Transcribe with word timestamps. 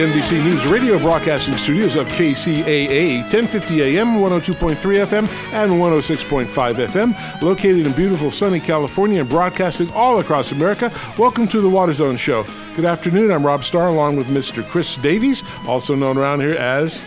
NBC 0.00 0.42
News 0.42 0.64
radio 0.66 0.98
broadcasting 0.98 1.56
studios 1.58 1.94
of 1.94 2.06
KCAA 2.08 3.20
1050 3.24 3.82
AM, 3.98 4.14
102.3 4.20 4.74
FM, 4.74 5.28
and 5.52 5.72
106.5 5.72 6.46
FM, 6.86 7.42
located 7.42 7.86
in 7.86 7.92
beautiful 7.92 8.30
sunny 8.30 8.60
California 8.60 9.20
and 9.20 9.28
broadcasting 9.28 9.90
all 9.92 10.20
across 10.20 10.52
America. 10.52 10.90
Welcome 11.18 11.46
to 11.48 11.60
the 11.60 11.68
Water 11.68 11.92
Zone 11.92 12.16
Show. 12.16 12.46
Good 12.76 12.86
afternoon. 12.86 13.30
I'm 13.30 13.44
Rob 13.44 13.62
Starr 13.62 13.88
along 13.88 14.16
with 14.16 14.28
Mr. 14.28 14.64
Chris 14.66 14.96
Davies, 14.96 15.42
also 15.66 15.94
known 15.94 16.16
around 16.16 16.40
here 16.40 16.54
as 16.54 16.98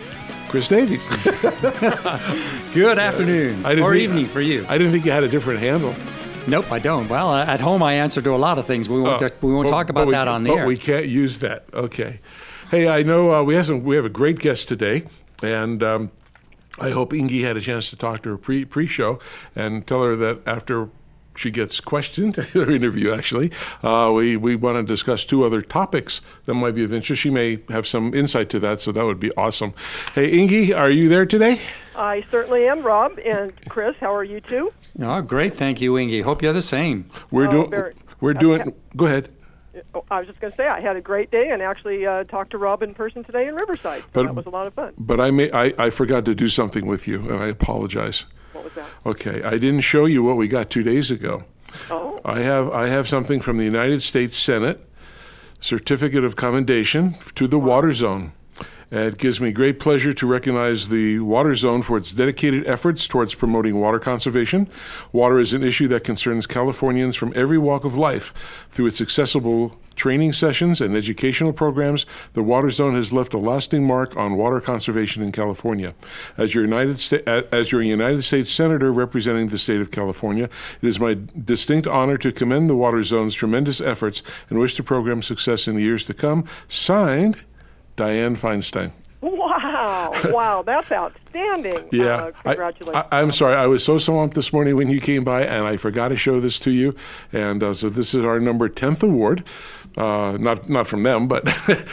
Chris 0.48 0.68
Davies. 0.68 1.04
Good 2.74 2.98
afternoon 2.98 3.66
or 3.66 3.74
think- 3.74 3.96
evening 3.96 4.26
for 4.26 4.40
you. 4.40 4.64
I 4.68 4.78
didn't 4.78 4.92
think 4.92 5.04
you 5.04 5.10
had 5.10 5.24
a 5.24 5.28
different 5.28 5.58
handle. 5.58 5.92
nope, 6.46 6.70
I 6.70 6.78
don't. 6.78 7.08
Well, 7.08 7.30
uh, 7.30 7.44
at 7.44 7.58
home 7.60 7.82
I 7.82 7.94
answer 7.94 8.22
to 8.22 8.30
a 8.34 8.36
lot 8.36 8.58
of 8.58 8.66
things. 8.66 8.88
We 8.88 9.00
won't, 9.00 9.20
Oh, 9.20 9.28
we 9.40 9.52
won't 9.52 9.66
but- 9.66 9.72
talk 9.74 9.86
but 9.88 9.90
about 9.96 10.06
we- 10.06 10.12
that 10.12 10.28
on 10.28 10.44
the 10.44 10.50
but 10.50 10.58
air. 10.58 10.66
we 10.66 10.76
can't 10.76 11.06
use 11.06 11.40
that. 11.40 11.64
Okay. 11.74 12.20
Hey, 12.74 12.88
I 12.88 13.04
know 13.04 13.32
uh, 13.32 13.44
we 13.44 13.54
have 13.54 13.66
some, 13.66 13.84
we 13.84 13.94
have 13.94 14.04
a 14.04 14.08
great 14.08 14.40
guest 14.40 14.66
today, 14.66 15.04
and 15.44 15.80
um, 15.80 16.10
I 16.76 16.90
hope 16.90 17.12
Inge 17.14 17.40
had 17.40 17.56
a 17.56 17.60
chance 17.60 17.88
to 17.90 17.96
talk 17.96 18.24
to 18.24 18.30
her 18.30 18.36
pre 18.36 18.64
pre 18.64 18.88
show 18.88 19.20
and 19.54 19.86
tell 19.86 20.02
her 20.02 20.16
that 20.16 20.40
after 20.44 20.88
she 21.36 21.52
gets 21.52 21.78
questioned 21.78 22.36
in 22.38 22.44
her 22.46 22.68
interview, 22.72 23.12
actually, 23.12 23.52
uh, 23.84 24.10
we 24.12 24.36
we 24.36 24.56
want 24.56 24.76
to 24.76 24.82
discuss 24.82 25.24
two 25.24 25.44
other 25.44 25.62
topics 25.62 26.20
that 26.46 26.54
might 26.54 26.72
be 26.74 26.82
of 26.82 26.92
interest. 26.92 27.22
She 27.22 27.30
may 27.30 27.60
have 27.68 27.86
some 27.86 28.12
insight 28.12 28.50
to 28.50 28.58
that, 28.58 28.80
so 28.80 28.90
that 28.90 29.04
would 29.04 29.20
be 29.20 29.30
awesome. 29.36 29.72
Hey, 30.16 30.36
Inge, 30.36 30.72
are 30.72 30.90
you 30.90 31.08
there 31.08 31.26
today? 31.26 31.60
I 31.94 32.24
certainly 32.28 32.66
am, 32.66 32.82
Rob. 32.82 33.20
And 33.24 33.52
Chris, 33.68 33.94
how 34.00 34.12
are 34.12 34.24
you 34.24 34.40
too? 34.40 34.72
oh, 35.00 35.22
great. 35.22 35.54
Thank 35.54 35.80
you, 35.80 35.96
Inge. 35.96 36.24
Hope 36.24 36.42
you're 36.42 36.52
the 36.52 36.60
same. 36.60 37.08
We're 37.30 37.46
Oh, 37.46 37.50
doing. 37.52 37.70
very- 37.70 37.94
We're 38.20 38.30
okay. 38.32 38.40
doing. 38.40 38.72
Go 38.96 39.06
ahead. 39.06 39.28
Oh, 39.94 40.04
I 40.10 40.18
was 40.20 40.28
just 40.28 40.40
going 40.40 40.50
to 40.52 40.56
say 40.56 40.66
I 40.68 40.80
had 40.80 40.96
a 40.96 41.00
great 41.00 41.30
day 41.30 41.50
and 41.50 41.60
actually 41.62 42.06
uh, 42.06 42.24
talked 42.24 42.50
to 42.52 42.58
Rob 42.58 42.82
in 42.82 42.94
person 42.94 43.24
today 43.24 43.48
in 43.48 43.54
Riverside. 43.54 44.02
So 44.02 44.08
But- 44.12 44.22
that 44.26 44.34
was 44.34 44.46
a 44.46 44.50
lot 44.50 44.66
of 44.66 44.74
fun. 44.74 44.94
But 44.98 45.20
I 45.20 45.30
may. 45.30 45.50
I, 45.52 45.72
I 45.78 45.90
forgot 45.90 46.24
to 46.26 46.34
do 46.34 46.48
something 46.48 46.86
with 46.86 47.06
you, 47.08 47.20
and 47.22 47.42
I 47.42 47.46
apologize. 47.46 48.24
What 48.52 48.64
was 48.64 48.72
that? 48.74 48.88
Okay, 49.04 49.42
I 49.42 49.58
didn't 49.58 49.80
show 49.80 50.06
you 50.06 50.22
what 50.22 50.36
we 50.36 50.46
got 50.48 50.70
two 50.70 50.82
days 50.82 51.10
ago. 51.10 51.42
Oh, 51.90 52.20
I 52.24 52.40
have 52.40 52.70
I 52.70 52.88
have 52.88 53.08
something 53.08 53.40
from 53.40 53.56
the 53.58 53.64
United 53.64 54.00
States 54.00 54.36
Senate, 54.36 54.88
certificate 55.60 56.22
of 56.24 56.36
commendation 56.36 57.16
to 57.34 57.48
the 57.48 57.58
Water 57.58 57.92
Zone. 57.92 58.32
Uh, 58.94 58.98
it 58.98 59.18
gives 59.18 59.40
me 59.40 59.50
great 59.50 59.80
pleasure 59.80 60.12
to 60.12 60.26
recognize 60.26 60.88
the 60.88 61.18
Water 61.18 61.54
Zone 61.54 61.82
for 61.82 61.96
its 61.96 62.12
dedicated 62.12 62.64
efforts 62.66 63.08
towards 63.08 63.34
promoting 63.34 63.80
water 63.80 63.98
conservation. 63.98 64.68
Water 65.10 65.40
is 65.40 65.52
an 65.52 65.64
issue 65.64 65.88
that 65.88 66.04
concerns 66.04 66.46
Californians 66.46 67.16
from 67.16 67.32
every 67.34 67.58
walk 67.58 67.84
of 67.84 67.96
life. 67.96 68.32
Through 68.70 68.86
its 68.86 69.00
accessible 69.00 69.76
training 69.96 70.32
sessions 70.32 70.80
and 70.80 70.96
educational 70.96 71.52
programs, 71.52 72.06
the 72.34 72.42
Water 72.42 72.70
Zone 72.70 72.94
has 72.94 73.12
left 73.12 73.34
a 73.34 73.38
lasting 73.38 73.84
mark 73.84 74.16
on 74.16 74.36
water 74.36 74.60
conservation 74.60 75.24
in 75.24 75.32
California. 75.32 75.94
As 76.36 76.54
your 76.54 76.62
United 76.62 77.00
Sta- 77.00 77.24
as 77.26 77.72
your 77.72 77.82
United 77.82 78.22
States 78.22 78.50
Senator 78.50 78.92
representing 78.92 79.48
the 79.48 79.58
state 79.58 79.80
of 79.80 79.90
California, 79.90 80.48
it 80.80 80.86
is 80.86 81.00
my 81.00 81.16
distinct 81.44 81.88
honor 81.88 82.16
to 82.18 82.30
commend 82.30 82.70
the 82.70 82.76
Water 82.76 83.02
Zone's 83.02 83.34
tremendous 83.34 83.80
efforts 83.80 84.22
and 84.50 84.60
wish 84.60 84.76
the 84.76 84.84
program 84.84 85.20
success 85.20 85.66
in 85.66 85.74
the 85.74 85.82
years 85.82 86.04
to 86.04 86.14
come. 86.14 86.44
Signed, 86.68 87.44
Dianne 87.96 88.36
Feinstein. 88.36 88.92
wow. 89.20 90.12
wow. 90.26 90.62
That's 90.62 90.90
outstanding. 90.92 91.88
Yeah, 91.92 92.16
Uh, 92.16 92.30
congratulations. 92.42 93.06
I, 93.10 93.20
am 93.22 93.30
sorry. 93.30 93.56
I 93.56 93.66
was 93.66 93.84
so 93.84 93.98
swamped 93.98 94.34
this 94.34 94.52
morning 94.52 94.76
when 94.76 94.88
you 94.88 95.00
came 95.00 95.24
by, 95.24 95.44
and 95.44 95.66
I 95.66 95.76
forgot 95.76 96.08
to 96.08 96.16
show 96.16 96.40
this 96.40 96.58
to 96.60 96.70
you. 96.70 96.94
And 97.32 97.62
uh, 97.62 97.74
so 97.74 97.88
this 97.88 98.14
is 98.14 98.24
our 98.24 98.38
number 98.40 98.68
tenth 98.68 99.02
award. 99.02 99.44
Uh, 99.96 100.36
not 100.40 100.68
not 100.68 100.86
from 100.88 101.04
them, 101.04 101.28
but 101.28 101.44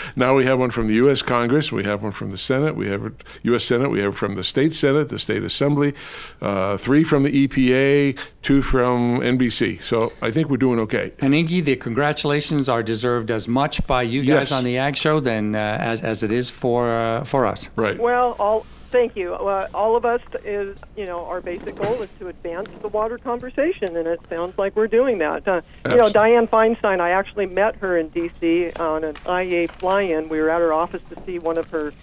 now 0.16 0.36
we 0.36 0.44
have 0.46 0.58
one 0.58 0.72
from 0.72 0.88
the 0.88 0.96
U.S. 0.96 1.22
Congress. 1.22 1.72
We 1.72 1.84
have 1.84 2.02
one 2.02 2.12
from 2.12 2.32
the 2.32 2.38
Senate. 2.38 2.76
We 2.76 2.88
have 2.90 3.06
it- 3.06 3.24
U.S. 3.44 3.64
Senate. 3.64 3.90
We 3.92 4.00
have 4.02 4.18
from 4.18 4.34
the 4.34 4.44
state 4.44 4.74
Senate, 4.74 5.10
the 5.10 5.20
state 5.20 5.44
Assembly. 5.44 5.94
Uh, 6.42 6.78
three 6.78 7.04
from 7.04 7.22
the 7.24 7.48
EPA. 7.48 8.18
Two 8.42 8.64
from 8.64 9.20
NBC. 9.20 9.80
So 9.82 10.14
I 10.22 10.32
think 10.32 10.50
we're 10.50 10.58
doing 10.58 10.80
okay. 10.80 11.14
And 11.20 11.36
Inge, 11.36 11.64
the 11.64 11.76
congratulations 11.76 12.68
are 12.70 12.82
deserved 12.82 13.30
as 13.30 13.48
much 13.48 13.86
by 13.86 14.02
you 14.02 14.22
Yes. 14.22 14.50
guys 14.50 14.52
on 14.52 14.64
the 14.64 14.80
Ag 14.80 14.98
Show 14.98 15.20
than 15.20 15.56
uh, 15.56 15.60
as, 15.80 16.02
as 16.02 16.24
it 16.24 16.32
is 16.32 16.50
for 16.50 16.90
uh, 16.92 17.24
for 17.24 17.46
us. 17.46 17.70
Right. 17.76 18.00
Well, 18.00 18.36
all 18.40 18.66
thank 18.92 19.16
you. 19.16 19.34
Uh, 19.34 19.68
all 19.74 19.96
of 19.96 20.06
us 20.06 20.22
is 20.44 20.78
you 20.96 21.06
know 21.06 21.26
our 21.26 21.42
basic 21.42 21.76
goal 21.76 22.02
is 22.02 22.10
to 22.20 22.28
advance 22.28 22.70
the 22.82 22.88
water 22.88 23.18
conversation, 23.18 23.96
and 23.96 24.08
it 24.08 24.20
sounds 24.30 24.58
like 24.58 24.76
we're 24.76 24.88
doing 24.88 25.18
that. 25.20 25.48
Uh, 25.48 25.62
you 25.90 25.96
know. 25.96 26.10
Dianne 26.12 26.50
Feinstein. 26.50 27.00
I 27.00 27.12
actually 27.12 27.46
met 27.46 27.78
her 27.78 27.98
in 27.98 28.10
D.C. 28.10 28.72
on 28.74 29.04
an 29.04 29.16
IEA 29.16 29.70
fly-in. 29.72 30.30
We 30.30 30.40
were 30.40 30.50
at 30.50 30.60
her 30.60 30.74
office 30.74 31.02
to 31.10 31.20
see 31.22 31.40
one 31.40 31.58
of 31.58 31.70
her 31.70 31.94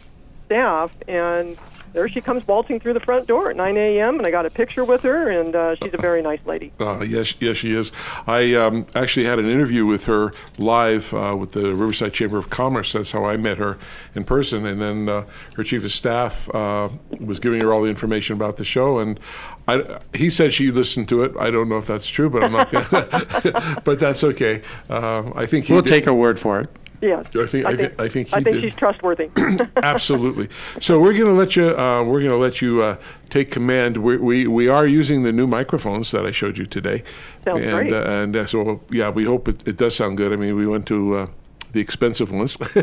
staff, 0.46 0.96
and 1.06 1.56
there 1.98 2.08
she 2.08 2.20
comes 2.20 2.46
waltzing 2.46 2.78
through 2.78 2.92
the 2.92 3.00
front 3.00 3.26
door 3.26 3.50
at 3.50 3.56
9 3.56 3.76
a.m. 3.76 4.18
And 4.18 4.26
I 4.26 4.30
got 4.30 4.46
a 4.46 4.50
picture 4.50 4.84
with 4.84 5.02
her, 5.02 5.28
and 5.28 5.54
uh, 5.56 5.74
she's 5.74 5.92
a 5.92 6.00
very 6.00 6.22
nice 6.22 6.38
lady. 6.46 6.72
Uh, 6.78 7.00
yes, 7.00 7.34
yes, 7.40 7.56
she 7.56 7.72
is. 7.72 7.90
I 8.26 8.54
um, 8.54 8.86
actually 8.94 9.26
had 9.26 9.40
an 9.40 9.48
interview 9.50 9.84
with 9.84 10.04
her 10.04 10.30
live 10.58 11.12
uh, 11.12 11.36
with 11.36 11.52
the 11.52 11.62
Riverside 11.74 12.12
Chamber 12.14 12.38
of 12.38 12.50
Commerce. 12.50 12.92
That's 12.92 13.10
how 13.10 13.24
I 13.24 13.36
met 13.36 13.58
her 13.58 13.78
in 14.14 14.22
person. 14.22 14.64
And 14.64 14.80
then 14.80 15.08
uh, 15.08 15.24
her 15.56 15.64
chief 15.64 15.84
of 15.84 15.90
staff 15.90 16.48
uh, 16.54 16.88
was 17.18 17.40
giving 17.40 17.60
her 17.62 17.72
all 17.74 17.82
the 17.82 17.90
information 17.90 18.34
about 18.36 18.58
the 18.58 18.64
show. 18.64 19.00
And 19.00 19.18
I, 19.66 19.98
he 20.14 20.30
said 20.30 20.52
she 20.52 20.70
listened 20.70 21.08
to 21.08 21.24
it. 21.24 21.32
I 21.38 21.50
don't 21.50 21.68
know 21.68 21.78
if 21.78 21.88
that's 21.88 22.06
true, 22.06 22.30
but 22.30 22.44
I'm 22.44 22.52
not. 22.52 22.70
Gonna, 22.70 23.80
but 23.84 23.98
that's 23.98 24.22
okay. 24.22 24.62
Uh, 24.88 25.32
I 25.34 25.46
think 25.46 25.66
he 25.66 25.72
We'll 25.72 25.82
did- 25.82 25.90
take 25.90 26.04
her 26.04 26.14
word 26.14 26.38
for 26.38 26.60
it. 26.60 26.70
Yes, 27.00 27.26
I 27.36 27.46
think- 27.46 27.66
I 27.66 27.76
thi- 27.76 27.94
I 27.98 28.08
think 28.08 28.28
he 28.28 28.34
I 28.34 28.42
think 28.42 28.60
she's 28.60 28.74
trustworthy. 28.74 29.30
Absolutely. 29.76 30.48
So 30.80 30.98
we're 30.98 31.12
going 31.12 31.26
to 31.26 31.32
let 31.32 31.54
you. 31.56 31.76
Uh, 31.76 32.02
we're 32.02 32.20
going 32.20 32.30
to 32.30 32.36
let 32.36 32.60
you 32.60 32.82
uh, 32.82 32.96
take 33.30 33.50
command. 33.50 33.98
We, 33.98 34.16
we 34.16 34.46
we 34.46 34.68
are 34.68 34.86
using 34.86 35.22
the 35.22 35.32
new 35.32 35.46
microphones 35.46 36.10
that 36.10 36.26
I 36.26 36.32
showed 36.32 36.58
you 36.58 36.66
today. 36.66 37.04
Sounds 37.44 37.62
and, 37.62 37.70
great. 37.72 37.92
Uh, 37.92 38.10
and 38.10 38.36
uh, 38.36 38.46
so 38.46 38.80
yeah, 38.90 39.10
we 39.10 39.24
hope 39.24 39.48
it, 39.48 39.62
it 39.66 39.76
does 39.76 39.94
sound 39.94 40.16
good. 40.16 40.32
I 40.32 40.36
mean, 40.36 40.56
we 40.56 40.66
went 40.66 40.86
to. 40.88 41.16
Uh, 41.16 41.26
the 41.72 41.80
expensive 41.80 42.32
ones, 42.32 42.56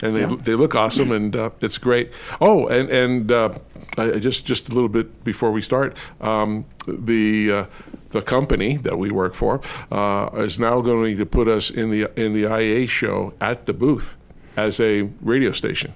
and 0.00 0.14
they 0.16 0.24
they 0.24 0.54
look 0.54 0.76
awesome, 0.76 1.10
and 1.10 1.34
uh, 1.34 1.50
it's 1.60 1.76
great. 1.76 2.12
Oh, 2.40 2.68
and 2.68 2.88
and 2.88 3.32
uh, 3.32 3.58
I, 3.96 4.12
I 4.12 4.18
just 4.18 4.44
just 4.46 4.68
a 4.68 4.72
little 4.72 4.88
bit 4.88 5.24
before 5.24 5.50
we 5.50 5.60
start, 5.60 5.96
um, 6.20 6.64
the 6.86 7.52
uh, 7.52 7.64
the 8.10 8.22
company 8.22 8.76
that 8.78 8.98
we 8.98 9.10
work 9.10 9.34
for 9.34 9.60
uh, 9.92 10.30
is 10.34 10.58
now 10.58 10.80
going 10.80 11.16
to 11.18 11.26
put 11.26 11.48
us 11.48 11.70
in 11.70 11.90
the 11.90 12.10
in 12.20 12.32
the 12.32 12.44
IA 12.60 12.86
show 12.86 13.34
at 13.40 13.66
the 13.66 13.72
booth 13.72 14.16
as 14.56 14.80
a 14.80 15.02
radio 15.20 15.52
station. 15.52 15.92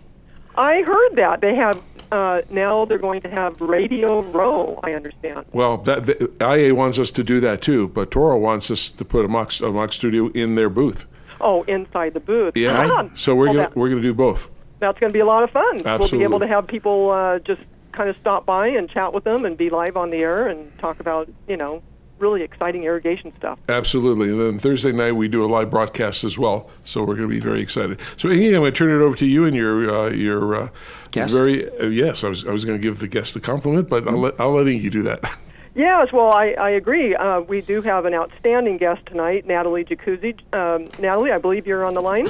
I 0.56 0.82
heard 0.82 1.16
that 1.16 1.40
they 1.40 1.54
have 1.54 1.80
uh, 2.10 2.42
now. 2.50 2.84
They're 2.84 2.98
going 2.98 3.22
to 3.22 3.30
have 3.30 3.58
Radio 3.60 4.20
Row. 4.22 4.78
I 4.84 4.92
understand. 4.92 5.46
Well, 5.52 5.78
that, 5.78 6.04
the, 6.04 6.30
IA 6.40 6.74
wants 6.74 6.98
us 6.98 7.10
to 7.12 7.24
do 7.24 7.40
that 7.40 7.62
too, 7.62 7.88
but 7.88 8.10
Toro 8.10 8.36
wants 8.38 8.70
us 8.70 8.90
to 8.90 9.04
put 9.04 9.24
a 9.24 9.28
mock, 9.28 9.58
a 9.62 9.70
mock 9.70 9.94
studio 9.94 10.28
in 10.32 10.54
their 10.54 10.68
booth. 10.68 11.06
Oh, 11.40 11.62
inside 11.62 12.12
the 12.14 12.20
booth. 12.20 12.54
Yeah, 12.56 12.86
Ah, 12.90 13.08
so 13.14 13.34
we're 13.34 13.46
gonna 13.46 13.58
that- 13.60 13.76
we're 13.76 13.88
gonna 13.88 14.02
do 14.02 14.12
both. 14.14 14.50
that's 14.78 14.98
going 15.00 15.10
to 15.10 15.14
be 15.14 15.20
a 15.20 15.24
lot 15.26 15.42
of 15.42 15.50
fun. 15.50 15.80
We'll 15.84 16.08
be 16.10 16.22
able 16.22 16.40
to 16.40 16.46
have 16.46 16.66
people 16.66 17.10
uh, 17.10 17.38
just 17.38 17.62
kind 17.92 18.08
of 18.10 18.16
stop 18.20 18.44
by 18.46 18.68
and 18.68 18.88
chat 18.90 19.12
with 19.14 19.24
them 19.24 19.44
and 19.46 19.56
be 19.56 19.70
live 19.70 19.96
on 19.96 20.10
the 20.10 20.18
air 20.18 20.48
and 20.48 20.70
talk 20.78 21.00
about 21.00 21.28
you 21.48 21.56
know 21.56 21.82
really 22.22 22.42
exciting 22.42 22.84
irrigation 22.84 23.32
stuff. 23.36 23.58
Absolutely. 23.68 24.30
And 24.30 24.40
then 24.40 24.58
Thursday 24.58 24.92
night 24.92 25.12
we 25.12 25.28
do 25.28 25.44
a 25.44 25.46
live 25.46 25.68
broadcast 25.68 26.24
as 26.24 26.38
well, 26.38 26.70
so 26.84 27.00
we're 27.00 27.16
going 27.16 27.28
to 27.28 27.34
be 27.34 27.40
very 27.40 27.60
excited. 27.60 28.00
So, 28.16 28.30
Inge, 28.30 28.54
I'm 28.54 28.62
going 28.62 28.72
to 28.72 28.78
turn 28.78 28.90
it 28.90 29.04
over 29.04 29.16
to 29.16 29.26
you 29.26 29.44
and 29.44 29.54
your 29.54 29.90
uh, 29.90 30.10
your 30.10 30.54
uh, 30.54 30.68
Guest? 31.10 31.34
very 31.34 31.68
uh, 31.78 31.86
yes. 31.86 32.24
I 32.24 32.28
was 32.28 32.46
I 32.46 32.52
was 32.52 32.64
going 32.64 32.78
to 32.78 32.82
give 32.82 33.00
the 33.00 33.08
guest 33.08 33.34
the 33.34 33.40
compliment, 33.40 33.88
but 33.88 34.08
I'll 34.08 34.20
let 34.20 34.40
I'll 34.40 34.52
let 34.52 34.68
Inge 34.68 34.90
do 34.90 35.02
that. 35.02 35.30
Yes, 35.74 36.12
well, 36.12 36.34
I, 36.34 36.48
I 36.60 36.68
agree. 36.68 37.14
Uh, 37.14 37.40
we 37.40 37.62
do 37.62 37.80
have 37.80 38.04
an 38.04 38.12
outstanding 38.12 38.76
guest 38.76 39.06
tonight, 39.06 39.46
Natalie 39.46 39.86
Jacuzzi. 39.86 40.38
Um, 40.52 40.90
Natalie, 40.98 41.32
I 41.32 41.38
believe 41.38 41.66
you're 41.66 41.86
on 41.86 41.94
the 41.94 42.02
line. 42.02 42.26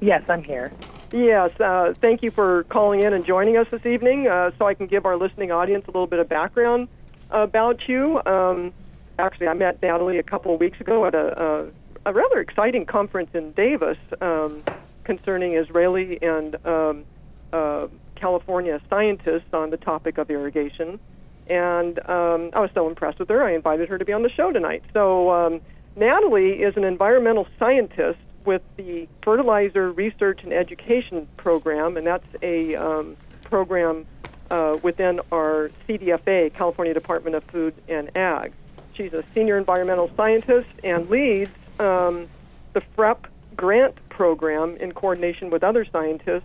Yes, 0.00 0.24
I'm 0.28 0.42
here. 0.42 0.72
Yes, 1.12 1.52
uh, 1.60 1.94
thank 2.00 2.24
you 2.24 2.32
for 2.32 2.64
calling 2.64 3.04
in 3.04 3.12
and 3.12 3.24
joining 3.24 3.56
us 3.56 3.68
this 3.70 3.86
evening 3.86 4.26
uh, 4.26 4.50
so 4.58 4.66
I 4.66 4.74
can 4.74 4.88
give 4.88 5.06
our 5.06 5.16
listening 5.16 5.52
audience 5.52 5.84
a 5.84 5.92
little 5.92 6.08
bit 6.08 6.18
of 6.18 6.28
background 6.28 6.88
about 7.30 7.88
you. 7.88 8.20
Um, 8.26 8.72
actually, 9.22 9.48
I 9.48 9.54
met 9.54 9.80
Natalie 9.80 10.18
a 10.18 10.22
couple 10.22 10.52
of 10.52 10.60
weeks 10.60 10.80
ago 10.80 11.06
at 11.06 11.14
a, 11.14 11.42
a, 11.42 12.10
a 12.10 12.12
rather 12.12 12.40
exciting 12.40 12.84
conference 12.84 13.30
in 13.34 13.52
Davis 13.52 13.98
um, 14.20 14.62
concerning 15.04 15.54
Israeli 15.54 16.20
and 16.20 16.56
um, 16.66 17.04
uh, 17.52 17.86
California 18.16 18.80
scientists 18.90 19.52
on 19.52 19.70
the 19.70 19.76
topic 19.76 20.18
of 20.18 20.30
irrigation. 20.30 20.98
And 21.48 21.98
um, 22.08 22.50
I 22.52 22.60
was 22.60 22.70
so 22.74 22.88
impressed 22.88 23.18
with 23.18 23.28
her, 23.28 23.42
I 23.42 23.54
invited 23.54 23.88
her 23.88 23.98
to 23.98 24.04
be 24.04 24.12
on 24.12 24.22
the 24.22 24.30
show 24.30 24.52
tonight. 24.52 24.82
So, 24.92 25.30
um, 25.30 25.60
Natalie 25.94 26.62
is 26.62 26.76
an 26.76 26.84
environmental 26.84 27.46
scientist 27.58 28.18
with 28.46 28.62
the 28.76 29.06
Fertilizer 29.22 29.92
Research 29.92 30.42
and 30.42 30.52
Education 30.52 31.28
Program, 31.36 31.98
and 31.98 32.06
that's 32.06 32.34
a 32.42 32.74
um, 32.76 33.16
program 33.44 34.06
uh, 34.50 34.78
within 34.82 35.20
our 35.30 35.70
CDFA, 35.86 36.54
California 36.54 36.94
Department 36.94 37.36
of 37.36 37.44
Food 37.44 37.74
and 37.88 38.16
Ag. 38.16 38.52
She's 38.94 39.12
a 39.12 39.24
senior 39.34 39.58
environmental 39.58 40.10
scientist 40.16 40.68
and 40.84 41.08
leads 41.08 41.50
um, 41.78 42.28
the 42.72 42.82
FREP 42.96 43.26
grant 43.56 43.96
program 44.08 44.76
in 44.76 44.92
coordination 44.92 45.50
with 45.50 45.62
other 45.62 45.84
scientists 45.84 46.44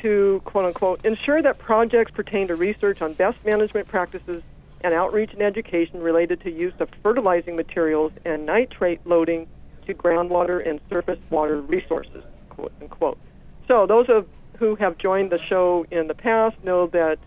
to 0.00 0.40
quote 0.44 0.64
unquote 0.64 1.04
ensure 1.04 1.42
that 1.42 1.58
projects 1.58 2.10
pertain 2.12 2.48
to 2.48 2.56
research 2.56 3.02
on 3.02 3.12
best 3.14 3.44
management 3.44 3.86
practices 3.88 4.42
and 4.82 4.94
outreach 4.94 5.32
and 5.32 5.42
education 5.42 6.00
related 6.00 6.40
to 6.40 6.50
use 6.50 6.74
of 6.80 6.88
fertilizing 7.02 7.54
materials 7.54 8.12
and 8.24 8.44
nitrate 8.46 9.00
loading 9.06 9.46
to 9.86 9.94
groundwater 9.94 10.66
and 10.68 10.80
surface 10.88 11.18
water 11.30 11.60
resources, 11.60 12.24
quote 12.50 12.72
unquote. 12.80 13.18
So 13.68 13.86
those 13.86 14.08
of 14.08 14.26
who 14.58 14.74
have 14.76 14.98
joined 14.98 15.30
the 15.30 15.40
show 15.48 15.86
in 15.90 16.08
the 16.08 16.14
past 16.14 16.56
know 16.64 16.86
that 16.88 17.18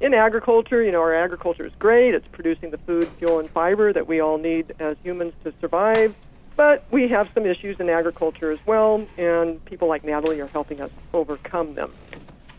in 0.00 0.14
agriculture, 0.14 0.82
you 0.82 0.92
know, 0.92 1.00
our 1.00 1.14
agriculture 1.14 1.64
is 1.64 1.72
great. 1.78 2.14
It's 2.14 2.26
producing 2.28 2.70
the 2.70 2.78
food, 2.78 3.08
fuel, 3.18 3.38
and 3.38 3.48
fiber 3.50 3.92
that 3.92 4.06
we 4.06 4.20
all 4.20 4.38
need 4.38 4.74
as 4.78 4.96
humans 5.02 5.32
to 5.44 5.52
survive. 5.60 6.14
But 6.54 6.84
we 6.90 7.08
have 7.08 7.30
some 7.32 7.44
issues 7.44 7.80
in 7.80 7.90
agriculture 7.90 8.50
as 8.50 8.58
well, 8.66 9.06
and 9.18 9.62
people 9.66 9.88
like 9.88 10.04
Natalie 10.04 10.40
are 10.40 10.46
helping 10.46 10.80
us 10.80 10.90
overcome 11.12 11.74
them. 11.74 11.92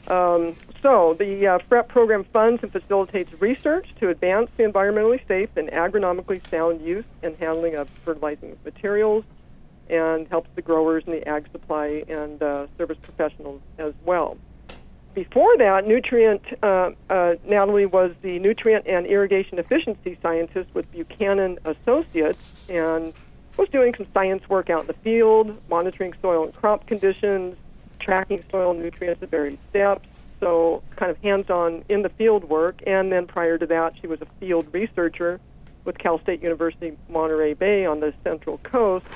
Um, 0.08 0.56
so, 0.82 1.16
the 1.16 1.48
uh, 1.48 1.60
FREP 1.60 1.88
program 1.88 2.24
funds 2.24 2.64
and 2.64 2.72
facilitates 2.72 3.32
research 3.42 3.94
to 3.96 4.10
advance 4.10 4.52
the 4.56 4.64
environmentally 4.64 5.26
safe 5.28 5.50
and 5.58 5.68
agronomically 5.70 6.48
sound 6.48 6.82
use 6.82 7.06
and 7.24 7.36
handling 7.38 7.76
of 7.76 7.90
fertilizing 7.90 8.58
materials 8.64 9.26
and 9.90 10.28
helps 10.28 10.50
the 10.56 10.62
growers 10.62 11.04
and 11.06 11.16
the 11.16 11.28
ag 11.28 11.50
supply 11.52 12.04
and 12.08 12.42
uh, 12.42 12.68
service 12.78 12.98
professionals 13.02 13.62
as 13.78 13.94
well. 14.06 14.38
Before 15.18 15.58
that, 15.58 15.88
nutrient 15.88 16.44
uh, 16.62 16.92
uh, 17.10 17.34
Natalie 17.44 17.88
was 17.88 18.12
the 18.22 18.38
nutrient 18.38 18.86
and 18.86 19.08
irrigation 19.08 19.58
efficiency 19.58 20.16
scientist 20.22 20.70
with 20.76 20.92
Buchanan 20.92 21.58
Associates 21.66 22.38
and 22.70 23.16
was 23.58 23.68
doing 23.70 23.96
some 23.96 24.06
science 24.14 24.48
work 24.48 24.70
out 24.70 24.82
in 24.82 24.86
the 24.86 24.94
field, 24.94 25.60
monitoring 25.72 26.14
soil 26.22 26.44
and 26.44 26.54
crop 26.54 26.86
conditions, 26.86 27.58
tracking 28.00 28.44
soil 28.52 28.76
nutrients 28.76 29.24
at 29.24 29.32
various 29.32 29.58
steps. 29.72 30.08
So, 30.40 30.84
kind 30.96 31.10
of 31.10 31.20
hands 31.24 31.50
on 31.50 31.84
in 31.90 32.04
the 32.04 32.10
field 32.10 32.44
work. 32.44 32.84
And 32.86 33.12
then 33.12 33.26
prior 33.26 33.58
to 33.58 33.66
that, 33.66 33.96
she 34.00 34.06
was 34.06 34.22
a 34.22 34.28
field 34.40 34.68
researcher 34.72 35.40
with 35.84 35.98
Cal 35.98 36.20
State 36.20 36.44
University 36.44 36.96
Monterey 37.10 37.56
Bay 37.56 37.88
on 37.88 38.02
the 38.02 38.14
Central 38.24 38.60
Coast, 38.60 39.08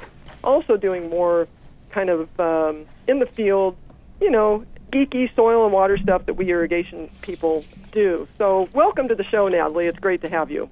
also 0.43 0.77
doing 0.77 1.11
more 1.11 1.47
kind 1.91 2.09
of 2.09 2.39
um, 2.39 2.85
in 3.07 3.19
the 3.19 3.27
field, 3.27 3.77
you 4.19 4.31
know, 4.31 4.65
geeky 4.91 5.33
soil 5.35 5.63
and 5.63 5.73
water 5.73 5.97
stuff 5.97 6.25
that 6.25 6.33
we 6.33 6.51
irrigation 6.51 7.09
people 7.21 7.63
do. 7.91 8.27
So, 8.37 8.69
welcome 8.73 9.07
to 9.07 9.15
the 9.15 9.23
show, 9.23 9.47
Natalie. 9.47 9.87
It's 9.87 9.99
great 9.99 10.21
to 10.21 10.29
have 10.29 10.51
you. 10.51 10.69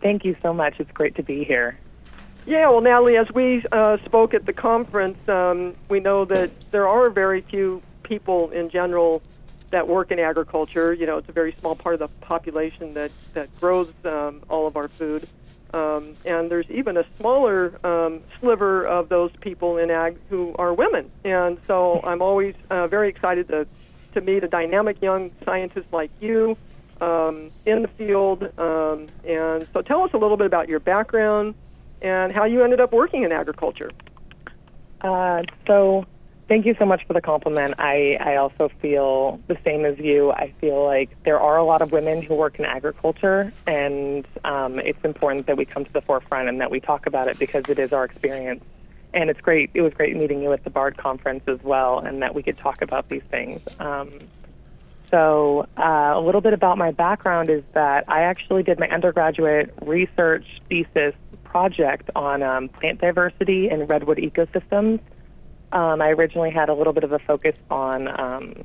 Thank 0.00 0.24
you 0.24 0.36
so 0.42 0.52
much. 0.52 0.78
It's 0.78 0.92
great 0.92 1.14
to 1.16 1.22
be 1.22 1.44
here. 1.44 1.78
Yeah, 2.44 2.68
well, 2.70 2.80
Natalie, 2.80 3.16
as 3.16 3.30
we 3.30 3.64
uh, 3.70 3.98
spoke 4.04 4.34
at 4.34 4.46
the 4.46 4.52
conference, 4.52 5.28
um, 5.28 5.74
we 5.88 6.00
know 6.00 6.24
that 6.24 6.50
there 6.72 6.88
are 6.88 7.08
very 7.08 7.40
few 7.42 7.82
people 8.02 8.50
in 8.50 8.68
general 8.68 9.22
that 9.70 9.86
work 9.88 10.10
in 10.10 10.18
agriculture. 10.18 10.92
You 10.92 11.06
know, 11.06 11.18
it's 11.18 11.28
a 11.28 11.32
very 11.32 11.54
small 11.60 11.76
part 11.76 11.94
of 11.94 12.00
the 12.00 12.08
population 12.26 12.94
that 12.94 13.12
that 13.34 13.48
grows 13.60 13.90
um, 14.04 14.42
all 14.50 14.66
of 14.66 14.76
our 14.76 14.88
food, 14.88 15.28
um, 15.74 16.16
and 16.24 16.50
there's 16.50 16.66
even 16.70 16.96
a 16.96 17.04
smaller 17.18 17.78
um, 17.86 18.20
sliver 18.40 18.86
of 18.86 19.08
those 19.08 19.30
people 19.40 19.78
in 19.78 19.90
ag 19.90 20.18
who 20.28 20.54
are 20.58 20.74
women. 20.74 21.10
And 21.24 21.58
so, 21.66 22.00
I'm 22.04 22.20
always 22.22 22.54
uh, 22.70 22.88
very 22.88 23.08
excited 23.08 23.48
to 23.48 23.66
to 24.14 24.20
meet 24.20 24.44
a 24.44 24.48
dynamic 24.48 25.00
young 25.00 25.30
scientist 25.44 25.86
like 25.92 26.10
you 26.20 26.58
um, 27.00 27.50
in 27.64 27.82
the 27.82 27.88
field. 27.88 28.42
Um, 28.58 29.08
and 29.26 29.66
so, 29.72 29.80
tell 29.82 30.02
us 30.02 30.10
a 30.12 30.18
little 30.18 30.36
bit 30.36 30.46
about 30.46 30.68
your 30.68 30.80
background 30.80 31.54
and 32.02 32.32
how 32.32 32.44
you 32.44 32.62
ended 32.62 32.80
up 32.80 32.92
working 32.92 33.22
in 33.22 33.32
agriculture. 33.32 33.90
Uh, 35.00 35.42
so, 35.66 36.04
thank 36.52 36.66
you 36.66 36.76
so 36.78 36.84
much 36.84 37.02
for 37.06 37.14
the 37.14 37.20
compliment. 37.22 37.72
I, 37.78 38.18
I 38.20 38.36
also 38.36 38.70
feel 38.82 39.40
the 39.46 39.56
same 39.64 39.86
as 39.86 39.98
you. 39.98 40.32
I 40.32 40.52
feel 40.60 40.84
like 40.84 41.08
there 41.24 41.40
are 41.40 41.56
a 41.56 41.64
lot 41.64 41.80
of 41.80 41.92
women 41.92 42.20
who 42.20 42.34
work 42.34 42.58
in 42.58 42.66
agriculture, 42.66 43.50
and 43.66 44.26
um, 44.44 44.78
it's 44.78 45.02
important 45.02 45.46
that 45.46 45.56
we 45.56 45.64
come 45.64 45.86
to 45.86 45.92
the 45.94 46.02
forefront 46.02 46.50
and 46.50 46.60
that 46.60 46.70
we 46.70 46.78
talk 46.78 47.06
about 47.06 47.26
it 47.28 47.38
because 47.38 47.64
it 47.70 47.78
is 47.78 47.94
our 47.94 48.04
experience. 48.04 48.62
And 49.14 49.30
it's 49.30 49.40
great. 49.40 49.70
It 49.72 49.80
was 49.80 49.94
great 49.94 50.14
meeting 50.14 50.42
you 50.42 50.52
at 50.52 50.62
the 50.62 50.68
BARD 50.68 50.98
conference 50.98 51.44
as 51.46 51.62
well, 51.62 52.00
and 52.00 52.20
that 52.20 52.34
we 52.34 52.42
could 52.42 52.58
talk 52.58 52.82
about 52.82 53.08
these 53.08 53.24
things. 53.30 53.66
Um, 53.80 54.10
so, 55.10 55.66
uh, 55.78 56.12
a 56.14 56.20
little 56.20 56.42
bit 56.42 56.52
about 56.52 56.76
my 56.76 56.90
background 56.90 57.48
is 57.48 57.62
that 57.72 58.04
I 58.08 58.24
actually 58.24 58.62
did 58.62 58.78
my 58.78 58.88
undergraduate 58.88 59.72
research 59.80 60.44
thesis 60.68 61.14
project 61.44 62.10
on 62.14 62.42
um, 62.42 62.68
plant 62.68 63.00
diversity 63.00 63.70
in 63.70 63.86
redwood 63.86 64.18
ecosystems. 64.18 65.00
Um, 65.72 66.02
I 66.02 66.10
originally 66.10 66.50
had 66.50 66.68
a 66.68 66.74
little 66.74 66.92
bit 66.92 67.02
of 67.02 67.12
a 67.12 67.18
focus 67.18 67.54
on 67.70 68.08
um, 68.08 68.64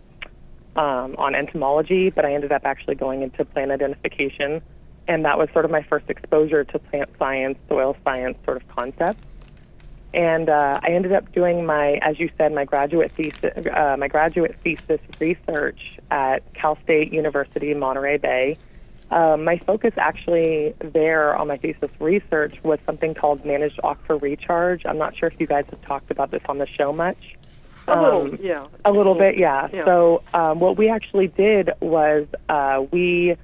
um, 0.76 1.16
on 1.18 1.34
entomology, 1.34 2.10
but 2.10 2.26
I 2.26 2.34
ended 2.34 2.52
up 2.52 2.62
actually 2.66 2.96
going 2.96 3.24
into 3.24 3.44
plant 3.46 3.72
identification, 3.72 4.62
and 5.08 5.26
that 5.26 5.38
was 5.38 5.50
sort 5.54 5.66
of 5.66 5.72
my 5.72 5.82
first 5.84 6.10
exposure 6.10 6.64
to 6.66 6.80
plant 6.80 7.10
science, 7.18 7.58
soil 7.68 7.96
science 8.04 8.38
sort 8.46 8.58
of 8.58 8.68
concepts. 8.68 9.24
And 10.14 10.50
uh, 10.50 10.80
I 10.82 10.90
ended 10.92 11.14
up 11.14 11.32
doing 11.34 11.66
my, 11.66 12.00
as 12.02 12.20
you 12.20 12.30
said, 12.38 12.54
my 12.54 12.66
graduate 12.66 13.12
thesis, 13.16 13.54
uh, 13.74 13.96
my 13.98 14.08
graduate 14.08 14.56
thesis 14.64 15.00
research 15.20 15.80
at 16.12 16.54
Cal 16.54 16.78
State 16.84 17.12
University, 17.12 17.74
Monterey 17.74 18.18
Bay, 18.18 18.58
um, 19.10 19.46
my 19.46 19.58
focus 19.60 19.94
actually 19.98 20.74
there 20.80 21.36
on 21.36 21.48
my 21.48 21.58
thesis 21.58 21.90
research 22.00 22.56
was 22.64 22.80
something 22.86 23.14
called 23.14 23.46
managed 23.46 23.80
aquifer 23.84 24.22
recharge. 24.22 24.86
I'm 24.86 24.98
not 24.98 25.16
sure 25.16 25.30
if 25.30 25.40
you 25.40 25.48
guys 25.48 25.66
have 25.70 25.82
talked 25.84 26.12
about 26.12 26.32
this 26.32 26.42
on 26.50 26.58
the 26.58 26.68
show 26.68 26.92
much. 26.92 27.38
A 27.88 28.02
little, 28.02 28.22
um, 28.24 28.40
yeah. 28.42 28.68
A 28.84 28.92
little 28.92 29.16
bit, 29.16 29.40
yeah. 29.40 29.70
yeah. 29.72 29.86
So 29.86 30.22
um, 30.34 30.60
what 30.60 30.78
we 30.78 30.90
actually 30.90 31.28
did 31.28 31.72
was 31.80 32.28
uh, 32.50 32.84
we 32.92 33.38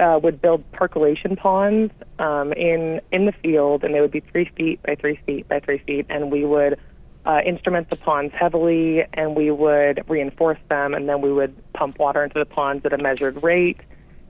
uh, 0.00 0.20
would 0.22 0.40
build 0.40 0.70
percolation 0.70 1.34
ponds 1.34 1.92
um, 2.20 2.52
in 2.52 3.00
in 3.10 3.26
the 3.26 3.32
field, 3.32 3.82
and 3.82 3.92
they 3.92 4.00
would 4.00 4.12
be 4.12 4.20
three 4.20 4.48
feet 4.56 4.80
by 4.84 4.94
three 4.94 5.18
feet 5.26 5.48
by 5.48 5.58
three 5.58 5.78
feet, 5.78 6.06
and 6.08 6.30
we 6.30 6.44
would 6.44 6.78
uh, 7.26 7.40
instrument 7.44 7.90
the 7.90 7.96
ponds 7.96 8.32
heavily, 8.38 9.04
and 9.14 9.34
we 9.34 9.50
would 9.50 10.08
reinforce 10.08 10.60
them, 10.68 10.94
and 10.94 11.08
then 11.08 11.20
we 11.20 11.32
would 11.32 11.56
pump 11.72 11.98
water 11.98 12.22
into 12.22 12.38
the 12.38 12.46
ponds 12.46 12.86
at 12.86 12.92
a 12.92 12.98
measured 12.98 13.42
rate 13.42 13.80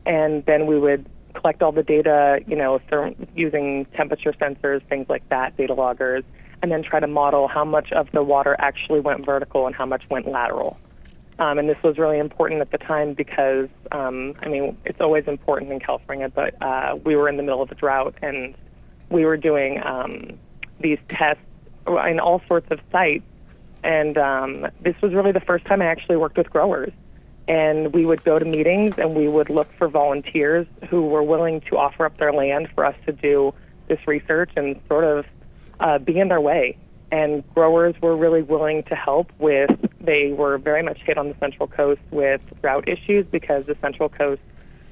and 0.06 0.44
then 0.46 0.66
we 0.66 0.78
would 0.78 1.06
collect 1.34 1.62
all 1.62 1.72
the 1.72 1.82
data, 1.82 2.40
you 2.46 2.56
know, 2.56 2.80
using 3.34 3.86
temperature 3.96 4.32
sensors, 4.32 4.86
things 4.88 5.06
like 5.08 5.26
that, 5.30 5.56
data 5.56 5.74
loggers, 5.74 6.24
and 6.62 6.70
then 6.70 6.82
try 6.82 7.00
to 7.00 7.06
model 7.06 7.48
how 7.48 7.64
much 7.64 7.92
of 7.92 8.10
the 8.12 8.22
water 8.22 8.54
actually 8.58 9.00
went 9.00 9.24
vertical 9.24 9.66
and 9.66 9.74
how 9.74 9.86
much 9.86 10.08
went 10.10 10.28
lateral. 10.28 10.78
Um, 11.38 11.58
and 11.58 11.68
this 11.68 11.78
was 11.82 11.98
really 11.98 12.18
important 12.18 12.60
at 12.60 12.70
the 12.70 12.78
time 12.78 13.14
because, 13.14 13.68
um, 13.90 14.34
I 14.40 14.48
mean, 14.48 14.76
it's 14.84 15.00
always 15.00 15.26
important 15.26 15.72
in 15.72 15.80
California, 15.80 16.28
but 16.28 16.60
uh, 16.62 16.96
we 17.04 17.16
were 17.16 17.28
in 17.28 17.36
the 17.36 17.42
middle 17.42 17.62
of 17.62 17.70
a 17.70 17.74
drought 17.74 18.14
and 18.22 18.54
we 19.10 19.24
were 19.24 19.36
doing 19.36 19.82
um, 19.82 20.38
these 20.80 20.98
tests 21.08 21.42
in 21.86 22.20
all 22.20 22.42
sorts 22.46 22.70
of 22.70 22.78
sites. 22.92 23.24
And 23.82 24.16
um, 24.18 24.68
this 24.82 24.94
was 25.02 25.12
really 25.12 25.32
the 25.32 25.40
first 25.40 25.64
time 25.64 25.82
I 25.82 25.86
actually 25.86 26.16
worked 26.16 26.36
with 26.36 26.50
growers 26.50 26.92
and 27.48 27.92
we 27.92 28.06
would 28.06 28.22
go 28.24 28.38
to 28.38 28.44
meetings 28.44 28.94
and 28.98 29.14
we 29.14 29.28
would 29.28 29.50
look 29.50 29.68
for 29.76 29.88
volunteers 29.88 30.66
who 30.88 31.02
were 31.02 31.22
willing 31.22 31.60
to 31.62 31.76
offer 31.76 32.04
up 32.04 32.16
their 32.18 32.32
land 32.32 32.68
for 32.74 32.84
us 32.84 32.94
to 33.06 33.12
do 33.12 33.52
this 33.88 33.98
research 34.06 34.50
and 34.56 34.80
sort 34.88 35.04
of 35.04 35.26
uh, 35.80 35.98
be 35.98 36.18
in 36.18 36.28
their 36.28 36.40
way. 36.40 36.76
And 37.10 37.46
growers 37.54 37.94
were 38.00 38.16
really 38.16 38.42
willing 38.42 38.84
to 38.84 38.94
help 38.94 39.30
with, 39.38 39.70
they 40.00 40.32
were 40.32 40.56
very 40.56 40.82
much 40.82 40.98
hit 41.02 41.18
on 41.18 41.28
the 41.28 41.34
Central 41.38 41.66
Coast 41.66 42.00
with 42.10 42.40
drought 42.62 42.88
issues 42.88 43.26
because 43.26 43.66
the 43.66 43.76
Central 43.82 44.08
Coast, 44.08 44.40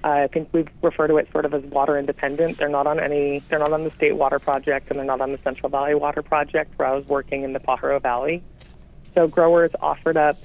uh, 0.04 0.09
I 0.09 0.26
think 0.26 0.50
we 0.52 0.66
refer 0.83 1.07
to 1.07 1.16
it 1.16 1.30
sort 1.33 1.47
of 1.47 1.54
as 1.54 1.62
water 1.64 1.99
independent. 1.99 2.59
They're 2.59 2.69
not 2.69 2.87
on 2.87 3.00
any, 3.00 3.38
they're 3.49 3.59
not 3.59 3.73
on 3.73 3.85
the 3.85 3.90
State 3.92 4.16
Water 4.16 4.38
Project 4.38 4.90
and 4.90 4.99
they're 4.99 5.07
not 5.07 5.23
on 5.23 5.30
the 5.30 5.38
Central 5.38 5.71
Valley 5.71 5.95
Water 5.95 6.21
Project 6.21 6.78
where 6.78 6.88
I 6.88 6.95
was 6.95 7.07
working 7.07 7.42
in 7.42 7.54
the 7.54 7.61
Pajaro 7.61 8.02
Valley. 8.02 8.42
So 9.14 9.26
growers 9.26 9.71
offered 9.80 10.16
up 10.16 10.37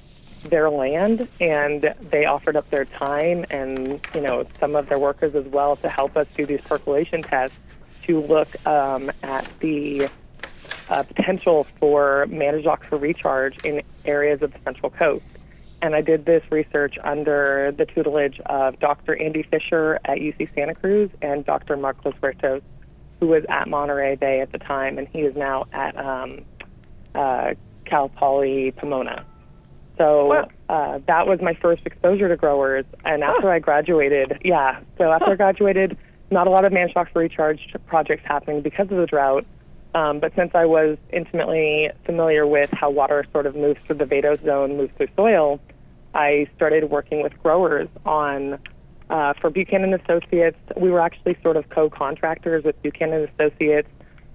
their 0.46 0.70
land 0.70 1.28
and 1.40 1.94
they 2.00 2.24
offered 2.24 2.56
up 2.56 2.68
their 2.70 2.84
time 2.84 3.44
and 3.50 4.00
you 4.14 4.20
know 4.20 4.46
some 4.60 4.74
of 4.74 4.88
their 4.88 4.98
workers 4.98 5.34
as 5.34 5.44
well 5.46 5.76
to 5.76 5.88
help 5.88 6.16
us 6.16 6.26
do 6.36 6.46
these 6.46 6.60
percolation 6.62 7.22
tests 7.22 7.58
to 8.04 8.20
look 8.22 8.66
um, 8.66 9.10
at 9.22 9.48
the 9.60 10.08
uh, 10.88 11.02
potential 11.02 11.64
for 11.78 12.26
managed 12.28 12.66
aquifer 12.66 13.00
recharge 13.00 13.58
in 13.64 13.82
areas 14.04 14.42
of 14.42 14.52
the 14.52 14.58
Central 14.64 14.90
Coast. 14.90 15.24
And 15.82 15.94
I 15.94 16.00
did 16.00 16.24
this 16.24 16.42
research 16.50 16.96
under 17.02 17.72
the 17.76 17.84
tutelage 17.84 18.40
of 18.46 18.78
Dr. 18.78 19.20
Andy 19.20 19.42
Fisher 19.42 19.98
at 20.04 20.18
UC 20.18 20.54
Santa 20.54 20.74
Cruz 20.74 21.10
and 21.20 21.44
Dr. 21.44 21.76
Marc 21.76 22.04
Los 22.04 22.14
Huertos, 22.14 22.62
who 23.20 23.26
was 23.26 23.44
at 23.48 23.68
Monterey 23.68 24.16
Bay 24.16 24.40
at 24.40 24.52
the 24.52 24.58
time, 24.58 24.98
and 24.98 25.06
he 25.08 25.20
is 25.20 25.36
now 25.36 25.66
at 25.72 25.96
um, 25.98 26.44
uh, 27.14 27.54
Cal 27.84 28.08
Poly 28.08 28.72
Pomona. 28.72 29.24
So 29.98 30.46
uh, 30.68 30.98
that 31.06 31.26
was 31.26 31.40
my 31.40 31.54
first 31.54 31.82
exposure 31.86 32.28
to 32.28 32.36
growers. 32.36 32.84
And 33.04 33.22
after 33.22 33.50
I 33.50 33.58
graduated, 33.58 34.40
yeah, 34.44 34.80
so 34.98 35.10
after 35.10 35.32
I 35.32 35.36
graduated, 35.36 35.96
not 36.30 36.46
a 36.46 36.50
lot 36.50 36.64
of 36.64 36.72
managed 36.72 36.96
aquifer 36.96 37.16
recharge 37.16 37.74
projects 37.86 38.22
happening 38.26 38.62
because 38.62 38.90
of 38.90 38.96
the 38.98 39.06
drought. 39.06 39.46
Um, 39.94 40.20
but 40.20 40.34
since 40.36 40.50
I 40.54 40.66
was 40.66 40.98
intimately 41.10 41.90
familiar 42.04 42.46
with 42.46 42.68
how 42.72 42.90
water 42.90 43.24
sort 43.32 43.46
of 43.46 43.56
moves 43.56 43.80
through 43.86 43.96
the 43.96 44.04
vadose 44.04 44.44
zone, 44.44 44.76
moves 44.76 44.92
through 44.96 45.08
soil, 45.16 45.60
I 46.14 46.48
started 46.54 46.90
working 46.90 47.22
with 47.22 47.32
growers 47.42 47.88
on 48.04 48.58
uh, 49.08 49.32
for 49.40 49.50
Buchanan 49.50 49.94
Associates. 49.94 50.58
We 50.76 50.90
were 50.90 51.00
actually 51.00 51.38
sort 51.42 51.56
of 51.56 51.68
co-contractors 51.70 52.64
with 52.64 52.80
Buchanan 52.82 53.28
Associates, 53.38 53.88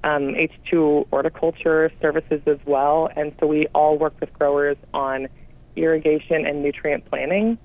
um, 0.03 0.34
H2 0.34 1.10
Horticulture 1.10 1.91
Services 2.01 2.41
as 2.48 2.58
well, 2.65 3.10
and 3.15 3.34
so 3.39 3.46
we 3.46 3.68
all 3.75 3.98
worked 3.98 4.22
with 4.22 4.34
growers 4.34 4.77
on 4.94 5.27
irrigation 5.75 6.46
and 6.46 6.62
nutrient 6.62 7.06
planning. 7.06 7.58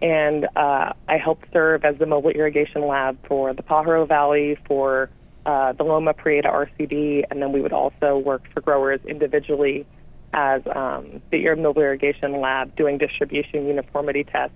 And 0.00 0.46
uh, 0.56 0.92
I 1.08 1.18
helped 1.22 1.46
serve 1.52 1.84
as 1.84 1.98
the 1.98 2.06
mobile 2.06 2.30
irrigation 2.30 2.86
lab 2.86 3.18
for 3.26 3.52
the 3.52 3.62
Pajaro 3.62 4.06
Valley, 4.06 4.56
for 4.66 5.10
uh, 5.44 5.72
the 5.72 5.82
Loma 5.82 6.14
Prieta 6.14 6.48
RCD, 6.48 7.24
and 7.30 7.42
then 7.42 7.52
we 7.52 7.60
would 7.60 7.72
also 7.72 8.18
work 8.18 8.42
for 8.52 8.60
growers 8.60 9.00
individually 9.06 9.86
as 10.34 10.60
um, 10.74 11.22
the 11.32 11.54
mobile 11.56 11.82
irrigation 11.82 12.40
lab 12.40 12.76
doing 12.76 12.98
distribution 12.98 13.66
uniformity 13.66 14.24
tests 14.24 14.54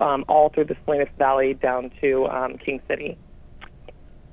um, 0.00 0.24
all 0.28 0.48
through 0.48 0.64
the 0.64 0.76
Salinas 0.84 1.08
Valley 1.18 1.54
down 1.54 1.90
to 2.00 2.26
um, 2.26 2.56
King 2.58 2.80
City. 2.88 3.18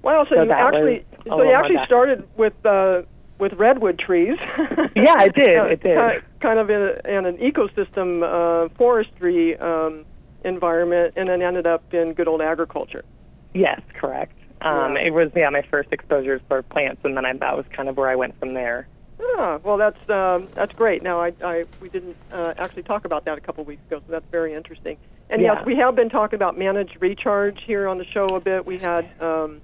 Wow, 0.01 0.25
so, 0.29 0.35
So 0.35 0.43
you 0.43 0.51
actually 0.51 1.05
so 1.27 1.43
you 1.43 1.51
actually 1.51 1.85
started 1.85 2.27
with 2.37 2.53
uh, 2.65 3.01
with 3.39 3.53
redwood 3.53 3.99
trees. 3.99 4.37
Yeah, 4.95 5.21
it 5.21 5.35
did, 5.35 5.57
it 5.57 5.83
did. 5.83 5.95
Ki- 5.95 6.25
Kind 6.39 6.57
of 6.57 6.71
in, 6.71 6.81
a, 6.81 7.17
in 7.17 7.25
an 7.27 7.37
ecosystem 7.37 8.23
uh, 8.23 8.67
forestry 8.79 9.55
um, 9.59 10.05
environment, 10.43 11.13
and 11.15 11.29
then 11.29 11.43
ended 11.43 11.67
up 11.67 11.93
in 11.93 12.13
good 12.13 12.27
old 12.27 12.41
agriculture. 12.41 13.05
Yes, 13.53 13.79
correct. 13.93 14.33
Um, 14.61 14.95
Yeah. 14.95 15.03
It 15.03 15.13
was 15.13 15.29
yeah 15.35 15.49
my 15.51 15.61
first 15.69 15.89
exposures 15.91 16.41
for 16.47 16.63
plants, 16.63 17.01
and 17.03 17.15
then 17.15 17.25
I, 17.25 17.33
that 17.33 17.55
was 17.55 17.65
kind 17.75 17.89
of 17.89 17.95
where 17.97 18.09
I 18.09 18.15
went 18.15 18.39
from 18.39 18.55
there. 18.55 18.87
Ah, 19.21 19.59
well, 19.63 19.77
that's 19.77 20.09
um, 20.09 20.47
that's 20.55 20.73
great. 20.73 21.03
Now, 21.03 21.21
I, 21.21 21.31
I 21.45 21.65
we 21.79 21.89
didn't 21.89 22.17
uh, 22.31 22.55
actually 22.57 22.83
talk 22.83 23.05
about 23.05 23.25
that 23.25 23.37
a 23.37 23.41
couple 23.41 23.63
weeks 23.63 23.85
ago, 23.87 23.99
so 24.03 24.11
that's 24.11 24.25
very 24.31 24.55
interesting. 24.55 24.97
And 25.29 25.41
Yeah. 25.43 25.55
yes, 25.57 25.65
we 25.65 25.75
have 25.75 25.95
been 25.95 26.09
talking 26.09 26.37
about 26.37 26.57
managed 26.57 26.97
recharge 26.99 27.61
here 27.67 27.87
on 27.87 27.99
the 27.99 28.05
show 28.05 28.25
a 28.27 28.39
bit. 28.39 28.65
We 28.65 28.79
had, 28.79 29.07
um, 29.21 29.61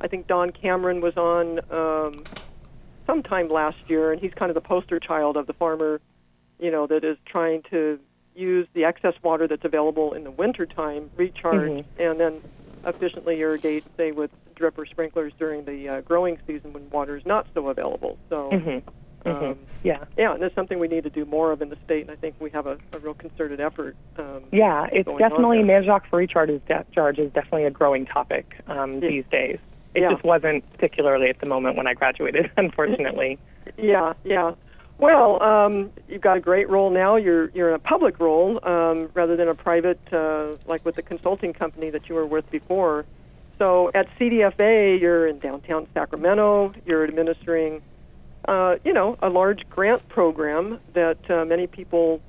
I 0.00 0.06
think 0.08 0.26
Don 0.26 0.52
Cameron 0.52 1.00
was 1.02 1.16
on 1.18 1.58
um, 1.70 2.24
sometime 3.10 3.48
last 3.48 3.76
year, 3.88 4.12
and 4.12 4.20
he's 4.20 4.32
kind 4.38 4.50
of 4.50 4.54
the 4.54 4.60
poster 4.60 5.00
child 5.00 5.36
of 5.36 5.46
the 5.46 5.52
farmer, 5.54 6.00
you 6.58 6.70
know, 6.70 6.86
that 6.86 7.04
is 7.04 7.16
trying 7.26 7.62
to 7.70 7.98
use 8.34 8.66
the 8.74 8.84
excess 8.84 9.14
water 9.22 9.48
that's 9.48 9.64
available 9.64 10.12
in 10.14 10.24
the 10.24 10.30
wintertime, 10.30 11.10
recharge, 11.16 11.70
Mhm. 11.70 11.84
and 11.98 12.20
then 12.20 12.42
efficiently 12.84 13.40
irrigate, 13.40 13.84
say, 13.96 14.12
with 14.12 14.30
drip 14.54 14.78
or 14.78 14.86
sprinklers 14.86 15.32
during 15.38 15.64
the 15.64 15.88
uh, 15.88 16.00
growing 16.02 16.38
season 16.46 16.72
when 16.72 16.88
water 16.90 17.16
is 17.16 17.26
not 17.26 17.46
so 17.54 17.68
available. 17.68 18.18
So, 18.28 18.50
Mhm. 18.52 18.82
Mhm. 19.26 19.50
um, 19.50 19.58
Yeah. 19.82 20.04
yeah, 20.16 20.32
and 20.32 20.42
that's 20.42 20.54
something 20.54 20.78
we 20.78 20.88
need 20.88 21.04
to 21.04 21.10
do 21.10 21.24
more 21.26 21.52
of 21.52 21.60
in 21.60 21.68
the 21.68 21.76
state, 21.84 22.02
and 22.02 22.10
I 22.10 22.16
think 22.16 22.36
we 22.38 22.48
have 22.50 22.66
a, 22.66 22.78
a 22.94 22.98
real 22.98 23.14
concerted 23.14 23.60
effort. 23.60 23.96
Um, 24.16 24.44
Yeah, 24.52 24.86
it's 24.92 25.08
definitely 25.18 25.62
managed 25.62 25.88
aquifer 25.90 26.18
recharge 26.18 26.50
is, 26.50 26.62
de- 26.68 26.86
charge 26.92 27.18
is 27.18 27.30
definitely 27.32 27.64
a 27.64 27.70
growing 27.70 28.06
topic 28.06 28.46
um, 28.66 29.00
Yeah. 29.00 29.08
these 29.08 29.24
days. 29.30 29.58
It 29.94 30.02
Yeah. 30.02 30.10
just 30.10 30.24
wasn't 30.24 30.70
particularly 30.72 31.28
at 31.28 31.40
the 31.40 31.46
moment 31.46 31.76
when 31.76 31.86
I 31.86 31.94
graduated, 31.94 32.50
unfortunately. 32.56 33.38
Yeah, 33.76 34.12
yeah. 34.24 34.52
Well, 34.98 35.42
um, 35.42 35.90
you've 36.08 36.20
got 36.20 36.36
a 36.36 36.40
great 36.40 36.68
role 36.68 36.90
now. 36.90 37.16
You're 37.16 37.48
you're 37.50 37.70
in 37.70 37.74
a 37.74 37.78
public 37.78 38.20
role 38.20 38.60
um, 38.66 39.08
rather 39.14 39.34
than 39.34 39.48
a 39.48 39.54
private, 39.54 40.00
uh, 40.12 40.56
like 40.66 40.84
with 40.84 40.96
the 40.96 41.02
consulting 41.02 41.52
company 41.54 41.88
that 41.90 42.08
you 42.08 42.14
were 42.14 42.26
with 42.26 42.48
before. 42.50 43.06
So 43.58 43.90
at 43.94 44.06
CDFA, 44.18 45.00
you're 45.00 45.26
in 45.26 45.38
downtown 45.38 45.86
Sacramento. 45.94 46.72
You're 46.86 47.04
administering, 47.04 47.82
uh, 48.46 48.76
you 48.84 48.92
know, 48.92 49.16
a 49.22 49.28
large 49.30 49.68
grant 49.70 50.06
program 50.08 50.80
that 50.94 51.30
uh, 51.30 51.44
many 51.46 51.66
people 51.66 52.20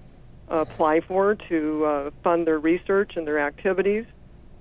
apply 0.48 1.02
for 1.02 1.36
to 1.36 1.86
uh, 1.86 2.12
fund 2.24 2.48
their 2.48 2.60
research 2.60 3.14
and 3.16 3.26
their 3.28 3.40
activities. 3.40 4.06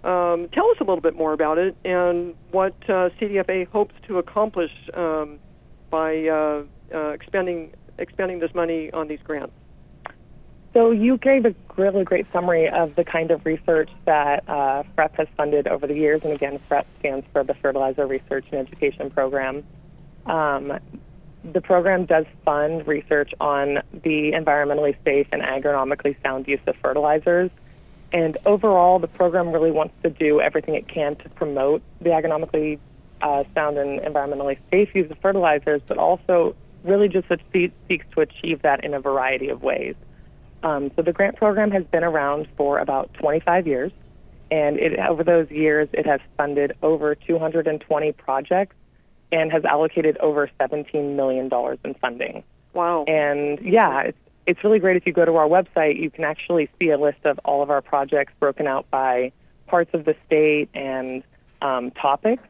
Um, 0.02 0.48
tell 0.52 0.68
us 0.70 0.76
a 0.80 0.84
little 0.84 1.02
bit 1.02 1.14
more 1.14 1.32
about 1.32 1.58
it 1.58 1.76
and 1.84 2.34
what 2.52 2.74
uh, 2.84 3.10
CDFA 3.20 3.68
hopes 3.68 3.94
to 4.06 4.18
accomplish 4.18 4.72
um, 4.94 5.38
by 5.90 6.26
uh, 6.26 6.62
uh, 6.94 7.10
expending 7.10 7.72
this 7.98 8.54
money 8.54 8.90
on 8.92 9.08
these 9.08 9.20
grants. 9.22 9.52
So 10.72 10.92
you 10.92 11.18
gave 11.18 11.44
a 11.44 11.54
really 11.76 12.04
great 12.04 12.26
summary 12.32 12.68
of 12.68 12.94
the 12.94 13.04
kind 13.04 13.30
of 13.30 13.44
research 13.44 13.90
that 14.04 14.48
uh, 14.48 14.84
FREP 14.96 15.16
has 15.16 15.28
funded 15.36 15.66
over 15.66 15.86
the 15.86 15.94
years, 15.94 16.22
and 16.22 16.32
again, 16.32 16.60
FREP 16.68 16.86
stands 17.00 17.26
for 17.32 17.42
the 17.42 17.54
Fertilizer 17.54 18.06
Research 18.06 18.46
and 18.52 18.66
Education 18.66 19.10
Program. 19.10 19.64
Um, 20.26 20.78
the 21.42 21.60
program 21.60 22.04
does 22.04 22.26
fund 22.44 22.86
research 22.86 23.32
on 23.40 23.82
the 23.92 24.32
environmentally 24.32 24.94
safe 25.04 25.26
and 25.32 25.42
agronomically 25.42 26.14
sound 26.22 26.46
use 26.46 26.60
of 26.66 26.76
fertilizers. 26.76 27.50
And 28.12 28.36
overall, 28.44 28.98
the 28.98 29.08
program 29.08 29.50
really 29.50 29.70
wants 29.70 29.94
to 30.02 30.10
do 30.10 30.40
everything 30.40 30.74
it 30.74 30.88
can 30.88 31.16
to 31.16 31.28
promote 31.30 31.82
the 32.00 32.10
agronomically 32.10 32.78
uh, 33.22 33.44
sound 33.54 33.78
and 33.78 34.00
environmentally 34.00 34.58
safe 34.70 34.94
use 34.94 35.10
of 35.10 35.18
fertilizers, 35.18 35.80
but 35.86 35.98
also 35.98 36.56
really 36.84 37.08
just 37.08 37.28
seeks 37.52 38.06
to 38.14 38.20
achieve 38.20 38.62
that 38.62 38.84
in 38.84 38.94
a 38.94 39.00
variety 39.00 39.48
of 39.48 39.62
ways. 39.62 39.94
Um, 40.62 40.90
so 40.96 41.02
the 41.02 41.12
grant 41.12 41.36
program 41.36 41.70
has 41.70 41.84
been 41.84 42.04
around 42.04 42.48
for 42.56 42.78
about 42.78 43.12
25 43.14 43.66
years, 43.66 43.92
and 44.50 44.78
it, 44.78 44.98
over 44.98 45.22
those 45.22 45.50
years, 45.50 45.88
it 45.92 46.06
has 46.06 46.20
funded 46.36 46.72
over 46.82 47.14
220 47.14 48.12
projects 48.12 48.74
and 49.32 49.52
has 49.52 49.64
allocated 49.64 50.16
over 50.18 50.50
17 50.58 51.16
million 51.16 51.48
dollars 51.48 51.78
in 51.84 51.94
funding. 51.94 52.42
Wow. 52.72 53.04
And 53.04 53.58
yeah, 53.60 54.00
it's 54.02 54.18
it's 54.50 54.64
really 54.64 54.80
great 54.80 54.96
if 54.96 55.06
you 55.06 55.12
go 55.12 55.24
to 55.24 55.36
our 55.36 55.46
website, 55.46 56.00
you 56.00 56.10
can 56.10 56.24
actually 56.24 56.68
see 56.80 56.90
a 56.90 56.98
list 56.98 57.24
of 57.24 57.38
all 57.44 57.62
of 57.62 57.70
our 57.70 57.80
projects 57.80 58.32
broken 58.40 58.66
out 58.66 58.90
by 58.90 59.30
parts 59.68 59.90
of 59.94 60.04
the 60.04 60.16
state 60.26 60.68
and 60.74 61.22
um, 61.62 61.92
topics. 61.92 62.42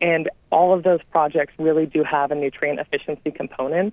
And 0.00 0.30
all 0.50 0.72
of 0.72 0.82
those 0.82 1.00
projects 1.10 1.52
really 1.58 1.84
do 1.84 2.04
have 2.04 2.30
a 2.30 2.34
nutrient 2.34 2.80
efficiency 2.80 3.30
component. 3.30 3.92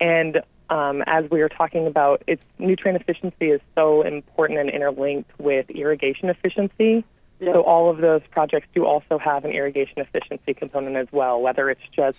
And 0.00 0.42
um, 0.70 1.04
as 1.06 1.30
we 1.30 1.38
were 1.38 1.48
talking 1.48 1.86
about, 1.86 2.24
it's 2.26 2.42
nutrient 2.58 3.00
efficiency 3.00 3.50
is 3.50 3.60
so 3.76 4.02
important 4.02 4.58
and 4.58 4.68
interlinked 4.68 5.30
with 5.38 5.70
irrigation 5.70 6.30
efficiency. 6.30 7.04
Yeah. 7.38 7.52
So 7.52 7.62
all 7.62 7.90
of 7.90 7.98
those 7.98 8.22
projects 8.32 8.66
do 8.74 8.86
also 8.86 9.18
have 9.18 9.44
an 9.44 9.52
irrigation 9.52 9.98
efficiency 10.00 10.52
component 10.52 10.96
as 10.96 11.06
well, 11.12 11.40
whether 11.40 11.70
it's 11.70 11.88
just 11.94 12.18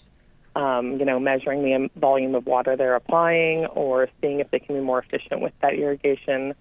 um, 0.55 0.99
you 0.99 1.05
know 1.05 1.19
measuring 1.19 1.63
the 1.63 1.89
volume 1.99 2.35
of 2.35 2.45
water 2.45 2.75
they're 2.75 2.95
applying 2.95 3.65
or 3.67 4.07
seeing 4.21 4.39
if 4.39 4.49
they 4.51 4.59
can 4.59 4.75
be 4.75 4.81
more 4.81 4.99
efficient 4.99 5.41
with 5.41 5.53
that 5.61 5.73
irrigation. 5.73 6.53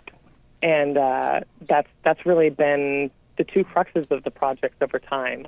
And 0.63 0.99
uh, 0.99 1.41
that's 1.69 1.89
that's 2.05 2.25
really 2.27 2.51
been 2.51 3.11
the 3.37 3.45
two 3.45 3.65
cruxes 3.65 4.11
of 4.11 4.25
the 4.25 4.31
projects 4.31 4.77
over 4.81 4.99
time. 4.99 5.47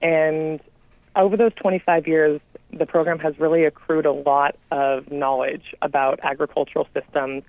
And 0.00 0.60
over 1.16 1.36
those 1.36 1.52
25 1.54 2.06
years, 2.06 2.40
the 2.72 2.86
program 2.86 3.18
has 3.18 3.38
really 3.38 3.64
accrued 3.64 4.06
a 4.06 4.12
lot 4.12 4.56
of 4.70 5.10
knowledge 5.10 5.74
about 5.82 6.20
agricultural 6.22 6.86
systems. 6.94 7.42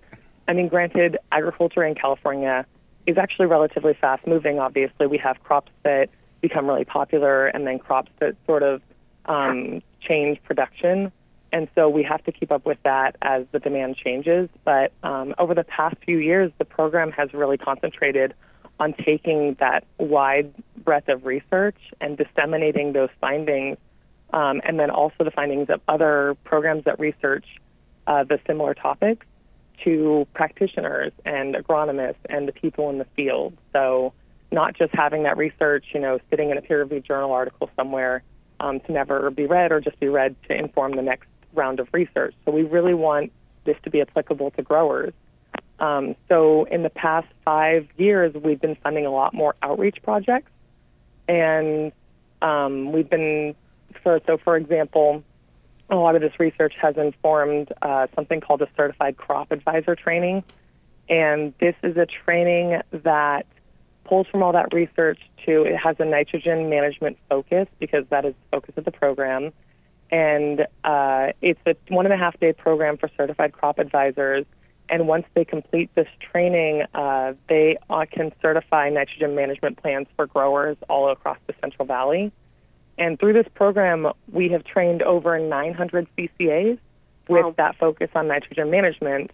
I 0.48 0.54
mean, 0.54 0.68
granted, 0.68 1.18
agriculture 1.32 1.84
in 1.84 1.96
California 1.96 2.66
is 3.06 3.18
actually 3.18 3.46
relatively 3.48 3.94
fast 3.94 4.26
moving. 4.26 4.60
Obviously, 4.60 5.08
we 5.08 5.18
have 5.20 5.42
crops 5.44 5.72
that 5.84 6.10
become 6.42 6.68
really 6.68 6.86
popular 6.86 7.48
and 7.48 7.68
then 7.68 7.80
crops 7.80 8.12
that 8.20 8.36
sort 8.46 8.64
of 8.64 8.82
um, 9.26 9.82
change 10.02 10.42
production. 10.44 11.12
And 11.52 11.68
so 11.74 11.90
we 11.90 12.04
have 12.04 12.24
to 12.26 12.32
keep 12.32 12.52
up 12.52 12.66
with 12.66 12.78
that 12.84 13.16
as 13.22 13.46
the 13.52 13.60
demand 13.60 13.98
changes. 13.98 14.50
But 14.64 14.92
um, 15.04 15.34
over 15.38 15.56
the 15.56 15.64
past 15.64 15.96
few 16.06 16.18
years, 16.18 16.52
the 16.60 16.66
program 16.66 17.12
has 17.12 17.34
really 17.34 17.58
concentrated 17.58 18.34
on 18.80 18.94
taking 18.94 19.56
that 19.60 19.84
wide 19.98 20.54
breadth 20.78 21.10
of 21.10 21.26
research 21.26 21.78
and 22.00 22.18
disseminating 22.18 22.94
those 22.94 23.10
findings, 23.20 23.78
um, 24.32 24.62
and 24.64 24.80
then 24.80 24.90
also 24.90 25.24
the 25.24 25.32
findings 25.32 25.70
of 25.70 25.82
other 25.88 26.36
programs 26.44 26.86
that 26.86 27.00
research 27.00 27.46
uh, 28.08 28.24
the 28.24 28.40
similar 28.48 28.74
topics 28.74 29.26
to 29.84 30.28
practitioners 30.34 31.12
and 31.26 31.56
agronomists 31.56 32.16
and 32.30 32.48
the 32.48 32.52
people 32.52 32.90
in 32.90 32.98
the 32.98 33.08
field. 33.16 33.58
So 33.74 34.14
not 34.52 34.76
just 34.78 34.94
having 34.94 35.24
that 35.24 35.38
research, 35.38 35.86
you 35.94 36.00
know, 36.00 36.20
sitting 36.30 36.50
in 36.50 36.58
a 36.58 36.62
peer-reviewed 36.62 37.06
journal 37.06 37.32
article 37.32 37.70
somewhere 37.76 38.24
um, 38.60 38.80
to 38.82 38.92
never 38.92 39.30
be 39.32 39.46
read 39.46 39.72
or 39.72 39.80
just 39.80 40.00
be 40.00 40.08
read 40.08 40.36
to 40.48 40.56
inform 40.56 40.96
the 40.96 41.02
next 41.02 41.28
round 41.54 41.80
of 41.80 41.88
research. 41.94 42.36
So 42.46 42.52
we 42.52 42.64
really 42.64 42.94
want 42.94 43.32
this 43.66 43.78
to 43.84 43.90
be 43.90 44.02
applicable 44.02 44.52
to 44.52 44.62
growers. 44.62 45.14
Um, 45.80 46.16
so 46.28 46.66
in 46.66 46.84
the 46.84 46.90
past 46.90 47.28
five 47.46 47.88
years, 47.98 48.34
we've 48.34 48.60
been 48.60 48.76
funding 48.76 49.06
a 49.06 49.12
lot 49.12 49.34
more 49.34 49.56
outreach 49.62 49.98
projects, 50.04 50.52
and 51.28 51.92
um, 52.42 52.92
we've 52.92 53.10
been 53.10 53.56
for 54.04 54.20
so 54.26 54.38
for 54.38 54.58
example, 54.58 55.24
a 55.90 55.96
lot 55.96 56.16
of 56.16 56.22
this 56.22 56.34
research 56.38 56.74
has 56.82 56.98
informed 56.98 57.72
uh, 57.82 58.08
something 58.14 58.42
called 58.42 58.62
a 58.62 58.68
certified 58.76 59.16
crop 59.16 59.52
advisor 59.52 59.96
training, 59.96 60.44
and 61.08 61.54
this 61.60 61.76
is 61.82 61.96
a 61.96 62.06
training 62.06 62.82
that 62.92 63.46
pulls 64.10 64.28
from 64.28 64.42
all 64.44 64.52
that 64.54 64.74
research 64.74 65.20
to 65.46 65.64
it 65.64 65.78
has 65.78 65.96
a 66.00 66.06
nitrogen 66.06 66.70
management 66.70 67.18
focus 67.30 67.68
because 67.80 68.04
that 68.10 68.26
is 68.26 68.34
the 68.34 68.58
focus 68.58 68.74
of 68.76 68.84
the 68.84 68.92
program 68.92 69.54
and 70.12 70.62
uh, 70.84 71.28
it's 71.42 71.60
a 71.66 71.76
one 71.90 72.06
and 72.06 72.14
a 72.14 72.18
half 72.18 72.40
day 72.40 72.54
program 72.54 72.98
for 72.98 73.10
certified 73.16 73.54
crop 73.54 73.80
advisors. 73.80 74.46
And 74.90 75.08
once 75.08 75.26
they 75.36 75.46
complete 75.46 75.94
this 75.94 76.08
training, 76.20 76.84
uh, 76.96 77.34
they 77.48 77.78
uh, 77.90 78.06
can 78.12 78.32
certify 78.42 78.90
nitrogen 78.90 79.36
management 79.36 79.78
plans 79.78 80.08
for 80.16 80.26
growers 80.26 80.78
all 80.90 81.12
across 81.12 81.38
the 81.46 81.54
Central 81.62 81.86
Valley. 81.86 82.32
And 82.98 83.20
through 83.20 83.34
this 83.34 83.48
program, 83.54 84.08
we 84.32 84.50
have 84.50 84.64
trained 84.64 85.04
over 85.04 85.36
900 85.36 86.08
CCAs 86.18 86.80
with 87.28 87.46
Wow. 87.46 87.54
that 87.58 87.76
focus 87.78 88.10
on 88.16 88.28
nitrogen 88.28 88.72
management. 88.72 89.30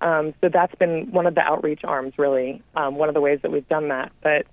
Um, 0.00 0.34
so 0.40 0.48
that's 0.48 0.74
been 0.74 1.10
one 1.12 1.26
of 1.26 1.34
the 1.34 1.40
outreach 1.40 1.82
arms, 1.84 2.18
really, 2.18 2.62
um, 2.74 2.96
one 2.96 3.08
of 3.08 3.14
the 3.14 3.20
ways 3.20 3.40
that 3.42 3.50
we've 3.50 3.68
done 3.68 3.88
that. 3.88 4.12
But 4.22 4.46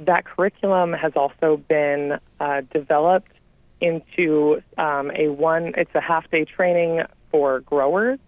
that 0.00 0.24
curriculum 0.24 0.92
has 0.92 1.12
also 1.16 1.56
been 1.68 2.18
uh, 2.40 2.62
developed 2.72 3.32
into 3.80 4.62
um, 4.78 5.10
a 5.14 5.28
one, 5.28 5.74
it's 5.76 5.94
a 5.94 6.00
half 6.00 6.30
day 6.30 6.44
training 6.44 7.02
for 7.30 7.60
growers, 7.60 8.18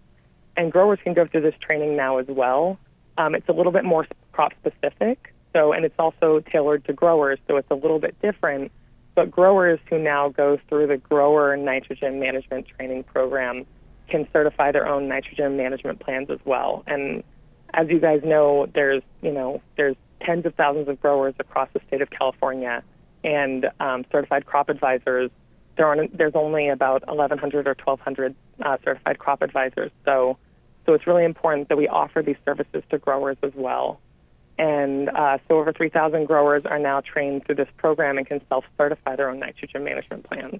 and 0.55 0.71
growers 0.71 0.99
can 1.03 1.13
go 1.13 1.25
through 1.25 1.41
this 1.41 1.55
training 1.59 1.95
now 1.95 2.17
as 2.17 2.27
well. 2.27 2.77
Um, 3.17 3.35
it's 3.35 3.49
a 3.49 3.53
little 3.53 3.71
bit 3.71 3.83
more 3.83 4.05
crop 4.31 4.53
specific, 4.59 5.33
so 5.53 5.73
and 5.73 5.85
it's 5.85 5.95
also 5.97 6.39
tailored 6.39 6.85
to 6.85 6.93
growers, 6.93 7.39
so 7.47 7.57
it's 7.57 7.71
a 7.71 7.75
little 7.75 7.99
bit 7.99 8.19
different. 8.21 8.71
But 9.15 9.31
growers 9.31 9.79
who 9.89 9.99
now 9.99 10.29
go 10.29 10.59
through 10.69 10.87
the 10.87 10.97
grower 10.97 11.57
nitrogen 11.57 12.19
management 12.19 12.67
training 12.67 13.03
program 13.03 13.65
can 14.09 14.27
certify 14.33 14.71
their 14.71 14.87
own 14.87 15.07
nitrogen 15.07 15.57
management 15.57 15.99
plans 15.99 16.29
as 16.29 16.39
well. 16.45 16.83
And 16.87 17.23
as 17.73 17.87
you 17.89 17.99
guys 17.99 18.21
know, 18.23 18.67
there's 18.73 19.03
you 19.21 19.31
know 19.31 19.61
there's 19.77 19.95
tens 20.21 20.45
of 20.45 20.55
thousands 20.55 20.87
of 20.89 21.01
growers 21.01 21.33
across 21.39 21.69
the 21.73 21.79
state 21.87 22.01
of 22.01 22.09
California, 22.09 22.83
and 23.23 23.67
um, 23.79 24.05
certified 24.11 24.45
crop 24.45 24.69
advisors. 24.69 25.31
There 25.77 25.87
aren't, 25.87 26.17
there's 26.17 26.35
only 26.35 26.67
about 26.67 27.07
1,100 27.07 27.65
or 27.65 27.75
1,200 27.85 28.35
uh, 28.61 28.77
certified 28.83 29.17
crop 29.17 29.41
advisors. 29.41 29.91
So 30.03 30.37
so 30.89 30.93
it's 30.95 31.05
really 31.05 31.23
important 31.23 31.69
that 31.69 31.77
we 31.77 31.87
offer 31.87 32.23
these 32.23 32.35
services 32.43 32.81
to 32.89 32.97
growers 32.97 33.37
as 33.43 33.51
well. 33.55 33.99
And 34.57 35.09
uh, 35.09 35.37
so 35.47 35.59
over 35.59 35.71
3,000 35.71 36.25
growers 36.25 36.63
are 36.65 36.79
now 36.79 37.01
trained 37.01 37.45
through 37.45 37.55
this 37.55 37.67
program 37.77 38.17
and 38.17 38.25
can 38.25 38.41
self-certify 38.49 39.15
their 39.15 39.29
own 39.29 39.39
nitrogen 39.39 39.83
management 39.83 40.23
plans. 40.23 40.59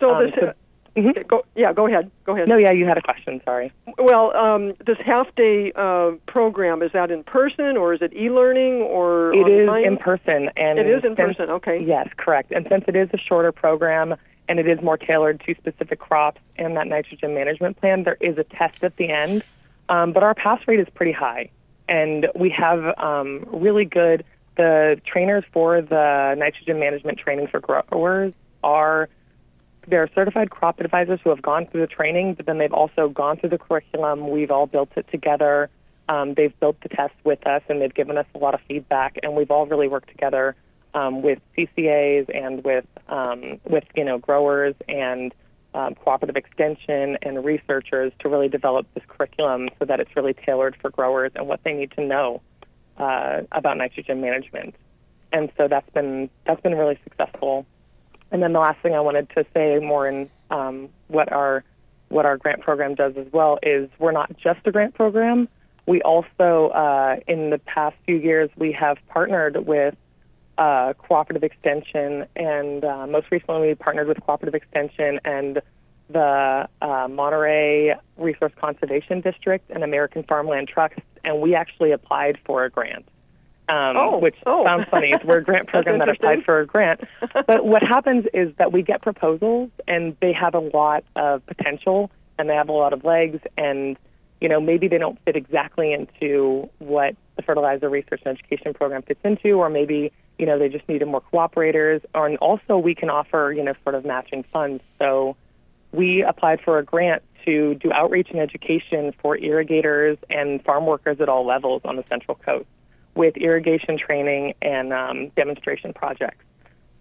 So 0.00 0.14
Um, 0.14 0.24
this, 0.24 0.34
so- 0.40 0.52
Mhm. 0.96 1.26
go, 1.26 1.44
yeah, 1.54 1.72
go 1.72 1.86
ahead. 1.86 2.10
Go 2.24 2.34
ahead. 2.34 2.48
No, 2.48 2.56
yeah, 2.56 2.70
you 2.72 2.84
had 2.86 2.98
a 2.98 3.02
question. 3.02 3.40
Sorry. 3.44 3.72
Well, 3.98 4.36
um, 4.36 4.74
this 4.86 4.98
half 5.04 5.34
day 5.36 5.72
uh, 5.74 6.12
program 6.26 6.82
is 6.82 6.92
that 6.92 7.10
in 7.10 7.24
person 7.24 7.76
or 7.76 7.94
is 7.94 8.02
it 8.02 8.12
e-learning 8.14 8.82
or 8.82 9.32
It 9.34 9.48
is 9.48 9.68
online? 9.68 9.84
in 9.84 9.96
person, 9.96 10.50
and 10.56 10.78
It 10.78 10.86
is 10.86 11.02
in 11.04 11.16
since- 11.16 11.36
person. 11.36 11.50
Okay. 11.50 11.78
Yes, 11.82 12.08
correct. 12.16 12.52
And 12.52 12.66
since 12.68 12.84
it 12.88 12.96
is 12.96 13.08
a 13.14 13.18
shorter 13.18 13.52
program 13.52 14.14
and 14.48 14.58
it 14.58 14.68
is 14.68 14.82
more 14.82 14.98
tailored 14.98 15.40
to 15.46 15.54
specific 15.54 15.98
crops 15.98 16.40
and 16.56 16.76
that 16.76 16.86
nitrogen 16.88 17.34
management 17.34 17.78
plan, 17.80 18.02
there 18.02 18.18
is 18.20 18.36
a 18.36 18.44
test 18.44 18.84
at 18.84 18.96
the 18.96 19.08
end. 19.08 19.42
Um, 19.88 20.12
but 20.12 20.22
our 20.22 20.34
pass 20.34 20.60
rate 20.68 20.80
is 20.80 20.88
pretty 20.94 21.12
high, 21.12 21.48
and 21.88 22.28
we 22.34 22.50
have 22.50 22.98
um, 22.98 23.46
really 23.50 23.84
good. 23.84 24.24
The 24.56 25.00
trainers 25.06 25.44
for 25.52 25.80
the 25.80 26.34
nitrogen 26.38 26.78
management 26.78 27.18
training 27.18 27.46
for 27.48 27.60
growers 27.60 28.32
are 28.62 29.08
they're 29.86 30.08
certified 30.14 30.50
crop 30.50 30.80
advisors 30.80 31.20
who 31.22 31.30
have 31.30 31.42
gone 31.42 31.66
through 31.66 31.82
the 31.82 31.86
training, 31.86 32.34
but 32.34 32.46
then 32.46 32.58
they've 32.58 32.72
also 32.72 33.08
gone 33.08 33.36
through 33.38 33.50
the 33.50 33.58
curriculum. 33.58 34.30
We've 34.30 34.50
all 34.50 34.66
built 34.66 34.90
it 34.96 35.06
together. 35.10 35.70
Um, 36.08 36.34
they've 36.34 36.58
built 36.60 36.80
the 36.82 36.88
test 36.88 37.14
with 37.24 37.46
us, 37.46 37.62
and 37.68 37.80
they've 37.80 37.94
given 37.94 38.18
us 38.18 38.26
a 38.34 38.38
lot 38.38 38.54
of 38.54 38.60
feedback, 38.68 39.18
and 39.22 39.34
we've 39.34 39.50
all 39.50 39.66
really 39.66 39.88
worked 39.88 40.08
together 40.08 40.56
um, 40.94 41.22
with 41.22 41.38
CCAs 41.56 42.28
and 42.34 42.64
with 42.64 42.84
um, 43.08 43.60
with 43.64 43.84
you 43.96 44.04
know 44.04 44.18
growers 44.18 44.74
and 44.88 45.34
um, 45.74 45.94
cooperative 45.94 46.36
extension 46.36 47.16
and 47.22 47.44
researchers 47.44 48.12
to 48.20 48.28
really 48.28 48.48
develop 48.48 48.86
this 48.94 49.04
curriculum 49.08 49.68
so 49.78 49.84
that 49.84 50.00
it's 50.00 50.14
really 50.14 50.34
tailored 50.34 50.76
for 50.80 50.90
growers 50.90 51.32
and 51.34 51.46
what 51.48 51.60
they 51.64 51.72
need 51.72 51.90
to 51.92 52.04
know 52.04 52.42
uh, 52.98 53.40
about 53.52 53.78
nitrogen 53.78 54.20
management. 54.20 54.74
And 55.32 55.50
so 55.56 55.66
that's 55.68 55.88
been 55.90 56.28
that's 56.46 56.60
been 56.60 56.74
really 56.74 56.98
successful. 57.04 57.66
And 58.32 58.42
then 58.42 58.52
the 58.54 58.60
last 58.60 58.80
thing 58.82 58.94
I 58.94 59.00
wanted 59.00 59.28
to 59.36 59.44
say 59.54 59.78
more 59.78 60.08
in 60.08 60.28
um, 60.50 60.88
what 61.08 61.30
our 61.30 61.62
what 62.08 62.26
our 62.26 62.36
grant 62.36 62.60
program 62.60 62.94
does 62.94 63.14
as 63.16 63.26
well 63.32 63.58
is 63.62 63.88
we're 63.98 64.12
not 64.12 64.36
just 64.36 64.60
a 64.66 64.72
grant 64.72 64.94
program. 64.94 65.48
We 65.86 66.02
also, 66.02 66.68
uh, 66.68 67.16
in 67.26 67.50
the 67.50 67.58
past 67.58 67.96
few 68.04 68.16
years, 68.16 68.50
we 68.56 68.72
have 68.72 68.98
partnered 69.08 69.66
with 69.66 69.94
uh, 70.58 70.92
Cooperative 70.94 71.42
Extension, 71.42 72.26
and 72.36 72.84
uh, 72.84 73.06
most 73.06 73.28
recently 73.30 73.68
we 73.68 73.74
partnered 73.74 74.08
with 74.08 74.20
Cooperative 74.20 74.54
Extension 74.54 75.20
and 75.24 75.62
the 76.10 76.68
uh, 76.82 77.08
Monterey 77.10 77.94
Resource 78.18 78.52
Conservation 78.60 79.22
District 79.22 79.68
and 79.70 79.82
American 79.82 80.22
Farmland 80.22 80.68
Trust, 80.68 81.00
and 81.24 81.40
we 81.40 81.54
actually 81.54 81.92
applied 81.92 82.38
for 82.44 82.64
a 82.64 82.70
grant. 82.70 83.08
Um, 83.72 83.96
Oh, 83.96 84.18
which 84.18 84.36
oh. 84.44 84.64
sounds 84.64 84.86
funny. 84.90 85.14
We're 85.24 85.38
a 85.38 85.44
grant 85.44 85.66
program 85.74 85.98
that 86.00 86.08
applied 86.10 86.44
for 86.44 86.60
a 86.60 86.66
grant. 86.66 87.00
But 87.46 87.64
what 87.64 87.82
happens 87.82 88.26
is 88.34 88.54
that 88.58 88.70
we 88.70 88.82
get 88.82 89.00
proposals, 89.00 89.70
and 89.88 90.14
they 90.20 90.32
have 90.34 90.54
a 90.54 90.58
lot 90.58 91.04
of 91.16 91.44
potential, 91.46 92.10
and 92.38 92.50
they 92.50 92.54
have 92.54 92.68
a 92.68 92.72
lot 92.72 92.92
of 92.92 93.04
legs, 93.04 93.40
and 93.56 93.96
you 94.42 94.48
know 94.48 94.60
maybe 94.60 94.88
they 94.88 94.98
don't 94.98 95.18
fit 95.24 95.36
exactly 95.36 95.92
into 95.92 96.68
what 96.78 97.16
the 97.36 97.42
fertilizer 97.42 97.88
research 97.88 98.20
and 98.26 98.36
education 98.38 98.74
program 98.74 99.02
fits 99.02 99.20
into, 99.24 99.52
or 99.52 99.70
maybe 99.70 100.12
you 100.38 100.44
know 100.44 100.58
they 100.58 100.68
just 100.68 100.86
needed 100.88 101.08
more 101.08 101.22
cooperators, 101.32 102.04
or 102.14 102.26
and 102.26 102.36
also 102.38 102.76
we 102.76 102.94
can 102.94 103.08
offer 103.08 103.54
you 103.56 103.64
know 103.64 103.74
sort 103.84 103.94
of 103.94 104.04
matching 104.04 104.42
funds. 104.42 104.82
So 104.98 105.36
we 105.92 106.22
applied 106.22 106.60
for 106.60 106.78
a 106.78 106.84
grant 106.84 107.22
to 107.46 107.74
do 107.76 107.90
outreach 107.92 108.28
and 108.30 108.40
education 108.40 109.14
for 109.22 109.38
irrigators 109.38 110.18
and 110.28 110.62
farm 110.62 110.84
workers 110.84 111.20
at 111.20 111.28
all 111.28 111.46
levels 111.46 111.82
on 111.84 111.96
the 111.96 112.04
Central 112.08 112.36
Coast 112.36 112.68
with 113.14 113.36
irrigation 113.36 113.98
training 113.98 114.54
and 114.62 114.92
um, 114.92 115.28
demonstration 115.36 115.92
projects. 115.92 116.44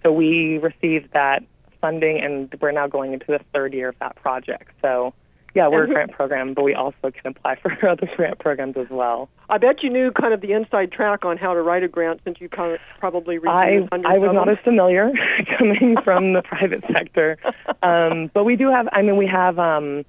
So 0.04 0.12
we 0.12 0.58
received 0.58 1.13
that 1.13 1.43
funding, 1.80 2.19
and 2.19 2.54
we're 2.62 2.71
now 2.71 2.88
going 2.88 3.13
into 3.13 3.26
the 3.28 3.39
third 3.54 3.74
year 3.74 3.89
of 3.89 3.95
that 4.00 4.15
project. 4.15 4.71
So, 4.82 5.13
yeah, 5.54 5.67
we're 5.67 5.84
a 5.84 5.88
grant 5.88 6.12
program, 6.12 6.54
but 6.54 6.63
we 6.63 6.74
also 6.74 7.12
can 7.12 7.28
apply 7.28 7.58
for 7.62 7.71
other 7.89 8.10
grant 8.15 8.39
programs 8.39 8.78
as 8.78 8.88
well. 8.89 9.30
I 9.50 9.58
bet 9.58 9.84
you 9.84 9.89
knew 9.89 10.12
kind 10.12 10.34
of 10.34 10.41
the 10.41 10.54
inside 10.54 10.91
track 10.91 11.26
on 11.26 11.38
how 11.38 11.54
to 11.54 11.62
write 11.62 11.84
a 11.84 11.88
grant 11.88 12.21
since 12.24 12.39
you 12.39 12.50
kind 12.50 12.74
of 12.74 12.80
probably 13.00 13.36
I 13.45 13.65
reviewed 13.65 13.89
hundreds 13.91 14.15
I 14.15 14.17
was 14.19 14.32
not 14.34 14.50
as 14.50 14.58
familiar 14.63 15.12
coming 15.58 15.97
from 16.04 16.34
the 16.34 16.41
private 16.41 16.84
sector, 16.95 17.38
um, 17.84 18.32
but 18.34 18.43
we 18.43 18.56
do 18.56 18.69
have. 18.69 18.88
I 18.91 19.02
mean, 19.02 19.17
we 19.17 19.28
have. 19.28 19.60
Um, 19.60 20.06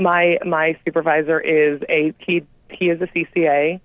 my 0.00 0.38
my 0.44 0.76
supervisor 0.84 1.38
is 1.38 1.80
a 1.88 2.12
he 2.18 2.42
he 2.70 2.86
is 2.88 3.00
a 3.00 3.06
CCA, 3.06 3.80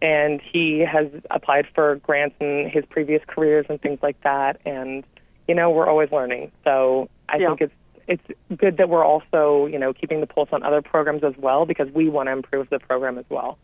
and 0.00 0.40
he 0.40 0.80
has 0.80 1.06
applied 1.30 1.66
for 1.74 1.96
grants 1.96 2.36
in 2.40 2.70
his 2.72 2.84
previous 2.86 3.22
careers 3.26 3.66
and 3.68 3.80
things 3.80 3.98
like 4.02 4.20
that. 4.22 4.60
And 4.64 5.04
you 5.46 5.54
know, 5.54 5.70
we're 5.70 5.88
always 5.88 6.12
learning. 6.12 6.52
So 6.64 7.08
I 7.28 7.38
Yeah. 7.38 7.48
think 7.48 7.62
it's 7.62 7.74
it's 8.06 8.58
good 8.58 8.78
that 8.78 8.88
we're 8.88 9.04
also 9.04 9.66
you 9.66 9.78
know 9.78 9.92
keeping 9.92 10.20
the 10.20 10.26
pulse 10.26 10.48
on 10.52 10.62
other 10.62 10.82
programs 10.82 11.24
as 11.24 11.36
well 11.36 11.66
because 11.66 11.90
we 11.92 12.08
want 12.08 12.28
to 12.28 12.32
improve 12.32 12.68
the 12.70 12.78
program 12.78 13.18
as 13.18 13.24
well. 13.28 13.58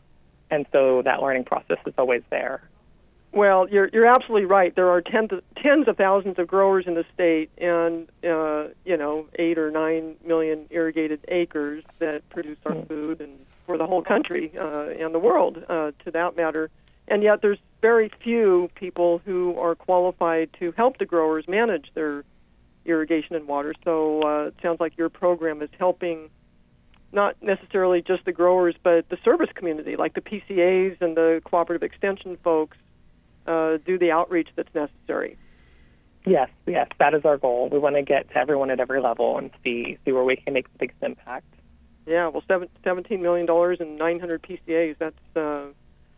And 0.51 0.67
so 0.73 1.03
that 1.03 1.23
learning 1.23 1.45
process 1.45 1.79
is 1.87 1.95
always 1.99 2.23
there. 2.31 2.63
Well, 3.33 3.69
you're 3.69 3.89
you're 3.93 4.07
absolutely 4.07 4.47
right. 4.47 4.75
There 4.77 4.91
are 4.91 5.01
tens 5.01 5.33
of, 5.33 5.43
tens 5.57 5.89
of 5.89 5.97
thousands 5.97 6.39
of 6.39 6.47
growers 6.47 6.87
in 6.87 6.95
the 6.95 7.05
state, 7.13 7.51
and 7.59 8.09
uh, 8.23 8.69
you 8.85 8.97
know, 8.97 9.27
eight 9.37 9.59
or 9.59 9.73
nine 9.73 10.15
million 10.25 10.67
irrigated 10.71 11.21
acres 11.29 11.83
that 11.99 12.29
produce 12.31 12.59
our 12.65 12.77
food 12.87 13.21
and 13.21 13.45
for 13.67 13.79
the 13.79 13.87
whole 13.87 14.03
country 14.03 14.53
uh, 14.59 14.89
and 14.89 15.15
the 15.15 15.19
world, 15.19 15.63
uh, 15.69 15.93
to 16.05 16.11
that 16.13 16.37
matter. 16.37 16.71
And 17.07 17.23
yet, 17.23 17.43
there's 17.43 17.59
very 17.83 18.11
few 18.23 18.71
people 18.75 19.21
who 19.25 19.59
are 19.59 19.75
qualified 19.75 20.51
to 20.59 20.73
help 20.73 20.99
the 20.99 21.05
growers 21.05 21.47
manage 21.47 21.91
their 21.95 22.25
irrigation 22.85 23.37
and 23.37 23.47
water. 23.47 23.75
So 23.85 24.23
uh, 24.23 24.47
it 24.49 24.55
sounds 24.63 24.81
like 24.81 24.97
your 24.97 25.09
program 25.09 25.63
is 25.63 25.71
helping 25.79 26.31
not 27.13 27.37
necessarily 27.43 28.03
just 28.03 28.25
the 28.25 28.33
growers, 28.33 28.75
but 28.83 29.09
the 29.09 29.19
service 29.25 29.51
community, 29.55 29.97
like 29.97 30.15
the 30.15 30.21
PCAs 30.21 31.01
and 31.01 31.17
the 31.17 31.41
cooperative 31.45 31.83
extension 31.83 32.37
folks, 32.43 32.77
uh, 33.47 33.79
do 33.85 33.99
the 33.99 34.11
outreach 34.11 34.49
that's 34.57 34.75
necessary. 34.75 35.37
Yes, 36.27 36.49
yes, 36.67 36.89
that 36.99 37.15
is 37.15 37.25
our 37.25 37.37
goal. 37.37 37.69
We 37.71 37.79
want 37.79 37.97
to 37.97 38.03
get 38.03 38.31
to 38.31 38.37
everyone 38.39 38.71
at 38.71 38.81
every 38.81 39.01
level 39.01 39.37
and 39.37 39.51
see 39.63 39.99
see 40.05 40.13
where 40.13 40.25
we 40.25 40.37
can 40.37 40.55
make 40.55 40.73
the 40.73 40.79
biggest 40.79 41.03
impact. 41.03 41.47
Yeah, 42.07 42.29
well, 42.29 42.43
seven, 42.47 42.69
seventeen 42.83 43.23
million 43.23 43.47
dollars 43.47 43.79
and 43.81 43.97
nine 43.97 44.21
hundred 44.21 44.43
PCAs. 44.43 44.97
That's 44.99 45.37
uh, 45.37 45.67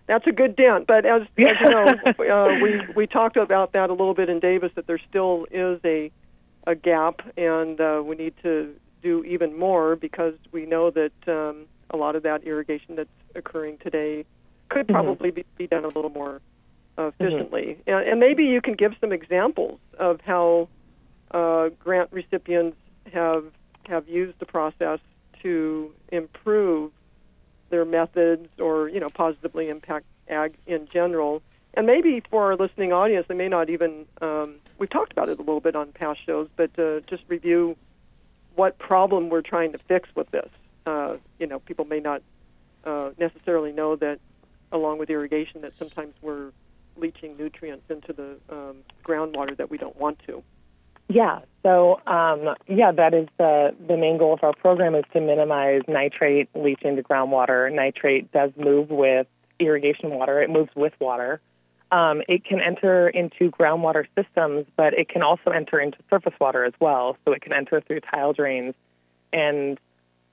that's 0.06 0.26
a 0.26 0.32
good 0.32 0.56
dent. 0.56 0.86
But 0.86 1.04
as, 1.06 1.22
as 1.22 1.28
you 1.36 1.70
know, 1.70 1.86
uh, 2.06 2.60
we 2.62 2.80
we 2.94 3.06
talked 3.06 3.36
about 3.36 3.72
that 3.72 3.90
a 3.90 3.92
little 3.92 4.14
bit 4.14 4.28
in 4.28 4.40
Davis 4.40 4.72
that 4.74 4.86
there 4.86 5.00
still 5.08 5.46
is 5.50 5.80
a 5.84 6.10
a 6.66 6.74
gap, 6.74 7.20
and 7.36 7.80
uh, 7.80 8.02
we 8.04 8.16
need 8.16 8.34
to 8.42 8.74
do 9.02 9.22
even 9.24 9.56
more 9.58 9.94
because 9.94 10.34
we 10.52 10.66
know 10.66 10.90
that 10.90 11.12
um, 11.28 11.66
a 11.90 11.96
lot 11.96 12.16
of 12.16 12.22
that 12.24 12.42
irrigation 12.44 12.96
that's 12.96 13.08
occurring 13.34 13.78
today 13.78 14.24
could 14.68 14.88
probably 14.88 15.30
be, 15.30 15.44
be 15.56 15.66
done 15.68 15.84
a 15.84 15.88
little 15.88 16.10
more 16.10 16.40
efficiently. 16.98 17.78
And, 17.86 18.08
and 18.08 18.20
maybe 18.20 18.44
you 18.44 18.60
can 18.60 18.74
give 18.74 18.94
some 19.00 19.12
examples 19.12 19.78
of 19.98 20.20
how 20.22 20.68
uh, 21.30 21.68
grant 21.78 22.10
recipients 22.12 22.76
have 23.12 23.44
have 23.84 24.08
used 24.08 24.36
the 24.40 24.46
process 24.46 24.98
to 25.42 25.92
improve 26.10 26.92
their 27.70 27.84
methods 27.84 28.48
or 28.58 28.88
you 28.88 29.00
know 29.00 29.08
positively 29.08 29.68
impact 29.68 30.06
ag 30.28 30.54
in 30.66 30.88
general. 30.92 31.42
And 31.74 31.86
maybe 31.86 32.22
for 32.30 32.44
our 32.44 32.56
listening 32.56 32.92
audience, 32.92 33.26
they 33.28 33.34
may 33.34 33.48
not 33.48 33.68
even 33.68 34.06
um, 34.20 34.56
we've 34.78 34.90
talked 34.90 35.12
about 35.12 35.28
it 35.28 35.38
a 35.38 35.42
little 35.42 35.60
bit 35.60 35.76
on 35.76 35.92
past 35.92 36.24
shows, 36.24 36.48
but 36.56 36.76
uh, 36.78 37.00
just 37.00 37.22
review 37.28 37.76
what 38.54 38.78
problem 38.78 39.28
we're 39.28 39.42
trying 39.42 39.72
to 39.72 39.78
fix 39.78 40.08
with 40.14 40.30
this. 40.30 40.48
Uh, 40.86 41.16
you 41.38 41.46
know, 41.46 41.58
people 41.58 41.84
may 41.84 42.00
not 42.00 42.22
uh, 42.84 43.10
necessarily 43.18 43.72
know 43.72 43.96
that 43.96 44.18
along 44.72 44.98
with 44.98 45.10
irrigation 45.10 45.60
that 45.60 45.72
sometimes 45.78 46.14
we're 46.22 46.50
leaching 46.96 47.36
nutrients 47.36 47.84
into 47.90 48.12
the 48.12 48.36
um, 48.48 48.76
groundwater 49.04 49.56
that 49.56 49.70
we 49.70 49.76
don't 49.76 49.96
want 49.96 50.18
to. 50.26 50.42
Yeah. 51.08 51.40
So, 51.62 52.00
um, 52.06 52.54
yeah, 52.68 52.92
that 52.92 53.12
is 53.12 53.28
the 53.38 53.74
the 53.88 53.96
main 53.96 54.18
goal 54.18 54.34
of 54.34 54.44
our 54.44 54.52
program 54.52 54.94
is 54.94 55.04
to 55.12 55.20
minimize 55.20 55.82
nitrate 55.88 56.48
leaching 56.54 56.96
to 56.96 57.02
groundwater. 57.02 57.72
Nitrate 57.72 58.30
does 58.32 58.52
move 58.56 58.90
with 58.90 59.26
irrigation 59.58 60.10
water; 60.10 60.40
it 60.40 60.50
moves 60.50 60.70
with 60.76 60.92
water. 61.00 61.40
Um, 61.90 62.22
it 62.28 62.44
can 62.44 62.60
enter 62.60 63.08
into 63.08 63.50
groundwater 63.50 64.06
systems, 64.16 64.66
but 64.76 64.94
it 64.94 65.08
can 65.08 65.22
also 65.22 65.50
enter 65.50 65.80
into 65.80 65.98
surface 66.10 66.34
water 66.40 66.64
as 66.64 66.72
well. 66.80 67.16
So 67.24 67.32
it 67.32 67.42
can 67.42 67.52
enter 67.52 67.80
through 67.80 68.00
tile 68.00 68.32
drains, 68.32 68.74
and 69.32 69.78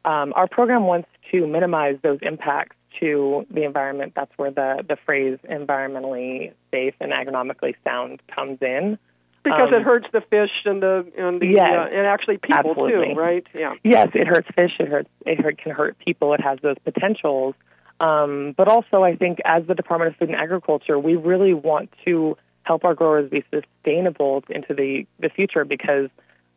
um, 0.06 0.34
our 0.36 0.48
program 0.48 0.84
wants 0.84 1.10
to 1.32 1.48
minimize 1.48 1.98
those 2.04 2.20
impacts 2.22 2.76
to 3.00 3.46
the 3.50 3.64
environment. 3.64 4.14
That's 4.16 4.32
where 4.38 4.52
the 4.52 4.84
the 4.88 4.98
phrase 5.04 5.40
environmentally 5.50 6.54
safe 6.72 6.94
and 7.00 7.12
agronomically 7.12 7.74
sound 7.84 8.22
comes 8.34 8.60
in. 8.62 9.00
Because 9.44 9.70
Um, 9.70 9.74
it 9.74 9.82
hurts 9.82 10.08
the 10.14 10.22
fish 10.22 10.52
and 10.66 10.82
the 10.82 11.06
and 11.18 11.42
the 11.42 11.48
Yes, 11.48 11.64
uh, 11.64 11.96
and 11.96 12.08
actually 12.08 12.38
people 12.38 12.72
absolutely. 12.72 13.14
too, 13.14 13.20
right? 13.20 13.46
Yeah. 13.54 13.74
Yes, 13.84 14.10
it 14.14 14.26
hurts 14.28 14.48
fish. 14.56 14.72
It 14.80 14.88
hurts. 14.88 15.10
It 15.26 15.42
hurt, 15.42 15.58
can 15.58 15.74
hurt 15.74 15.98
people. 16.00 16.34
It 16.34 16.42
has 16.42 16.60
those 16.62 16.78
potentials. 16.84 17.56
Um, 18.00 18.54
but 18.58 18.68
also, 18.68 19.04
I 19.04 19.16
think 19.16 19.40
as 19.46 19.66
the 19.68 19.76
Department 19.76 20.12
of 20.14 20.18
Food 20.18 20.30
and 20.30 20.38
Agriculture, 20.38 20.98
we 20.98 21.16
really 21.16 21.54
want 21.54 21.90
to 22.06 22.38
help 22.64 22.86
our 22.86 22.96
growers 22.96 23.30
be 23.30 23.44
sustainable 23.54 24.44
into 24.50 24.74
the 24.74 25.06
the 25.20 25.30
future 25.30 25.66
because 25.66 26.10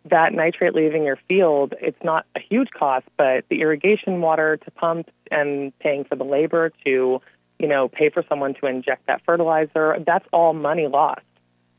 that 0.04 0.32
nitrate 0.32 0.74
leaving 0.74 1.02
your 1.02 1.18
field, 1.28 1.74
it's 1.80 2.02
not 2.04 2.24
a 2.36 2.40
huge 2.40 2.70
cost, 2.70 3.06
but 3.16 3.44
the 3.48 3.60
irrigation 3.62 4.20
water 4.20 4.56
to 4.58 4.70
pump 4.70 5.10
and 5.32 5.76
paying 5.80 6.04
for 6.04 6.14
the 6.14 6.24
labor 6.24 6.70
to, 6.84 7.20
you 7.58 7.66
know, 7.66 7.88
pay 7.88 8.08
for 8.10 8.22
someone 8.28 8.54
to 8.54 8.66
inject 8.66 9.08
that 9.08 9.20
fertilizer, 9.26 9.96
that's 10.06 10.24
all 10.32 10.52
money 10.52 10.86
lost 10.86 11.22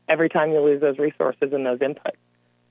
every 0.08 0.28
time 0.28 0.52
you 0.52 0.60
lose 0.60 0.80
those 0.80 0.98
resources 0.98 1.52
and 1.52 1.64
those 1.66 1.78
inputs. 1.80 2.16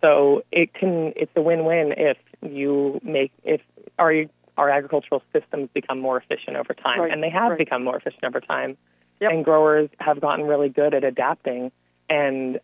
So 0.02 0.44
it 0.52 0.74
can 0.74 1.14
it's 1.16 1.32
a 1.36 1.42
win-win 1.42 1.94
if 1.98 2.18
you 2.42 3.00
make 3.04 3.32
if 3.44 3.62
our 3.98 4.14
our 4.58 4.70
agricultural 4.70 5.22
systems 5.34 5.70
become 5.74 6.00
more 6.00 6.18
efficient 6.18 6.58
over 6.58 6.74
time, 6.74 7.00
Right, 7.00 7.12
and 7.12 7.22
they 7.22 7.30
have 7.30 7.52
right. 7.52 7.58
become 7.58 7.84
more 7.84 7.96
efficient 7.98 8.24
over 8.24 8.40
time. 8.40 8.78
Yep. 9.20 9.32
And 9.32 9.46
growers 9.46 9.90
have 10.00 10.20
gotten 10.22 10.46
really 10.46 10.70
good 10.70 10.94
at 10.94 11.04
adapting 11.04 11.72
and 12.10 12.60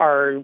are 0.00 0.42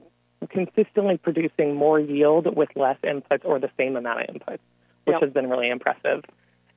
consistently 0.50 1.18
producing 1.18 1.74
more 1.74 2.00
yield 2.00 2.56
with 2.56 2.68
less 2.74 2.96
inputs 3.04 3.44
or 3.44 3.58
the 3.60 3.70
same 3.76 3.96
amount 3.96 4.20
of 4.22 4.26
inputs, 4.34 4.58
which 5.04 5.14
Yep. 5.14 5.22
has 5.22 5.32
been 5.32 5.48
really 5.48 5.70
impressive. 5.70 6.24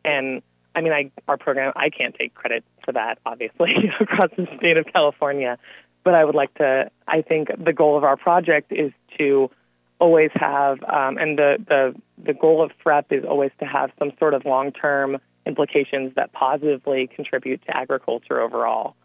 And 0.03 0.41
I 0.75 0.81
mean, 0.81 0.93
I 0.93 1.09
our 1.27 1.37
program 1.37 1.71
I 1.75 1.89
can't 1.89 2.13
take 2.15 2.33
credit 2.35 2.63
for 2.83 2.91
that, 2.91 3.17
obviously, 3.25 3.73
across 3.99 4.29
the 4.37 4.47
state 4.57 4.77
of 4.77 4.85
California. 4.91 5.57
But 6.05 6.13
I 6.13 6.23
would 6.23 6.35
like 6.35 6.53
to. 6.55 6.89
I 7.07 7.21
think 7.21 7.49
the 7.61 7.73
goal 7.73 7.97
of 7.97 8.05
our 8.05 8.15
project 8.15 8.71
is 8.71 8.93
to 9.17 9.51
always 9.99 10.31
have, 10.35 10.81
um, 10.83 11.17
and 11.17 11.37
the, 11.37 11.57
the 11.67 11.95
the 12.23 12.33
goal 12.33 12.63
of 12.63 12.71
FREP 12.83 13.05
is 13.11 13.25
always 13.25 13.51
to 13.59 13.65
have 13.65 13.91
some 13.99 14.11
sort 14.19 14.33
of 14.33 14.45
long 14.45 14.71
term 14.71 15.17
implications 15.45 16.13
that 16.15 16.31
positively 16.31 17.07
contribute 17.07 17.61
to 17.65 17.75
agriculture 17.75 18.39
overall. 18.39 18.95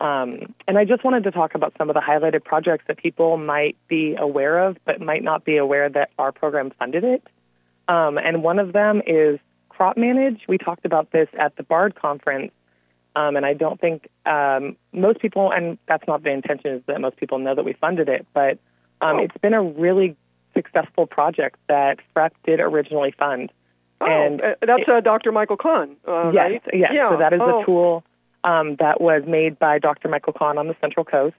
Um, 0.00 0.54
and 0.66 0.78
I 0.78 0.84
just 0.84 1.04
wanted 1.04 1.22
to 1.24 1.30
talk 1.30 1.54
about 1.54 1.74
some 1.78 1.88
of 1.88 1.94
the 1.94 2.00
highlighted 2.00 2.44
projects 2.44 2.84
that 2.88 2.96
people 2.96 3.36
might 3.36 3.76
be 3.88 4.16
aware 4.18 4.66
of, 4.66 4.76
but 4.84 5.00
might 5.00 5.22
not 5.22 5.44
be 5.44 5.56
aware 5.56 5.88
that 5.88 6.10
our 6.18 6.32
program 6.32 6.72
funded 6.76 7.04
it. 7.04 7.22
Um, 7.86 8.18
and 8.18 8.42
one 8.42 8.58
of 8.58 8.72
them 8.72 9.00
is 9.06 9.38
Crop 9.68 9.96
Manage. 9.96 10.42
We 10.48 10.58
talked 10.58 10.84
about 10.84 11.12
this 11.12 11.28
at 11.38 11.56
the 11.56 11.62
BARD 11.62 11.94
conference, 11.94 12.50
um, 13.16 13.36
and 13.36 13.44
I 13.44 13.54
don't 13.54 13.80
think 13.80 14.08
um, 14.26 14.76
most 14.92 15.20
people, 15.20 15.52
and 15.52 15.78
that's 15.86 16.06
not 16.06 16.22
the 16.22 16.30
intention, 16.30 16.72
is 16.76 16.82
that 16.86 17.00
most 17.00 17.16
people 17.16 17.38
know 17.38 17.54
that 17.54 17.64
we 17.64 17.74
funded 17.74 18.08
it, 18.08 18.26
but 18.32 18.58
um, 19.00 19.16
Oh. 19.16 19.22
it's 19.24 19.36
been 19.38 19.54
a 19.54 19.62
really 19.62 20.16
successful 20.54 21.06
project 21.06 21.58
that 21.68 21.98
FREP 22.14 22.32
did 22.44 22.60
originally 22.60 23.12
fund. 23.18 23.50
Oh, 24.00 24.06
And 24.06 24.40
uh, 24.40 24.54
that's 24.66 24.88
uh, 24.88 25.00
Dr. 25.00 25.32
Michael 25.32 25.56
Cahn, 25.56 25.96
uh, 26.06 26.30
yes, 26.32 26.42
right? 26.42 26.62
yes. 26.72 26.90
Yeah. 26.94 27.10
So 27.10 27.16
that 27.18 27.32
is 27.32 27.40
oh. 27.42 27.62
a 27.62 27.64
tool 27.66 28.04
um, 28.44 28.76
that 28.76 29.00
was 29.00 29.22
made 29.26 29.58
by 29.58 29.78
Dr. 29.78 30.08
Michael 30.08 30.32
Cahn 30.32 30.58
on 30.58 30.66
the 30.68 30.76
Central 30.80 31.04
Coast, 31.04 31.36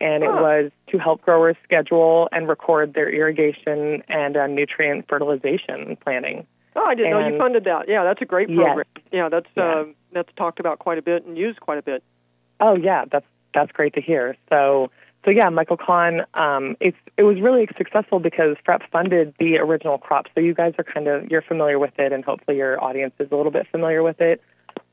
and 0.00 0.24
it 0.24 0.30
Ah. 0.30 0.40
was 0.42 0.72
to 0.88 0.98
help 0.98 1.22
growers 1.22 1.56
schedule 1.62 2.28
and 2.32 2.48
record 2.48 2.94
their 2.94 3.08
irrigation 3.10 4.02
and 4.08 4.36
uh, 4.36 4.46
nutrient 4.46 5.06
fertilization 5.08 5.96
planning. 5.96 6.46
Oh, 6.76 6.84
I 6.84 6.94
didn't 6.94 7.10
know 7.12 7.26
you 7.26 7.38
funded 7.38 7.64
that. 7.64 7.88
Yeah, 7.88 8.04
that's 8.04 8.22
a 8.22 8.24
great 8.24 8.48
Yes. 8.48 8.64
program. 8.64 8.86
Yeah, 9.10 9.28
that's 9.28 9.48
Yeah. 9.56 9.64
Uh, 9.64 9.84
that's 10.12 10.32
talked 10.36 10.60
about 10.60 10.78
quite 10.78 10.98
a 10.98 11.02
bit 11.02 11.24
and 11.24 11.36
used 11.38 11.60
quite 11.60 11.78
a 11.78 11.82
bit. 11.82 12.02
Oh 12.60 12.76
yeah, 12.76 13.04
that's 13.10 13.26
that's 13.54 13.72
great 13.72 13.94
to 13.94 14.00
hear. 14.00 14.36
So 14.48 14.90
so 15.24 15.30
yeah, 15.30 15.48
Michael 15.50 15.76
Cahn, 15.76 16.24
um, 16.34 16.76
it's 16.80 16.96
it 17.16 17.24
was 17.24 17.40
really 17.40 17.68
successful 17.76 18.20
because 18.20 18.56
FREP 18.64 18.82
funded 18.90 19.34
the 19.38 19.58
original 19.58 19.98
crop. 19.98 20.26
So 20.34 20.40
you 20.40 20.54
guys 20.54 20.74
are 20.78 20.84
kind 20.84 21.08
of 21.08 21.30
you're 21.30 21.42
familiar 21.42 21.78
with 21.78 21.98
it, 21.98 22.12
and 22.12 22.24
hopefully 22.24 22.56
your 22.56 22.82
audience 22.82 23.14
is 23.18 23.28
a 23.30 23.36
little 23.36 23.52
bit 23.52 23.66
familiar 23.70 24.02
with 24.02 24.20
it. 24.20 24.42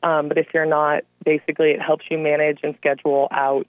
Um, 0.04 0.28
but 0.28 0.38
if 0.38 0.48
you're 0.54 0.66
not, 0.66 1.04
basically 1.24 1.72
it 1.72 1.82
helps 1.82 2.06
you 2.10 2.18
manage 2.18 2.60
and 2.63 2.76
schedule 2.78 3.28
out 3.32 3.68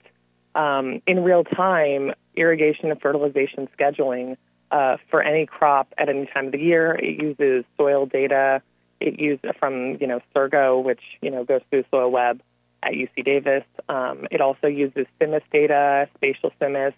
um, 0.55 1.01
in 1.07 1.23
real 1.23 1.43
time 1.43 2.13
irrigation 2.35 2.91
and 2.91 3.01
fertilization 3.01 3.67
scheduling 3.77 4.37
uh, 4.71 4.97
for 5.09 5.21
any 5.21 5.45
crop 5.45 5.93
at 5.97 6.09
any 6.09 6.25
time 6.27 6.47
of 6.47 6.51
the 6.51 6.59
year. 6.59 6.93
It 6.95 7.21
uses 7.21 7.65
soil 7.77 8.05
data. 8.05 8.61
It 8.99 9.19
uses 9.19 9.51
from 9.59 9.97
you 9.99 10.07
know 10.07 10.21
SSURGO, 10.35 10.83
which 10.83 11.01
you 11.21 11.31
know 11.31 11.43
goes 11.43 11.61
through 11.69 11.85
soil 11.91 12.11
web 12.11 12.41
at 12.83 12.93
UC 12.93 13.25
Davis. 13.25 13.63
Um, 13.87 14.27
it 14.31 14.41
also 14.41 14.67
uses 14.67 15.05
CIMIS 15.19 15.43
data, 15.51 16.07
spatial 16.15 16.51
CIMIS, 16.59 16.93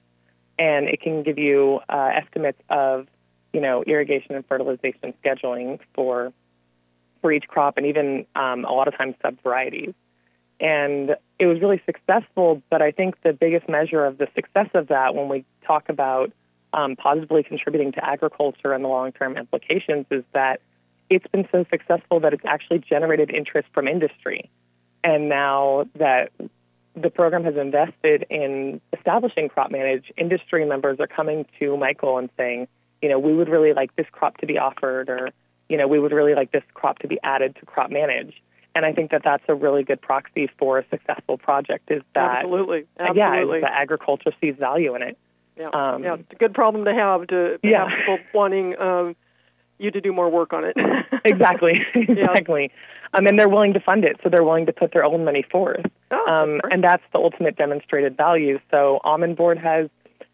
and 0.60 0.88
it 0.88 1.02
can 1.02 1.24
give 1.24 1.38
you 1.38 1.80
uh, 1.90 2.12
estimates 2.14 2.62
of 2.70 3.08
you 3.54 3.62
know 3.62 3.84
irrigation 3.84 4.36
and 4.36 4.46
fertilization 4.46 5.14
scheduling 5.24 5.80
for 5.94 6.34
for 7.22 7.32
each 7.32 7.48
crop, 7.48 7.78
and 7.78 7.86
even 7.86 8.26
um, 8.36 8.66
a 8.66 8.72
lot 8.72 8.88
of 8.88 8.98
times 8.98 9.16
sub 9.22 9.38
varieties. 9.44 9.94
And 10.60 11.16
it 11.40 11.48
was 11.48 11.60
really 11.60 11.82
successful, 11.88 12.62
but 12.70 12.84
I 12.84 12.92
think 12.92 13.16
the 13.24 13.34
biggest 13.34 13.68
measure 13.68 14.06
of 14.06 14.20
the 14.20 14.28
success 14.36 14.70
of 14.76 14.90
that 14.90 15.16
when 15.16 15.28
we 15.28 15.44
talk 15.66 15.90
about 15.90 16.32
um, 16.74 16.96
positively 16.96 17.44
contributing 17.44 17.92
to 17.94 18.06
agriculture 18.06 18.74
and 18.74 18.84
the 18.84 18.88
long 18.88 19.12
term 19.12 19.38
implications 19.38 20.06
is 20.12 20.24
that 20.34 20.62
it's 21.10 21.28
been 21.28 21.48
so 21.52 21.66
successful 21.70 22.22
that 22.22 22.34
it's 22.34 22.46
actually 22.46 22.80
generated 22.80 23.30
interest 23.32 23.68
from 23.74 23.88
industry. 23.88 24.50
And 25.04 25.28
now 25.28 25.86
that 25.96 26.32
the 26.96 27.10
program 27.10 27.44
has 27.44 27.56
invested 27.56 28.26
in 28.30 28.80
establishing 28.94 29.50
crop 29.50 29.72
manage, 29.72 30.12
industry 30.18 30.66
members 30.66 31.00
are 31.00 31.08
coming 31.08 31.46
to 31.60 31.76
Michael 31.76 32.18
and 32.18 32.30
saying, 32.38 32.68
you 33.02 33.10
know, 33.10 33.20
we 33.20 33.34
would 33.34 33.50
really 33.50 33.74
like 33.74 33.96
this 33.96 34.06
crop 34.12 34.38
to 34.38 34.46
be 34.46 34.58
offered, 34.58 35.10
or, 35.10 35.32
you 35.70 35.78
know, 35.78 35.88
we 35.88 36.00
would 36.00 36.12
really 36.12 36.36
like 36.36 36.52
this 36.52 36.64
crop 36.74 37.00
to 37.00 37.08
be 37.08 37.20
added 37.24 37.56
to 37.60 37.66
crop 37.66 37.90
manage. 37.90 38.42
And 38.74 38.86
I 38.86 38.94
think 38.94 39.12
that 39.12 39.22
that's 39.24 39.44
a 39.50 39.56
really 39.56 39.84
good 39.84 40.02
proxy 40.02 40.50
for 40.58 40.80
a 40.80 40.86
successful 40.90 41.38
project 41.38 41.92
is 41.92 42.04
that, 42.14 42.44
Absolutely. 42.44 42.86
yeah, 42.98 43.10
Absolutely. 43.10 43.62
that 43.62 43.72
agriculture 43.74 44.32
sees 44.40 44.56
value 44.58 44.96
in 44.96 45.02
it. 45.02 45.18
Yeah. 45.58 45.70
um, 45.74 46.04
yeah. 46.04 46.16
It's 46.16 46.32
a 46.32 46.36
good 46.36 46.54
problem 46.54 46.86
to 46.86 46.94
have 46.94 47.28
to 47.28 47.60
Yeah. 47.64 47.90
have 47.90 47.98
people 48.00 48.18
wanting 48.34 48.80
um, 48.80 49.16
you 49.78 49.92
to 49.92 50.02
do 50.02 50.14
more 50.14 50.30
work 50.30 50.54
on 50.54 50.64
it. 50.64 50.76
exactly, 51.26 51.82
exactly. 51.96 52.72
Um, 53.14 53.28
and 53.28 53.38
they're 53.38 53.50
willing 53.50 53.74
to 53.74 53.80
fund 53.80 54.06
it, 54.06 54.18
so 54.24 54.30
they're 54.30 54.44
willing 54.44 54.66
to 54.68 54.74
put 54.74 54.94
their 54.94 55.04
own 55.04 55.26
money 55.26 55.44
forth. 55.52 55.86
Oh, 56.12 56.26
um, 56.28 56.60
that's 56.62 56.74
and 56.74 56.84
that's 56.84 57.04
the 57.12 57.20
ultimate 57.20 57.58
demonstrated 57.58 58.16
value. 58.16 58.60
So 58.70 59.00
Almond 59.04 59.36
Board 59.36 59.58
has 59.58 59.90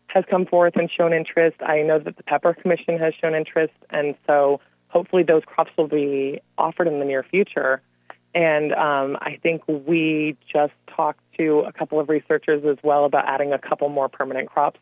has 0.08 0.23
come 0.30 0.45
forth 0.45 0.75
and 0.75 0.89
shown 0.89 1.13
interest. 1.13 1.58
I 1.62 1.82
know 1.82 1.99
that 1.99 2.17
the 2.17 2.23
Pepper 2.23 2.53
Commission 2.53 2.97
has 2.97 3.13
shown 3.19 3.36
interest, 3.36 3.73
and 3.89 4.15
so 4.25 4.60
hopefully 4.89 5.23
those 5.23 5.43
crops 5.45 5.71
will 5.77 5.88
be 5.88 6.39
offered 6.58 6.88
in 6.88 6.99
the 6.99 7.06
near 7.06 7.23
future. 7.23 7.82
And 8.34 8.73
um, 8.73 9.17
I 9.19 9.38
think 9.41 9.63
we 9.67 10.38
just 10.51 10.73
talked 10.95 11.19
to 11.38 11.60
a 11.62 11.71
couple 11.73 11.99
of 11.99 12.08
researchers 12.08 12.63
as 12.65 12.77
well 12.84 13.06
about 13.06 13.25
adding 13.27 13.51
a 13.51 13.58
couple 13.58 13.89
more 13.89 14.10
permanent 14.10 14.49
crops 14.49 14.80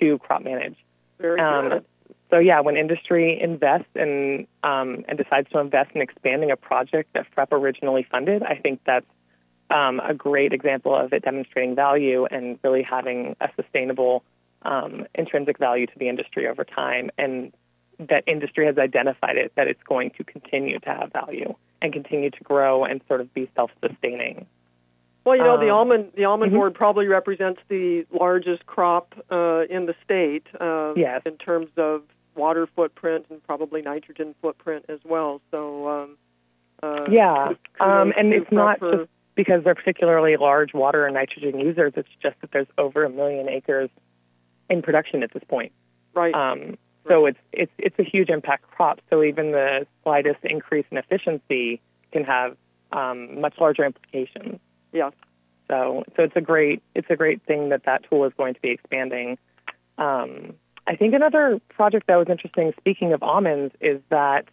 to 0.00 0.18
crop 0.18 0.42
manage. 0.42 0.76
Very 1.18 1.40
Um, 1.40 1.68
good. 1.68 1.84
so 2.30 2.38
yeah, 2.38 2.60
when 2.60 2.76
industry 2.76 3.40
invests 3.40 3.88
and 3.94 4.46
um, 4.62 5.04
and 5.08 5.18
decides 5.18 5.50
to 5.50 5.58
invest 5.58 5.90
in 5.94 6.02
expanding 6.02 6.50
a 6.50 6.56
project 6.56 7.12
that 7.14 7.26
FREP 7.34 7.52
originally 7.52 8.06
funded, 8.10 8.42
I 8.42 8.56
think 8.56 8.80
that's 8.84 9.06
um, 9.70 10.00
a 10.00 10.14
great 10.14 10.52
example 10.52 10.94
of 10.94 11.12
it 11.12 11.22
demonstrating 11.22 11.74
value 11.74 12.26
and 12.30 12.58
really 12.62 12.82
having 12.82 13.36
a 13.40 13.48
sustainable 13.56 14.24
um, 14.62 15.06
intrinsic 15.14 15.58
value 15.58 15.86
to 15.86 15.98
the 15.98 16.08
industry 16.08 16.46
over 16.46 16.64
time. 16.64 17.10
And 17.18 17.52
that 17.98 18.24
industry 18.26 18.66
has 18.66 18.78
identified 18.78 19.36
it 19.36 19.52
that 19.56 19.66
it's 19.66 19.82
going 19.82 20.10
to 20.16 20.24
continue 20.24 20.78
to 20.78 20.88
have 20.88 21.12
value 21.12 21.54
and 21.82 21.92
continue 21.92 22.30
to 22.30 22.42
grow 22.44 22.84
and 22.84 23.00
sort 23.08 23.20
of 23.20 23.32
be 23.34 23.50
self-sustaining. 23.56 24.46
Well, 25.28 25.36
you 25.36 25.44
know, 25.44 25.58
the 25.58 25.68
Um, 25.68 25.76
almond 25.76 26.12
the 26.14 26.24
almond 26.24 26.52
mhm. 26.52 26.56
board 26.56 26.74
probably 26.74 27.06
represents 27.06 27.60
the 27.68 28.06
largest 28.10 28.64
crop 28.64 29.12
uh, 29.30 29.64
in 29.68 29.84
the 29.84 29.94
state 30.02 30.46
uh, 30.58 30.94
Yes. 30.96 31.20
in 31.26 31.36
terms 31.36 31.68
of 31.76 32.02
water 32.34 32.66
footprint 32.66 33.26
and 33.28 33.42
probably 33.46 33.82
nitrogen 33.82 34.34
footprint 34.40 34.86
as 34.88 35.00
well. 35.04 35.42
So, 35.50 35.86
um, 35.88 36.16
uh, 36.82 37.04
Yeah, 37.10 37.52
um, 37.80 38.14
and 38.16 38.32
it's 38.32 38.50
not 38.50 38.78
for- 38.78 38.96
just 38.96 39.10
because 39.34 39.62
they're 39.64 39.74
particularly 39.74 40.36
large 40.38 40.72
water 40.72 41.04
and 41.04 41.12
nitrogen 41.14 41.60
users. 41.60 41.92
It's 41.96 42.08
just 42.22 42.40
that 42.40 42.50
there's 42.52 42.66
over 42.78 43.04
a 43.04 43.10
million 43.10 43.50
acres 43.50 43.90
in 44.70 44.80
production 44.80 45.22
at 45.22 45.30
this 45.32 45.44
point. 45.44 45.72
right. 46.14 46.34
Um, 46.34 46.78
so 47.06 47.26
it's 47.26 47.38
it's 47.52 47.72
it's 47.78 47.98
a 47.98 48.02
huge 48.02 48.30
impact 48.30 48.70
crop. 48.70 49.00
So 49.10 49.22
even 49.22 49.52
the 49.52 49.86
slightest 50.04 50.40
increase 50.44 50.86
in 50.90 50.96
efficiency 50.96 51.80
can 52.12 52.24
have 52.24 52.56
um, 52.92 53.40
much 53.42 53.54
larger 53.60 53.84
implications. 53.84 54.58
Yes. 54.92 55.12
So 55.68 56.04
so 56.16 56.22
it's 56.22 56.36
a 56.36 56.40
great 56.40 56.82
it's 56.94 57.10
a 57.10 57.16
great 57.16 57.42
thing 57.42 57.68
that 57.70 57.84
that 57.84 58.08
tool 58.08 58.24
is 58.24 58.32
going 58.36 58.54
to 58.54 58.60
be 58.60 58.70
expanding. 58.70 59.38
Um, 59.98 60.54
I 60.86 60.96
think 60.96 61.12
another 61.12 61.60
project 61.68 62.06
that 62.06 62.16
was 62.16 62.28
interesting, 62.30 62.72
speaking 62.78 63.12
of 63.12 63.22
almonds, 63.22 63.74
is 63.80 64.00
that 64.08 64.46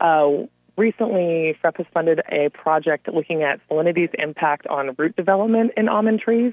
uh, 0.00 0.44
recently 0.76 1.56
FREP 1.60 1.78
has 1.78 1.86
funded 1.92 2.20
a 2.30 2.48
project 2.50 3.08
looking 3.12 3.42
at 3.42 3.60
salinity's 3.68 4.10
impact 4.14 4.66
on 4.68 4.94
root 4.96 5.16
development 5.16 5.72
in 5.76 5.88
almond 5.88 6.20
trees. 6.20 6.52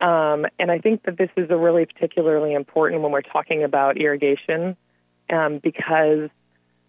Um, 0.00 0.46
and 0.58 0.70
I 0.70 0.78
think 0.78 1.04
that 1.04 1.16
this 1.16 1.30
is 1.36 1.50
a 1.50 1.56
really 1.56 1.86
particularly 1.86 2.52
important 2.52 3.02
when 3.02 3.12
we're 3.12 3.22
talking 3.22 3.62
about 3.62 3.96
irrigation 3.96 4.76
um, 5.30 5.58
because 5.62 6.28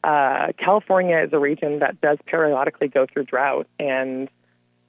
uh, 0.03 0.47
California 0.57 1.19
is 1.19 1.29
a 1.33 1.39
region 1.39 1.79
that 1.79 2.01
does 2.01 2.17
periodically 2.25 2.87
go 2.87 3.05
through 3.05 3.25
drought. 3.25 3.67
And 3.79 4.29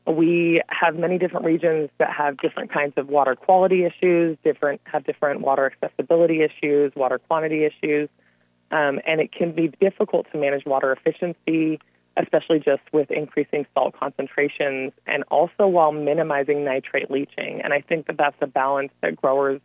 we 0.09 0.63
have 0.69 0.97
many 0.97 1.19
different 1.19 1.45
regions 1.45 1.91
that 1.99 2.13
have 2.13 2.39
different 2.39 2.73
kinds 2.73 2.95
of 2.97 3.09
water 3.09 3.35
quality 3.35 3.85
issues, 3.85 4.39
different 4.45 4.81
have 4.85 5.05
different 5.05 5.41
water 5.41 5.67
accessibility 5.71 6.43
issues, 6.43 6.93
water 6.97 7.19
quantity 7.19 7.65
issues, 7.65 8.09
um, 8.71 9.01
and 9.07 9.21
it 9.21 9.33
can 9.33 9.53
be 9.53 9.69
difficult 9.81 10.27
to 10.33 10.39
manage 10.39 10.65
water 10.65 10.93
efficiency, 10.93 11.81
especially 12.17 12.59
just 12.59 12.83
with 12.93 13.11
increasing 13.11 13.67
salt 13.75 13.95
concentrations, 13.99 14.93
and 15.07 15.25
also 15.31 15.67
while 15.67 15.93
minimizing 15.93 16.65
nitrate 16.65 17.11
leaching. 17.11 17.61
And 17.63 17.73
I 17.73 17.81
think 17.81 18.07
that 18.07 18.17
that's 18.17 18.37
a 18.41 18.47
balance 18.47 18.93
that 19.03 19.17
growers 19.17 19.61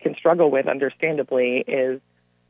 can 0.00 0.14
struggle 0.14 0.50
with, 0.50 0.66
understandably, 0.66 1.64
is 1.66 2.00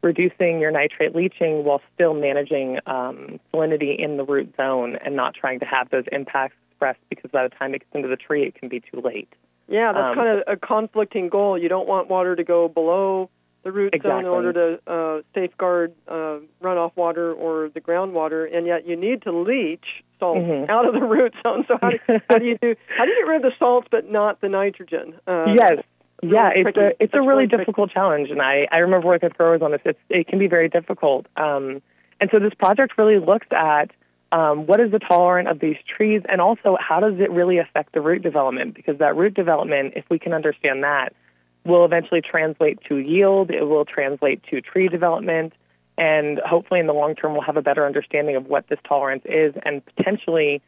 reducing 0.03 0.61
your 0.61 0.71
nitrate 0.71 1.15
leaching 1.15 1.65
while 1.65 1.81
still 1.95 2.15
managing 2.15 2.79
um, 2.87 3.41
salinity 3.53 3.99
in 3.99 4.19
the 4.19 4.25
root 4.25 4.55
zone 4.57 4.97
and 5.05 5.17
not 5.17 5.35
trying 5.35 5.61
to 5.61 5.67
have 5.67 5.89
those 5.91 6.05
impacts 6.13 6.57
expressed 6.85 7.09
because 7.09 7.31
by 7.31 7.43
the 7.43 7.55
time 7.55 7.75
it 7.75 7.81
gets 7.81 7.95
into 7.95 8.09
the 8.09 8.17
tree, 8.17 8.45
it 8.45 8.55
can 8.55 8.69
be 8.69 8.81
too 8.81 9.01
late. 9.01 9.33
Yeah, 9.69 9.93
that's 9.93 10.11
Um, 10.11 10.15
kind 10.15 10.29
of 10.39 10.45
a 10.47 10.57
conflicting 10.57 11.29
goal. 11.29 11.57
You 11.59 11.69
don't 11.69 11.89
want 11.89 12.09
water 12.09 12.37
to 12.37 12.45
go 12.45 12.69
below 12.69 13.31
the 13.63 13.73
root 13.73 13.95
zone 14.03 14.21
in 14.21 14.27
order 14.27 14.53
to 14.53 14.93
uh, 14.93 15.23
safeguard 15.35 15.95
uh, 16.07 16.39
runoff 16.63 16.93
water 16.97 17.33
or 17.33 17.71
the 17.73 17.81
groundwater, 17.81 18.47
and 18.55 18.67
yet 18.67 18.87
you 18.87 18.95
need 18.95 19.23
to 19.23 19.33
leach 19.33 20.05
salt 20.21 20.37
Mhm. 20.37 20.69
out 20.69 20.85
of 20.87 20.93
the 20.93 21.01
root 21.01 21.33
zone. 21.43 21.65
So 21.67 21.79
how 21.81 21.91
do, 21.91 21.99
how 22.29 22.37
do 22.39 22.45
you 22.45 22.59
do 22.61 22.75
how 22.99 23.05
do 23.07 23.11
you 23.11 23.17
get 23.17 23.27
rid 23.27 23.37
of 23.45 23.51
the 23.51 23.57
salts 23.59 23.89
but 23.91 24.11
not 24.11 24.43
the 24.43 24.51
nitrogen? 24.51 25.15
Uh, 25.27 25.55
yes. 25.57 25.83
Yeah, 26.23 26.51
it's 26.55 26.63
tricky. 26.73 26.81
a 26.81 26.89
it's 26.89 26.95
a 26.99 26.99
That's 27.01 27.15
really 27.17 27.29
really 27.29 27.47
tricky. 27.49 27.63
difficult 27.65 27.91
challenge, 27.91 28.31
and 28.31 28.41
I 28.43 28.69
I 28.71 28.79
remember 28.79 29.07
working 29.09 29.29
with 29.31 29.37
growers 29.39 29.63
on 29.63 29.71
this. 29.73 29.81
It's 29.87 29.99
it 30.11 30.27
can 30.29 30.39
be 30.39 30.47
very 30.47 30.69
difficult, 30.69 31.27
um, 31.37 31.81
and 32.21 32.31
so 32.31 32.39
this 32.39 32.55
project 32.55 32.97
really 32.99 33.19
looks 33.19 33.47
at 33.51 33.91
um, 34.35 34.67
what 34.67 34.81
is 34.81 34.91
the 34.91 34.99
tolerance 34.99 35.49
of 35.49 35.61
these 35.61 35.77
trees, 35.87 36.21
and 36.29 36.41
also 36.41 36.77
how 36.81 36.99
does 36.99 37.21
it 37.21 37.31
really 37.31 37.59
affect 37.59 37.93
the 37.93 38.01
root 38.01 38.21
development? 38.21 38.75
Because 38.75 38.99
that 38.99 39.15
root 39.15 39.33
development, 39.33 39.93
if 39.95 40.05
we 40.11 40.19
can 40.19 40.33
understand 40.33 40.83
that, 40.83 41.13
will 41.65 41.85
eventually 41.85 42.21
translate 42.21 42.81
to 42.89 42.97
yield. 42.97 43.53
It 43.53 43.63
will 43.63 43.85
translate 43.85 44.43
to 44.51 44.61
tree 44.61 44.89
development, 44.89 45.53
and 45.97 46.41
hopefully 46.45 46.81
in 46.81 46.89
the 46.89 46.93
long 46.93 47.15
term, 47.15 47.33
we'll 47.35 47.43
have 47.43 47.57
a 47.57 47.63
better 47.63 47.87
understanding 47.87 48.35
of 48.35 48.47
what 48.47 48.67
this 48.67 48.81
tolerance 48.89 49.23
is, 49.25 49.55
and 49.65 49.83
potentially, 49.95 50.61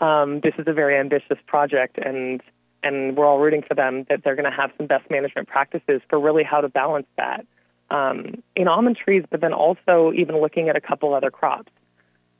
um, 0.00 0.40
this 0.40 0.54
is 0.58 0.66
a 0.66 0.72
very 0.72 0.98
ambitious 0.98 1.38
project, 1.46 1.98
and 1.98 2.42
and 2.82 3.16
we're 3.16 3.24
all 3.24 3.38
rooting 3.38 3.62
for 3.62 3.74
them 3.74 4.04
that 4.08 4.24
they're 4.24 4.34
going 4.34 4.50
to 4.50 4.56
have 4.56 4.72
some 4.76 4.88
best 4.88 5.08
management 5.08 5.46
practices 5.46 6.02
for 6.10 6.18
really 6.18 6.42
how 6.42 6.60
to 6.60 6.68
balance 6.68 7.06
that 7.16 7.46
um, 7.92 8.42
in 8.56 8.66
almond 8.66 8.96
trees, 8.96 9.22
but 9.30 9.40
then 9.40 9.52
also 9.52 10.10
even 10.16 10.40
looking 10.40 10.68
at 10.68 10.74
a 10.74 10.80
couple 10.80 11.14
other 11.14 11.30
crops 11.30 11.70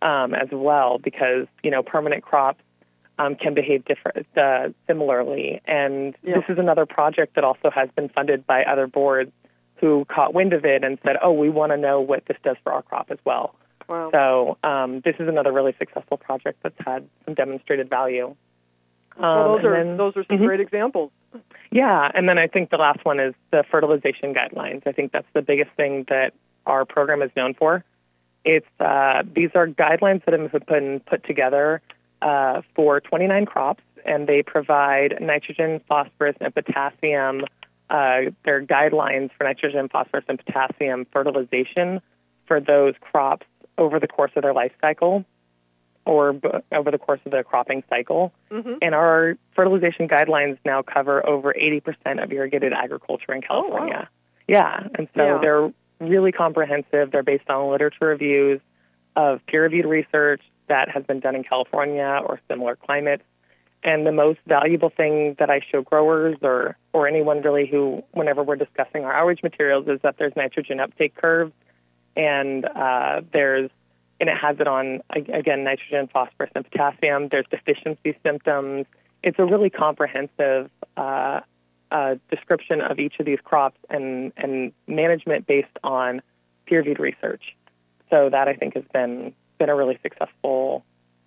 um, 0.02 0.34
as 0.34 0.48
well, 0.50 0.98
because 0.98 1.46
you 1.62 1.70
know 1.70 1.82
permanent 1.82 2.22
crops 2.22 2.60
um, 3.18 3.34
can 3.36 3.54
behave 3.54 3.84
different 3.84 4.26
uh, 4.36 4.68
similarly. 4.86 5.60
And 5.66 6.14
Yeah. 6.22 6.36
this 6.36 6.44
is 6.48 6.58
another 6.58 6.86
project 6.86 7.34
that 7.36 7.44
also 7.44 7.70
has 7.70 7.88
been 7.94 8.08
funded 8.08 8.46
by 8.46 8.64
other 8.64 8.86
boards 8.86 9.32
who 9.76 10.04
caught 10.06 10.32
wind 10.34 10.52
of 10.52 10.64
it 10.64 10.84
and 10.84 10.98
said, 11.04 11.16
"Oh, 11.22 11.32
we 11.32 11.48
want 11.50 11.72
to 11.72 11.76
know 11.76 12.00
what 12.00 12.24
this 12.26 12.36
does 12.42 12.56
for 12.62 12.72
our 12.72 12.82
crop 12.82 13.10
as 13.10 13.18
well." 13.24 13.54
Wow. 13.88 14.10
So 14.12 14.58
um, 14.68 15.00
this 15.00 15.16
is 15.18 15.28
another 15.28 15.52
really 15.52 15.74
successful 15.78 16.16
project 16.16 16.58
that's 16.62 16.74
had 16.84 17.08
some 17.24 17.34
demonstrated 17.34 17.90
value. 17.90 18.34
well, 19.18 19.30
Um, 19.30 19.56
those 19.56 19.64
are 19.66 19.72
then- 19.84 19.96
those 19.98 20.16
are 20.16 20.24
some 20.24 20.38
Mhm. 20.38 20.46
great 20.46 20.60
examples. 20.60 21.10
yeah, 21.70 22.10
and 22.14 22.28
then 22.28 22.38
I 22.38 22.46
think 22.46 22.70
the 22.70 22.76
last 22.78 23.04
one 23.04 23.18
is 23.20 23.34
the 23.50 23.62
fertilization 23.64 24.32
guidelines. 24.34 24.86
I 24.86 24.92
think 24.92 25.12
that's 25.12 25.26
the 25.32 25.42
biggest 25.42 25.70
thing 25.72 26.04
that 26.08 26.32
our 26.66 26.84
program 26.84 27.20
is 27.22 27.30
known 27.36 27.52
for. 27.54 27.84
It's 28.44 28.66
uh, 28.80 29.22
these 29.34 29.50
are 29.54 29.66
guidelines 29.66 30.24
that 30.24 30.38
have 30.38 30.66
been 30.66 31.00
put 31.00 31.24
together 31.24 31.80
uh, 32.22 32.62
for 32.74 33.00
29 33.00 33.46
crops, 33.46 33.82
and 34.04 34.26
they 34.26 34.42
provide 34.42 35.18
nitrogen, 35.20 35.80
phosphorus, 35.88 36.36
and 36.40 36.54
potassium. 36.54 37.42
Uh, 37.90 38.30
they're 38.44 38.64
guidelines 38.64 39.30
for 39.36 39.44
nitrogen, 39.44 39.88
phosphorus, 39.88 40.24
and 40.28 40.38
potassium 40.44 41.06
fertilization 41.12 42.00
for 42.46 42.60
those 42.60 42.94
crops 43.00 43.46
over 43.78 44.00
the 44.00 44.08
course 44.08 44.32
of 44.36 44.42
their 44.42 44.54
life 44.54 44.72
cycle 44.80 45.24
or 46.04 46.32
b- 46.32 46.48
over 46.72 46.90
the 46.90 46.98
course 46.98 47.20
of 47.24 47.30
the 47.32 47.44
cropping 47.44 47.82
cycle. 47.88 48.32
hmm 48.50 48.74
And 48.82 48.94
our 48.94 49.36
fertilization 49.54 50.08
guidelines 50.08 50.58
now 50.64 50.82
cover 50.82 51.24
over 51.24 51.54
80% 51.54 52.22
of 52.22 52.32
irrigated 52.32 52.72
agriculture 52.72 53.32
in 53.32 53.42
Oh, 53.48 53.60
wow. 53.60 53.68
California. 53.68 54.08
Yeah, 54.48 54.88
and 54.98 55.06
so 55.16 55.24
Yeah. 55.24 55.38
they're 55.40 55.72
really 56.08 56.32
comprehensive. 56.32 57.10
They're 57.10 57.22
based 57.22 57.48
on 57.48 57.70
literature 57.70 58.06
reviews 58.06 58.60
of 59.16 59.44
peer 59.46 59.62
reviewed 59.62 59.86
research 59.86 60.42
that 60.68 60.88
has 60.88 61.04
been 61.04 61.20
done 61.20 61.34
in 61.34 61.44
California 61.44 62.20
or 62.24 62.40
similar 62.48 62.76
climates. 62.76 63.24
And 63.84 64.06
the 64.06 64.12
most 64.12 64.38
valuable 64.46 64.90
thing 64.90 65.34
that 65.40 65.50
I 65.50 65.60
show 65.70 65.82
growers 65.82 66.36
or, 66.42 66.76
or 66.92 67.08
anyone 67.08 67.42
really 67.42 67.66
who, 67.66 68.04
whenever 68.12 68.42
we're 68.42 68.56
discussing 68.56 69.04
our 69.04 69.12
outreach 69.12 69.42
materials, 69.42 69.88
is 69.88 70.00
that 70.02 70.16
there's 70.18 70.34
nitrogen 70.36 70.78
uptake 70.78 71.16
curves 71.16 71.52
and 72.16 72.64
uh, 72.64 73.22
there's 73.32 73.70
and 74.20 74.28
it 74.28 74.36
has 74.36 74.56
it 74.60 74.68
on 74.68 75.00
again 75.10 75.64
nitrogen, 75.64 76.08
phosphorus, 76.12 76.50
and 76.54 76.64
potassium. 76.70 77.28
There's 77.28 77.46
deficiency 77.50 78.16
symptoms. 78.22 78.86
It's 79.22 79.38
a 79.38 79.44
really 79.44 79.70
comprehensive 79.70 80.70
uh, 80.96 81.40
uh, 81.92 82.16
description 82.30 82.80
of 82.80 82.98
each 82.98 83.14
of 83.20 83.26
these 83.26 83.38
crops 83.44 83.78
and 83.90 84.32
and 84.36 84.72
management 84.86 85.46
based 85.46 85.78
on 85.84 86.22
peer-reviewed 86.66 86.98
research. 86.98 87.56
So 88.10 88.28
that 88.30 88.48
I 88.48 88.54
think 88.54 88.74
has 88.74 88.84
been 88.92 89.34
been 89.58 89.68
a 89.68 89.76
really 89.76 89.98
successful 90.02 90.84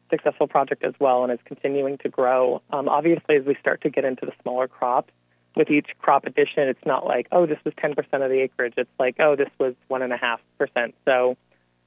successful 0.09 0.47
project 0.47 0.83
as 0.83 0.93
well, 0.99 1.23
and 1.23 1.31
is 1.31 1.39
continuing 1.45 1.97
to 1.99 2.09
grow. 2.09 2.61
Um, 2.71 2.89
obviously, 2.89 3.37
as 3.37 3.45
we 3.45 3.55
start 3.59 3.81
to 3.81 3.89
get 3.89 4.05
into 4.05 4.25
the 4.25 4.33
smaller 4.41 4.67
crops, 4.67 5.11
with 5.55 5.69
each 5.69 5.87
crop 5.99 6.25
addition, 6.25 6.67
it's 6.67 6.85
not 6.85 7.05
like 7.05 7.27
oh 7.31 7.45
this 7.45 7.59
was 7.63 7.73
10% 7.75 7.97
of 7.97 8.29
the 8.29 8.41
acreage. 8.41 8.73
It's 8.77 8.89
like 8.99 9.15
oh 9.19 9.35
this 9.35 9.49
was 9.59 9.73
one 9.87 10.01
and 10.01 10.11
a 10.11 10.17
half 10.17 10.41
percent. 10.57 10.95
So 11.05 11.37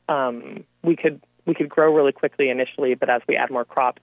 um, 0.09 0.65
we 0.83 0.97
could 0.97 1.21
we 1.47 1.55
could 1.55 1.69
grow 1.69 1.95
really 1.95 2.13
quickly 2.13 2.49
initially, 2.51 2.95
but 2.95 3.11
as 3.11 3.23
we 3.27 3.37
add 3.37 3.51
more 3.51 3.65
crops, 3.65 4.03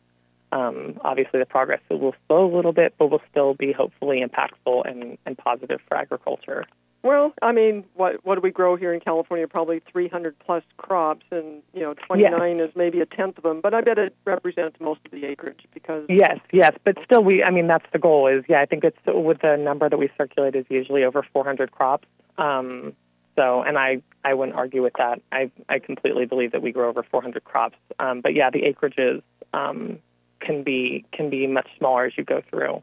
um, 0.52 1.00
obviously 1.02 1.40
the 1.40 1.46
progress 1.46 1.82
will 1.90 2.16
slow 2.28 2.46
a 2.46 2.54
little 2.54 2.74
bit, 2.74 2.94
but 2.98 3.10
will 3.10 3.22
still 3.30 3.54
be 3.54 3.72
hopefully 3.72 4.24
impactful 4.24 4.90
and, 4.90 5.18
and 5.26 5.38
positive 5.38 5.80
for 5.88 5.98
agriculture. 5.98 6.66
Well, 7.06 7.34
I 7.44 7.52
mean, 7.52 7.84
what 7.94 8.26
what 8.26 8.34
do 8.34 8.42
we 8.42 8.50
grow 8.50 8.76
here 8.76 8.92
in 8.92 9.00
California? 9.00 9.48
Probably 9.48 9.80
300 9.92 10.40
plus 10.40 10.64
crops, 10.78 11.24
and 11.30 11.62
you 11.72 11.82
know, 11.82 11.94
29 11.94 12.60
is 12.60 12.72
maybe 12.76 13.00
a 13.00 13.06
tenth 13.06 13.38
of 13.38 13.44
them. 13.44 13.62
But 13.62 13.76
I 13.76 13.82
bet 13.82 14.00
it 14.00 14.16
represents 14.26 14.78
most 14.80 15.02
of 15.06 15.12
the 15.12 15.24
acreage 15.26 15.68
because 15.72 16.06
Yes, 16.10 16.40
yes, 16.52 16.72
but 16.84 16.98
still, 17.06 17.24
we 17.24 17.44
I 17.44 17.52
mean 17.52 17.68
that's 17.68 17.86
the 17.94 18.00
goal. 18.00 18.26
Is 18.26 18.44
yeah, 18.50 18.60
I 18.60 18.66
think 18.66 18.84
it's 18.84 18.98
with 19.06 19.42
the 19.42 19.56
number 19.56 19.88
that 19.88 19.98
we 19.98 20.10
circulate 20.18 20.56
is 20.56 20.66
usually 20.68 21.04
over 21.04 21.24
400 21.32 21.72
crops. 21.72 22.08
Um, 22.40 22.94
so, 23.36 23.62
and 23.62 23.78
I 23.78 24.02
I 24.24 24.34
wouldn't 24.34 24.58
argue 24.58 24.82
with 24.82 24.94
that. 24.98 25.22
I 25.32 25.52
I 25.70 25.78
completely 25.78 26.26
believe 26.26 26.54
that 26.54 26.64
we 26.64 26.72
grow 26.72 26.90
over 26.90 27.04
400 27.04 27.44
crops. 27.44 27.78
Um, 28.00 28.22
but 28.22 28.34
yeah, 28.34 28.50
the 28.50 28.64
acreages 28.64 29.22
um, 29.54 30.00
can 30.40 30.64
be 30.64 31.06
can 31.12 31.30
be 31.30 31.48
much 31.48 31.68
smaller 31.78 32.06
as 32.06 32.18
you 32.18 32.24
go 32.24 32.42
through. 32.50 32.82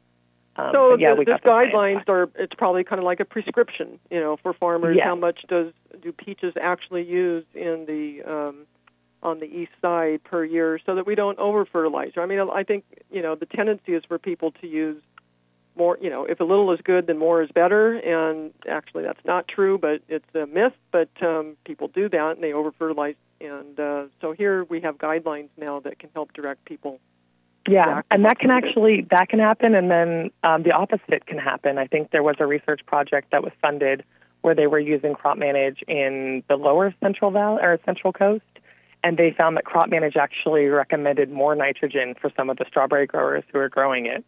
Um, 0.56 0.70
So 0.72 0.96
yeah, 0.96 1.14
the, 1.14 1.20
we 1.20 1.24
this 1.24 1.40
got 1.42 1.42
guidelines 1.42 2.08
are 2.08 2.28
it's 2.34 2.54
probably 2.54 2.84
kind 2.84 2.98
of 2.98 3.04
like 3.04 3.20
a 3.20 3.24
prescription, 3.24 3.98
you 4.10 4.20
know, 4.20 4.36
for 4.36 4.52
farmers. 4.52 4.96
Yes. 4.96 5.06
How 5.06 5.14
much 5.14 5.44
does 5.48 5.72
do 6.02 6.12
peaches 6.12 6.54
actually 6.60 7.04
use 7.04 7.44
in 7.54 7.86
the 7.86 8.22
um, 8.30 8.66
on 9.22 9.38
the 9.38 9.46
east 9.46 9.72
side 9.80 10.22
per 10.24 10.44
year, 10.44 10.78
so 10.84 10.94
that 10.94 11.06
we 11.06 11.14
don't 11.14 11.38
over 11.38 11.64
fertilize. 11.64 12.12
I 12.16 12.26
mean, 12.26 12.40
I 12.52 12.64
think 12.64 12.84
you 13.10 13.22
know 13.22 13.34
the 13.34 13.46
tendency 13.46 13.94
is 13.94 14.04
for 14.04 14.18
people 14.18 14.50
to 14.60 14.66
use 14.66 15.00
more. 15.76 15.96
You 16.00 16.10
know, 16.10 16.24
if 16.24 16.40
a 16.40 16.44
little 16.44 16.70
is 16.72 16.80
good, 16.82 17.06
then 17.06 17.18
more 17.18 17.42
is 17.42 17.50
better. 17.50 17.94
And 17.94 18.52
actually, 18.68 19.04
that's 19.04 19.24
not 19.24 19.48
true, 19.48 19.78
but 19.78 20.02
it's 20.08 20.34
a 20.34 20.46
myth. 20.46 20.74
But 20.90 21.10
um, 21.22 21.56
people 21.64 21.88
do 21.88 22.08
that, 22.10 22.32
and 22.32 22.42
they 22.42 22.52
over 22.52 22.72
fertilize. 22.72 23.14
And 23.40 23.78
uh, 23.80 24.04
so 24.20 24.32
here 24.32 24.64
we 24.64 24.80
have 24.82 24.98
guidelines 24.98 25.48
now 25.56 25.80
that 25.80 25.98
can 25.98 26.10
help 26.14 26.32
direct 26.32 26.64
people 26.64 27.00
yeah, 27.68 28.02
and 28.10 28.24
that 28.24 28.38
can 28.38 28.50
actually 28.50 29.06
that 29.10 29.28
can 29.28 29.38
happen, 29.38 29.74
and 29.74 29.90
then 29.90 30.30
um, 30.42 30.64
the 30.64 30.72
opposite 30.72 31.26
can 31.26 31.38
happen. 31.38 31.78
I 31.78 31.86
think 31.86 32.10
there 32.10 32.22
was 32.22 32.36
a 32.40 32.46
research 32.46 32.80
project 32.86 33.30
that 33.30 33.42
was 33.42 33.52
funded 33.60 34.04
where 34.40 34.54
they 34.54 34.66
were 34.66 34.80
using 34.80 35.14
crop 35.14 35.38
manage 35.38 35.82
in 35.86 36.42
the 36.48 36.56
lower 36.56 36.92
central 37.00 37.30
valley 37.30 37.60
or 37.62 37.78
central 37.84 38.12
coast, 38.12 38.42
and 39.04 39.16
they 39.16 39.32
found 39.36 39.56
that 39.56 39.64
crop 39.64 39.88
manage 39.88 40.16
actually 40.16 40.66
recommended 40.66 41.30
more 41.30 41.54
nitrogen 41.54 42.14
for 42.20 42.30
some 42.36 42.50
of 42.50 42.56
the 42.56 42.64
strawberry 42.66 43.06
growers 43.06 43.44
who 43.52 43.58
are 43.58 43.68
growing 43.68 44.06
it. 44.06 44.24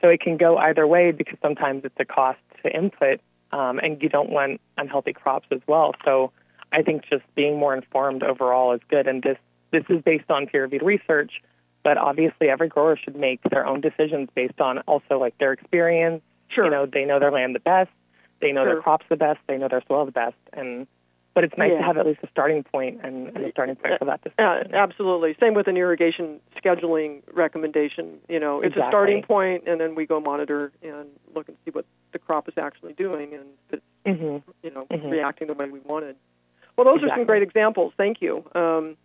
So 0.00 0.08
it 0.08 0.20
can 0.20 0.38
go 0.38 0.56
either 0.56 0.86
way 0.86 1.12
because 1.12 1.36
sometimes 1.42 1.84
it's 1.84 1.94
a 1.98 2.06
cost 2.06 2.38
to 2.62 2.74
input, 2.74 3.20
um, 3.52 3.78
and 3.80 4.02
you 4.02 4.08
don't 4.08 4.30
want 4.30 4.62
unhealthy 4.78 5.12
crops 5.12 5.48
as 5.50 5.60
well. 5.66 5.94
So 6.04 6.32
I 6.72 6.82
think 6.82 7.02
just 7.10 7.24
being 7.34 7.58
more 7.58 7.74
informed 7.74 8.22
overall 8.22 8.72
is 8.72 8.80
good, 8.88 9.06
and 9.06 9.22
this 9.22 9.36
this 9.72 9.84
is 9.90 10.00
based 10.02 10.30
on 10.30 10.46
peer 10.46 10.62
reviewed 10.62 10.82
research 10.82 11.42
but 11.82 11.96
obviously 11.98 12.48
every 12.48 12.68
grower 12.68 12.96
should 12.96 13.16
make 13.16 13.40
their 13.50 13.66
own 13.66 13.80
decisions 13.80 14.28
based 14.34 14.60
on 14.60 14.78
also 14.80 15.18
like 15.18 15.36
their 15.38 15.52
experience. 15.52 16.22
Sure. 16.48 16.64
You 16.64 16.70
know, 16.70 16.86
they 16.86 17.04
know 17.04 17.18
their 17.18 17.30
land 17.32 17.54
the 17.54 17.60
best, 17.60 17.90
they 18.40 18.52
know 18.52 18.64
Sure. 18.64 18.74
their 18.74 18.82
crops 18.82 19.06
the 19.08 19.16
best, 19.16 19.38
they 19.46 19.58
know 19.58 19.68
their 19.68 19.82
soil 19.88 20.04
the 20.06 20.12
best, 20.12 20.36
and 20.52 20.86
but 21.34 21.44
it's 21.44 21.56
nice 21.56 21.70
Yeah. 21.70 21.78
to 21.78 21.84
have 21.84 21.96
at 21.98 22.04
least 22.06 22.18
a 22.24 22.28
starting 22.30 22.64
point 22.64 22.98
and, 23.04 23.28
and 23.28 23.44
a 23.44 23.50
starting 23.52 23.76
point 23.76 23.96
for 24.00 24.06
that 24.06 24.20
Uh, 24.38 24.54
decision. 24.58 24.74
absolutely. 24.74 25.36
Same 25.38 25.54
with 25.54 25.68
an 25.68 25.76
irrigation 25.76 26.40
scheduling 26.60 27.22
recommendation. 27.32 28.18
You 28.28 28.40
know, 28.40 28.60
it's 28.60 28.74
a 28.76 28.84
starting 28.88 29.22
point, 29.22 29.68
and 29.68 29.80
then 29.80 29.94
we 29.94 30.04
go 30.04 30.18
monitor 30.20 30.72
and 30.82 31.06
look 31.34 31.46
and 31.46 31.56
see 31.64 31.70
what 31.70 31.84
the 32.12 32.18
crop 32.18 32.48
is 32.48 32.54
actually 32.58 32.94
doing, 32.94 33.34
and 33.34 33.44
if 33.70 33.74
it's 33.78 33.84
hmm 34.18 34.38
you 34.64 34.70
know 34.70 34.86
Mhm. 34.90 35.10
reacting 35.12 35.46
the 35.46 35.54
way 35.54 35.68
we 35.70 35.78
wanted. 35.80 36.16
Well, 36.76 36.86
those 36.86 37.04
are 37.04 37.08
some 37.10 37.24
great 37.24 37.42
examples. 37.42 37.92
Thank 37.96 38.20
you. 38.22 38.44
Um, 38.54 38.96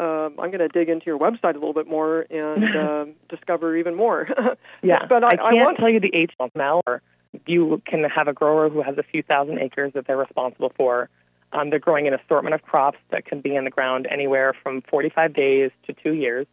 um, 0.00 0.36
I'm 0.38 0.50
going 0.50 0.58
to 0.58 0.68
dig 0.68 0.88
into 0.88 1.06
your 1.06 1.18
website 1.18 1.54
a 1.54 1.58
little 1.58 1.74
bit 1.74 1.88
more 1.88 2.26
and 2.30 2.76
um, 2.76 3.14
discover 3.28 3.76
even 3.76 3.94
more. 3.94 4.28
Yeah, 4.82 5.06
but 5.08 5.24
I, 5.24 5.28
I 5.28 5.52
can't 5.52 5.64
want 5.64 5.78
tell 5.78 5.90
you 5.90 5.98
the 5.98 6.28
HML. 6.40 6.82
Or 6.86 7.02
you 7.46 7.82
can 7.84 8.04
have 8.04 8.28
a 8.28 8.32
grower 8.32 8.68
who 8.68 8.80
has 8.82 8.96
a 8.96 9.02
few 9.02 9.22
thousand 9.22 9.58
acres 9.58 9.92
that 9.94 10.06
they're 10.06 10.16
responsible 10.16 10.72
for. 10.76 11.10
Um, 11.52 11.70
they're 11.70 11.78
growing 11.78 12.06
an 12.06 12.14
assortment 12.14 12.54
of 12.54 12.62
crops 12.62 12.98
that 13.10 13.24
can 13.24 13.40
be 13.40 13.56
in 13.56 13.64
the 13.64 13.70
ground 13.70 14.06
anywhere 14.10 14.54
from 14.62 14.82
45 14.82 15.34
days 15.34 15.70
to 15.86 15.94
two 15.94 16.14
years. 16.14 16.46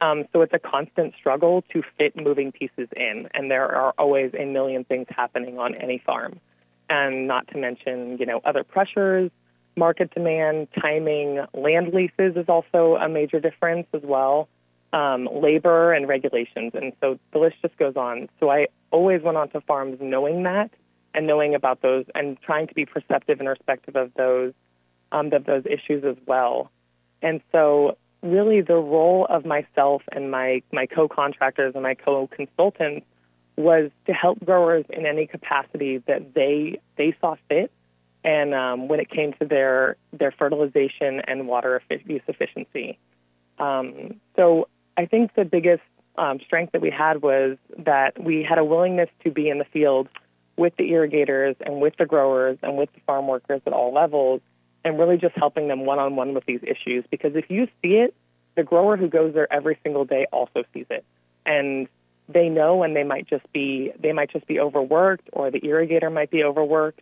Um, 0.00 0.24
so 0.32 0.42
it's 0.42 0.52
a 0.52 0.58
constant 0.58 1.14
struggle 1.18 1.64
to 1.72 1.82
fit 1.96 2.16
moving 2.16 2.52
pieces 2.52 2.88
in, 2.94 3.28
and 3.32 3.50
there 3.50 3.74
are 3.74 3.94
always 3.98 4.30
a 4.38 4.44
million 4.44 4.84
things 4.84 5.06
happening 5.08 5.58
on 5.58 5.74
any 5.74 6.02
farm, 6.04 6.38
and 6.90 7.26
not 7.26 7.48
to 7.48 7.58
mention 7.58 8.18
you 8.18 8.26
know 8.26 8.40
other 8.44 8.62
pressures, 8.62 9.30
market 9.76 10.12
demand, 10.14 10.68
timing, 10.80 11.44
land 11.54 11.92
leases 11.92 12.36
is 12.36 12.48
also 12.48 12.96
a 12.96 13.08
major 13.08 13.40
difference 13.40 13.86
as 13.92 14.02
well 14.02 14.48
um, 14.92 15.28
labor 15.32 15.92
and 15.92 16.08
regulations. 16.08 16.72
And 16.74 16.92
so 17.00 17.18
the 17.32 17.38
list 17.38 17.56
just 17.62 17.76
goes 17.76 17.96
on. 17.96 18.28
So 18.40 18.50
I 18.50 18.68
always 18.90 19.22
went 19.22 19.36
onto 19.36 19.60
farms 19.60 19.98
knowing 20.00 20.44
that 20.44 20.70
and 21.14 21.26
knowing 21.26 21.54
about 21.54 21.82
those 21.82 22.04
and 22.14 22.40
trying 22.40 22.66
to 22.68 22.74
be 22.74 22.86
perceptive 22.86 23.40
and 23.40 23.48
respective 23.48 23.96
of 23.96 24.12
those 24.14 24.52
um, 25.12 25.32
of 25.32 25.44
those 25.44 25.64
issues 25.66 26.04
as 26.04 26.16
well. 26.26 26.70
And 27.22 27.40
so 27.52 27.96
really 28.22 28.60
the 28.60 28.74
role 28.74 29.26
of 29.28 29.44
myself 29.44 30.02
and 30.10 30.30
my, 30.30 30.62
my 30.72 30.86
co-contractors 30.86 31.74
and 31.74 31.82
my 31.82 31.94
co-consultants 31.94 33.06
was 33.56 33.90
to 34.06 34.12
help 34.12 34.44
growers 34.44 34.84
in 34.90 35.06
any 35.06 35.26
capacity 35.26 35.98
that 36.06 36.34
they 36.34 36.80
they 36.96 37.16
saw 37.20 37.36
fit 37.48 37.70
and 38.26 38.52
um, 38.52 38.88
when 38.88 38.98
it 38.98 39.08
came 39.08 39.32
to 39.34 39.46
their 39.46 39.96
their 40.12 40.32
fertilization 40.32 41.20
and 41.20 41.46
water 41.46 41.80
use 42.04 42.20
efficiency. 42.26 42.98
Um, 43.58 44.20
so 44.34 44.68
I 44.98 45.06
think 45.06 45.34
the 45.34 45.44
biggest 45.44 45.82
um, 46.18 46.40
strength 46.40 46.72
that 46.72 46.82
we 46.82 46.90
had 46.90 47.22
was 47.22 47.56
that 47.78 48.22
we 48.22 48.42
had 48.42 48.58
a 48.58 48.64
willingness 48.64 49.08
to 49.24 49.30
be 49.30 49.48
in 49.48 49.58
the 49.58 49.64
field 49.64 50.08
with 50.56 50.74
the 50.76 50.90
irrigators 50.90 51.54
and 51.60 51.80
with 51.80 51.94
the 51.98 52.06
growers 52.06 52.58
and 52.62 52.76
with 52.76 52.92
the 52.94 53.00
farm 53.06 53.28
workers 53.28 53.60
at 53.64 53.72
all 53.72 53.94
levels 53.94 54.40
and 54.84 54.98
really 54.98 55.18
just 55.18 55.36
helping 55.36 55.68
them 55.68 55.86
one 55.86 55.98
on 55.98 56.16
one 56.16 56.34
with 56.34 56.44
these 56.46 56.60
issues. 56.62 57.04
Because 57.10 57.36
if 57.36 57.48
you 57.48 57.66
see 57.82 57.94
it, 57.94 58.14
the 58.56 58.64
grower 58.64 58.96
who 58.96 59.08
goes 59.08 59.34
there 59.34 59.50
every 59.52 59.78
single 59.82 60.04
day 60.04 60.26
also 60.32 60.64
sees 60.72 60.86
it. 60.90 61.04
And 61.44 61.88
they 62.28 62.48
know 62.48 62.82
and 62.82 62.96
they 62.96 63.04
might 63.04 63.28
just 63.28 63.44
be 63.52 63.92
they 64.00 64.12
might 64.12 64.30
just 64.32 64.48
be 64.48 64.58
overworked 64.58 65.28
or 65.32 65.52
the 65.52 65.60
irrigator 65.60 66.12
might 66.12 66.30
be 66.30 66.42
overworked. 66.42 67.00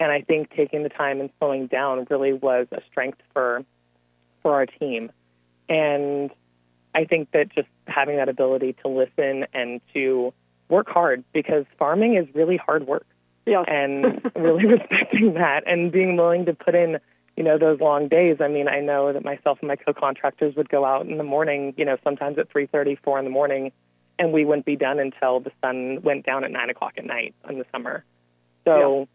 And 0.00 0.10
I 0.10 0.22
think 0.22 0.50
taking 0.56 0.82
the 0.82 0.88
time 0.88 1.20
and 1.20 1.30
slowing 1.38 1.66
down 1.66 2.06
really 2.10 2.32
was 2.32 2.66
a 2.72 2.80
strength 2.90 3.20
for 3.32 3.62
for 4.42 4.54
our 4.54 4.66
team. 4.66 5.12
And 5.68 6.30
I 6.94 7.04
think 7.04 7.30
that 7.32 7.54
just 7.54 7.68
having 7.86 8.16
that 8.16 8.28
ability 8.28 8.74
to 8.82 8.88
listen 8.88 9.46
and 9.52 9.80
to 9.92 10.32
work 10.68 10.88
hard 10.88 11.22
because 11.32 11.66
farming 11.78 12.16
is 12.16 12.26
really 12.34 12.56
hard 12.56 12.86
work 12.86 13.06
yes. 13.46 13.64
and 13.68 14.22
really 14.34 14.66
respecting 14.78 15.34
that 15.34 15.64
and 15.66 15.92
being 15.92 16.16
willing 16.16 16.46
to 16.46 16.54
put 16.54 16.74
in, 16.74 16.98
you 17.36 17.44
know, 17.44 17.58
those 17.58 17.80
long 17.80 18.08
days. 18.08 18.38
I 18.40 18.48
mean, 18.48 18.68
I 18.68 18.80
know 18.80 19.12
that 19.12 19.24
myself 19.24 19.58
and 19.60 19.68
my 19.68 19.76
co-contractors 19.76 20.56
would 20.56 20.70
go 20.70 20.84
out 20.84 21.06
in 21.06 21.18
the 21.18 21.24
morning, 21.24 21.74
you 21.76 21.84
know, 21.84 21.98
sometimes 22.02 22.38
at 22.38 22.50
three 22.50 22.66
thirty, 22.66 22.96
four 22.96 23.18
in 23.18 23.24
the 23.24 23.30
morning, 23.30 23.72
and 24.18 24.32
we 24.32 24.44
wouldn't 24.44 24.66
be 24.66 24.76
done 24.76 24.98
until 24.98 25.40
the 25.40 25.52
sun 25.62 26.00
went 26.02 26.24
down 26.24 26.44
at 26.44 26.50
9 26.50 26.70
o'clock 26.70 26.94
at 26.96 27.04
night 27.04 27.34
in 27.48 27.58
the 27.58 27.66
summer. 27.72 28.04
So 28.64 29.08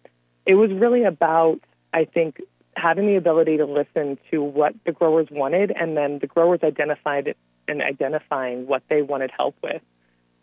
it 0.45 0.55
was 0.55 0.71
really 0.71 1.03
about, 1.03 1.59
I 1.93 2.05
think, 2.05 2.41
having 2.75 3.07
the 3.07 3.15
ability 3.15 3.57
to 3.57 3.65
listen 3.65 4.17
to 4.31 4.41
what 4.43 4.73
the 4.85 4.91
growers 4.91 5.27
wanted 5.31 5.71
and 5.71 5.95
then 5.95 6.19
the 6.19 6.27
growers 6.27 6.59
identified 6.63 7.35
and 7.67 7.81
identifying 7.81 8.67
what 8.67 8.83
they 8.89 9.01
wanted 9.01 9.31
help 9.35 9.55
with. 9.63 9.81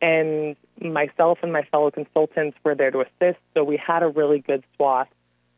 And 0.01 0.57
myself 0.81 1.39
and 1.43 1.53
my 1.53 1.63
fellow 1.63 1.91
consultants 1.91 2.57
were 2.65 2.75
there 2.75 2.91
to 2.91 3.01
assist. 3.01 3.39
So 3.55 3.63
we 3.63 3.77
had 3.77 4.03
a 4.03 4.09
really 4.09 4.41
good 4.41 4.65
swath 4.77 5.09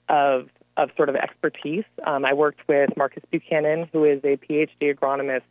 of 0.08 0.48
of 0.76 0.90
sort 0.96 1.08
of 1.08 1.14
expertise. 1.14 1.84
Um, 2.04 2.24
I 2.24 2.32
worked 2.32 2.66
with 2.66 2.90
Marcus 2.96 3.22
Buchanan, 3.30 3.88
who 3.92 4.04
is 4.04 4.18
a 4.24 4.36
PhD 4.36 4.92
agronomist 4.92 5.42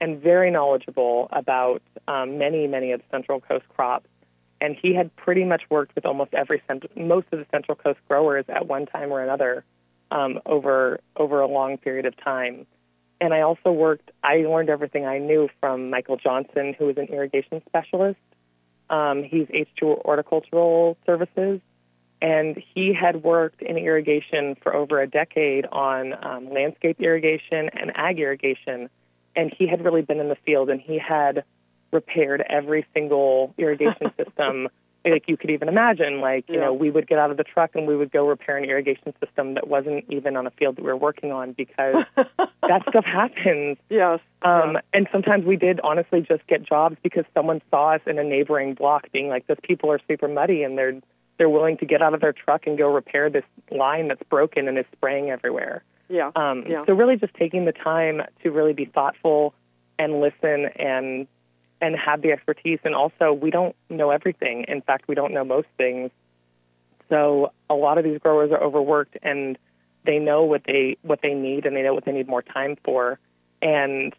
and 0.00 0.20
very 0.20 0.50
knowledgeable 0.50 1.28
about 1.30 1.80
um, 2.08 2.38
many, 2.38 2.66
many 2.66 2.90
of 2.90 3.00
the 3.00 3.06
Central 3.10 3.40
Coast 3.40 3.64
crops. 3.68 4.08
And 4.64 4.74
he 4.80 4.94
had 4.94 5.14
pretty 5.14 5.44
much 5.44 5.64
worked 5.68 5.94
with 5.94 6.06
almost 6.06 6.32
every 6.32 6.62
most 6.96 7.26
of 7.32 7.38
the 7.38 7.44
Central 7.50 7.76
Coast 7.76 7.98
growers 8.08 8.46
at 8.48 8.66
one 8.66 8.86
time 8.86 9.12
or 9.12 9.22
another 9.22 9.62
um, 10.10 10.40
over 10.46 11.00
over 11.16 11.40
a 11.40 11.46
long 11.46 11.76
period 11.76 12.06
of 12.06 12.16
time. 12.16 12.66
And 13.20 13.34
I 13.34 13.42
also 13.42 13.70
worked. 13.70 14.10
I 14.22 14.36
learned 14.36 14.70
everything 14.70 15.04
I 15.04 15.18
knew 15.18 15.50
from 15.60 15.90
Michael 15.90 16.16
Johnson, 16.16 16.74
who 16.78 16.88
is 16.88 16.96
an 16.96 17.08
irrigation 17.08 17.60
specialist. 17.68 18.18
Um, 18.88 19.22
he's 19.22 19.46
H2 19.48 20.00
Horticultural 20.02 20.96
Services, 21.04 21.60
and 22.22 22.56
he 22.74 22.94
had 22.94 23.22
worked 23.22 23.60
in 23.60 23.76
irrigation 23.76 24.56
for 24.62 24.74
over 24.74 24.98
a 24.98 25.06
decade 25.06 25.66
on 25.66 26.14
um, 26.24 26.50
landscape 26.50 26.98
irrigation 27.00 27.68
and 27.74 27.92
ag 27.96 28.18
irrigation. 28.18 28.88
And 29.36 29.52
he 29.54 29.66
had 29.66 29.84
really 29.84 30.02
been 30.02 30.20
in 30.20 30.30
the 30.30 30.38
field, 30.46 30.70
and 30.70 30.80
he 30.80 30.98
had 30.98 31.44
repaired 31.94 32.44
every 32.50 32.84
single 32.92 33.54
irrigation 33.56 34.12
system 34.16 34.68
like 35.06 35.28
you 35.28 35.36
could 35.36 35.50
even 35.50 35.68
imagine. 35.68 36.20
Like, 36.22 36.48
you 36.48 36.54
Yeah. 36.54 36.60
know, 36.62 36.72
we 36.72 36.90
would 36.90 37.06
get 37.06 37.18
out 37.18 37.30
of 37.30 37.36
the 37.36 37.44
truck 37.44 37.72
and 37.74 37.86
we 37.86 37.94
would 37.94 38.10
go 38.10 38.26
repair 38.26 38.56
an 38.56 38.64
irrigation 38.64 39.12
system 39.24 39.52
that 39.54 39.68
wasn't 39.68 40.04
even 40.08 40.34
on 40.36 40.46
a 40.46 40.50
field 40.52 40.76
that 40.76 40.82
we 40.82 40.88
were 40.88 40.96
working 40.96 41.30
on 41.30 41.52
because 41.52 42.04
that 42.16 42.82
stuff 42.88 43.04
happens. 43.04 43.76
yes. 43.90 44.18
Um, 44.42 44.78
and 44.94 45.06
sometimes 45.12 45.44
we 45.44 45.56
did 45.56 45.78
honestly 45.80 46.22
just 46.22 46.46
get 46.46 46.62
jobs 46.62 46.96
because 47.02 47.24
someone 47.34 47.60
saw 47.70 47.94
us 47.94 48.00
in 48.06 48.18
a 48.18 48.24
neighboring 48.24 48.74
block 48.74 49.10
being 49.12 49.28
like, 49.28 49.46
"Those 49.46 49.58
people 49.62 49.90
are 49.90 50.00
super 50.08 50.26
muddy," 50.28 50.62
and 50.62 50.76
they're 50.78 51.00
they're 51.36 51.50
willing 51.50 51.76
to 51.78 51.86
get 51.86 52.00
out 52.00 52.14
of 52.14 52.20
their 52.20 52.32
truck 52.32 52.66
and 52.66 52.78
go 52.78 52.90
repair 52.92 53.28
this 53.28 53.44
line 53.70 54.08
that's 54.08 54.22
broken 54.30 54.68
and 54.68 54.78
is 54.78 54.84
spraying 54.92 55.30
everywhere. 55.30 55.82
yeah. 56.08 56.30
Um, 56.36 56.64
yeah. 56.66 56.84
So 56.86 56.92
really, 56.94 57.16
just 57.16 57.34
taking 57.34 57.64
the 57.66 57.72
time 57.72 58.22
to 58.42 58.50
really 58.50 58.72
be 58.72 58.84
thoughtful 58.86 59.52
and 59.98 60.20
listen 60.20 60.66
and 60.76 61.26
and 61.84 61.96
have 61.96 62.22
the 62.22 62.32
expertise. 62.32 62.78
And 62.84 62.94
also, 62.94 63.32
we 63.32 63.50
don't 63.50 63.76
know 63.90 64.10
everything. 64.10 64.64
In 64.68 64.80
fact, 64.80 65.06
we 65.06 65.14
don't 65.14 65.34
know 65.34 65.44
most 65.44 65.68
things. 65.76 66.10
So 67.10 67.52
a 67.68 67.74
lot 67.74 67.98
of 67.98 68.04
these 68.04 68.18
growers 68.18 68.50
are 68.50 68.62
overworked, 68.62 69.18
and 69.22 69.58
they 70.06 70.18
know 70.18 70.44
what 70.44 70.62
they 70.66 70.96
what 71.02 71.20
they 71.22 71.34
need, 71.34 71.66
and 71.66 71.76
they 71.76 71.82
know 71.82 71.92
what 71.92 72.06
they 72.06 72.12
need 72.12 72.26
more 72.26 72.42
time 72.42 72.76
for. 72.84 73.18
And 73.60 74.14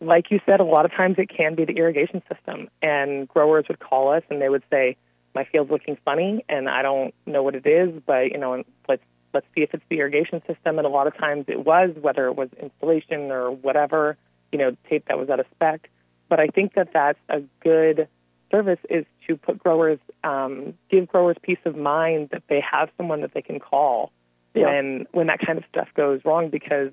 like 0.00 0.30
you 0.30 0.40
said, 0.44 0.60
a 0.60 0.64
lot 0.64 0.84
of 0.84 0.90
times 0.92 1.16
it 1.18 1.28
can 1.28 1.54
be 1.54 1.64
the 1.64 1.74
irrigation 1.74 2.22
system. 2.32 2.68
And 2.82 3.28
growers 3.28 3.66
would 3.68 3.78
call 3.78 4.12
us, 4.12 4.24
and 4.28 4.42
they 4.42 4.48
would 4.48 4.64
say, 4.70 4.96
"My 5.34 5.44
field's 5.44 5.70
looking 5.70 5.96
funny, 6.04 6.44
and 6.48 6.68
I 6.68 6.82
don't 6.82 7.14
know 7.24 7.44
what 7.44 7.54
it 7.54 7.66
is, 7.66 8.02
but 8.04 8.32
you 8.32 8.38
know, 8.38 8.64
let's 8.88 9.02
let's 9.32 9.46
see 9.54 9.62
if 9.62 9.72
it's 9.72 9.84
the 9.88 10.00
irrigation 10.00 10.42
system. 10.48 10.78
And 10.78 10.86
a 10.86 10.90
lot 10.90 11.06
of 11.06 11.16
times 11.16 11.44
it 11.46 11.64
was, 11.64 11.90
whether 12.00 12.26
it 12.26 12.34
was 12.34 12.48
installation 12.60 13.30
or 13.30 13.52
whatever, 13.52 14.16
you 14.50 14.58
know, 14.58 14.76
tape 14.90 15.04
that 15.06 15.16
was 15.16 15.28
out 15.30 15.38
of 15.38 15.46
spec. 15.54 15.88
But 16.28 16.40
I 16.40 16.48
think 16.48 16.74
that 16.74 16.92
that's 16.92 17.18
a 17.28 17.40
good 17.60 18.08
service 18.50 18.78
is 18.90 19.04
to 19.26 19.36
put 19.36 19.58
growers, 19.58 19.98
um, 20.24 20.74
give 20.90 21.08
growers 21.08 21.36
peace 21.42 21.58
of 21.64 21.76
mind 21.76 22.30
that 22.32 22.42
they 22.48 22.60
have 22.60 22.90
someone 22.96 23.20
that 23.22 23.34
they 23.34 23.42
can 23.42 23.58
call 23.60 24.12
Yeah. 24.54 24.66
when 24.66 25.06
when 25.12 25.26
that 25.26 25.40
kind 25.40 25.58
of 25.58 25.64
stuff 25.68 25.88
goes 25.94 26.24
wrong. 26.24 26.48
Because, 26.48 26.90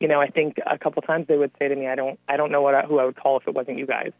you 0.00 0.08
know, 0.08 0.20
I 0.20 0.28
think 0.28 0.58
a 0.66 0.78
couple 0.78 1.02
times 1.02 1.26
they 1.26 1.36
would 1.36 1.50
say 1.58 1.68
to 1.68 1.74
me, 1.76 1.86
"I 1.88 1.94
don't, 1.94 2.18
I 2.28 2.36
don't 2.36 2.50
know 2.52 2.62
what 2.62 2.74
I, 2.74 2.82
who 2.82 2.98
I 2.98 3.04
would 3.04 3.16
call 3.16 3.36
if 3.38 3.46
it 3.48 3.54
wasn't 3.54 3.78
you 3.78 3.86
guys." 3.86 4.12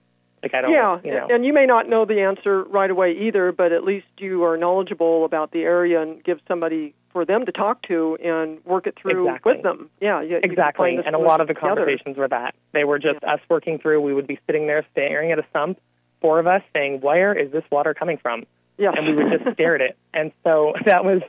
Like 0.42 0.54
I 0.54 0.60
don't, 0.60 0.72
Yeah, 0.72 0.98
you 1.04 1.12
know. 1.12 1.28
and 1.30 1.46
you 1.46 1.52
may 1.52 1.66
not 1.66 1.88
know 1.88 2.04
the 2.04 2.20
answer 2.22 2.64
right 2.64 2.90
away 2.90 3.12
either, 3.12 3.52
but 3.52 3.70
at 3.70 3.84
least 3.84 4.06
you 4.18 4.42
are 4.42 4.56
knowledgeable 4.56 5.24
about 5.24 5.52
the 5.52 5.62
area 5.62 6.02
and 6.02 6.22
give 6.24 6.40
somebody 6.48 6.94
for 7.12 7.24
them 7.24 7.46
to 7.46 7.52
talk 7.52 7.82
to 7.88 8.16
and 8.22 8.64
work 8.64 8.86
it 8.86 8.96
through 9.00 9.28
Exactly. 9.28 9.52
with 9.54 9.62
them. 9.62 9.90
Yeah, 10.00 10.22
you, 10.22 10.30
you 10.30 10.40
Exactly. 10.42 10.96
the 10.96 11.06
And 11.06 11.14
a 11.14 11.18
lot 11.18 11.40
of 11.40 11.48
the 11.48 11.54
solution 11.54 11.68
together. 11.76 11.80
conversations 11.86 12.16
were 12.16 12.28
that. 12.28 12.54
They 12.72 12.84
were 12.84 12.98
just 12.98 13.22
us 13.24 13.40
working 13.48 13.78
through. 13.78 14.00
We 14.00 14.14
would 14.14 14.26
be 14.26 14.38
sitting 14.46 14.66
there 14.66 14.84
staring 14.92 15.32
at 15.32 15.38
a 15.38 15.44
sump, 15.52 15.78
four 16.20 16.38
of 16.38 16.46
us 16.46 16.62
saying, 16.72 17.00
Where 17.00 17.34
is 17.34 17.52
this 17.52 17.64
water 17.70 17.94
coming 17.94 18.16
from? 18.18 18.44
Yeah, 18.78 18.92
And 18.96 19.06
we 19.16 19.22
would 19.22 19.32
just 19.42 19.54
stare 19.54 19.74
at 19.74 19.80
it. 19.80 19.96
And 20.14 20.32
so 20.44 20.72
that 20.86 21.04
was 21.04 21.22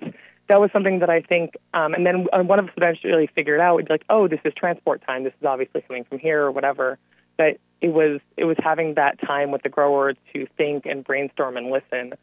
that 0.50 0.60
was 0.60 0.70
something 0.74 1.00
that 1.00 1.10
I 1.10 1.22
think 1.22 1.56
um, 1.74 1.94
and 1.94 2.06
then 2.06 2.28
uh, 2.34 2.44
one 2.44 2.60
of 2.60 2.66
us 2.66 2.72
eventually 2.76 3.30
figured 3.34 3.60
it 3.60 3.64
out. 3.64 3.76
We'd 3.78 3.88
be 3.88 3.94
like, 3.94 4.06
Oh, 4.10 4.28
this 4.28 4.40
is 4.46 4.54
transport 4.56 5.02
time, 5.06 5.24
this 5.24 5.34
is 5.40 5.46
obviously 5.46 5.82
coming 5.82 6.04
from 6.04 6.20
here 6.20 6.42
or 6.44 6.52
whatever. 6.52 6.98
But 7.38 7.58
it 7.82 7.90
was 7.94 8.20
it 8.38 8.46
was 8.46 8.58
having 8.64 8.94
that 8.96 9.20
time 9.22 9.52
with 9.52 9.64
the 9.64 9.70
grower 9.70 10.14
to 10.34 10.48
think 10.58 10.86
and 10.86 11.04
brainstorm 11.04 11.58
and 11.58 11.70
listen. 11.72 12.14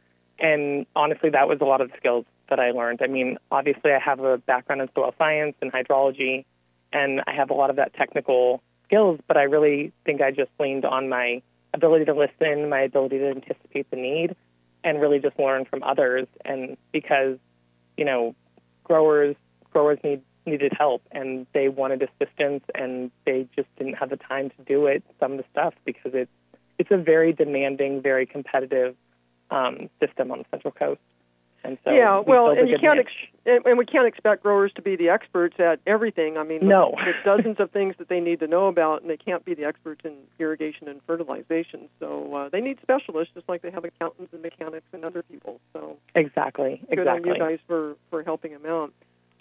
And 0.41 0.87
honestly, 0.97 1.31
that 1.31 1.49
was 1.49 1.59
a 1.61 1.65
lot 1.65 1.81
of 1.81 1.91
the 1.91 1.97
skills 1.99 2.25
that 2.49 2.59
I 2.59 2.71
learned. 2.71 3.01
I 3.03 3.07
mean, 3.07 3.39
obviously, 3.51 3.93
I 3.93 3.99
have 3.99 4.21
a 4.21 4.39
background 4.39 4.81
in 4.81 4.89
soil 4.95 5.15
science 5.19 5.55
and 5.61 5.73
hydrology, 5.73 6.45
and 6.93 7.21
I 7.27 7.33
have 7.33 7.51
a 7.51 7.55
lot 7.55 7.71
of 7.71 7.77
that 7.77 7.95
technical 7.95 8.63
skills, 8.85 9.21
but 9.29 9.37
I 9.37 9.43
really 9.43 9.93
think 10.05 10.21
I 10.21 10.31
just 10.31 10.51
leaned 10.59 10.85
on 10.85 11.09
my 11.09 11.43
ability 11.75 12.07
to 12.07 12.15
listen, 12.15 12.69
my 12.69 12.81
ability 12.81 13.19
to 13.19 13.29
anticipate 13.29 13.91
the 13.91 13.97
need, 13.97 14.35
and 14.83 15.01
really 15.01 15.19
just 15.19 15.39
learn 15.39 15.65
from 15.67 15.83
others. 15.83 16.27
And 16.45 16.77
because, 16.93 17.39
you 17.97 18.05
know, 18.05 18.35
growers 18.85 19.37
growers 19.73 19.99
need 20.03 20.21
needed 20.47 20.73
help 20.77 21.03
and 21.13 21.47
they 21.53 21.69
wanted 21.69 22.03
assistance 22.03 22.65
and 22.75 23.11
they 23.25 23.47
just 23.55 23.69
didn't 23.77 23.95
have 23.95 24.11
the 24.11 24.17
time 24.17 24.51
to 24.51 24.57
do 24.67 24.87
it 24.87 25.05
some 25.21 25.33
of 25.33 25.39
the 25.39 25.45
stuff 25.53 25.75
because 25.85 26.13
it's 26.15 26.31
it's 26.79 26.91
a 26.91 26.97
very 26.97 27.33
demanding, 27.33 28.01
very 28.01 28.25
competitive 28.25 28.97
um, 29.51 29.89
system 30.05 30.31
on 30.31 30.39
the 30.39 30.45
Central 30.51 30.73
Coast. 30.73 31.01
And 31.63 31.77
so 31.85 31.91
yeah, 31.91 32.21
we 32.21 32.25
well, 32.27 32.51
and 32.51 32.69
you 32.71 32.79
can't 32.79 32.99
ex- 32.99 33.13
and, 33.45 33.65
and 33.67 33.77
we 33.77 33.85
can't 33.85 34.07
expect 34.07 34.43
growers 34.43 34.73
to 34.77 34.83
be 34.83 34.97
the 34.97 35.11
experts 35.11 35.57
at 35.59 35.79
everything. 35.87 36.39
I 36.39 36.43
mean, 36.43 36.67
No. 36.67 36.95
there's 37.05 37.17
dozens 37.25 37.61
of 37.61 37.71
things 37.71 37.97
that 37.99 38.09
they 38.09 38.19
need 38.19 38.41
to 38.41 38.47
know 38.47 38.67
about, 38.69 39.03
and 39.03 39.11
they 39.11 39.19
can't 39.19 39.45
be 39.45 39.53
the 39.53 39.65
experts 39.65 40.01
in 40.05 40.15
irrigation 40.39 40.89
and 40.89 41.03
fertilization. 41.07 41.91
So 41.99 42.35
uh, 42.35 42.49
they 42.49 42.63
need 42.63 42.79
specialists, 42.81 43.35
just 43.35 43.47
like 43.47 43.61
they 43.61 43.71
have 43.71 43.85
accountants 43.85 44.33
and 44.33 44.41
mechanics 44.41 44.87
and 44.95 45.05
other 45.05 45.23
people. 45.23 45.61
So 45.75 45.99
exactly, 46.15 46.81
good 46.89 47.07
on 47.07 47.19
exactly. 47.19 47.33
you 47.33 47.39
guys 47.39 47.59
for 47.67 47.95
for 48.09 48.23
helping 48.23 48.53
them 48.53 48.65
out. 48.65 48.93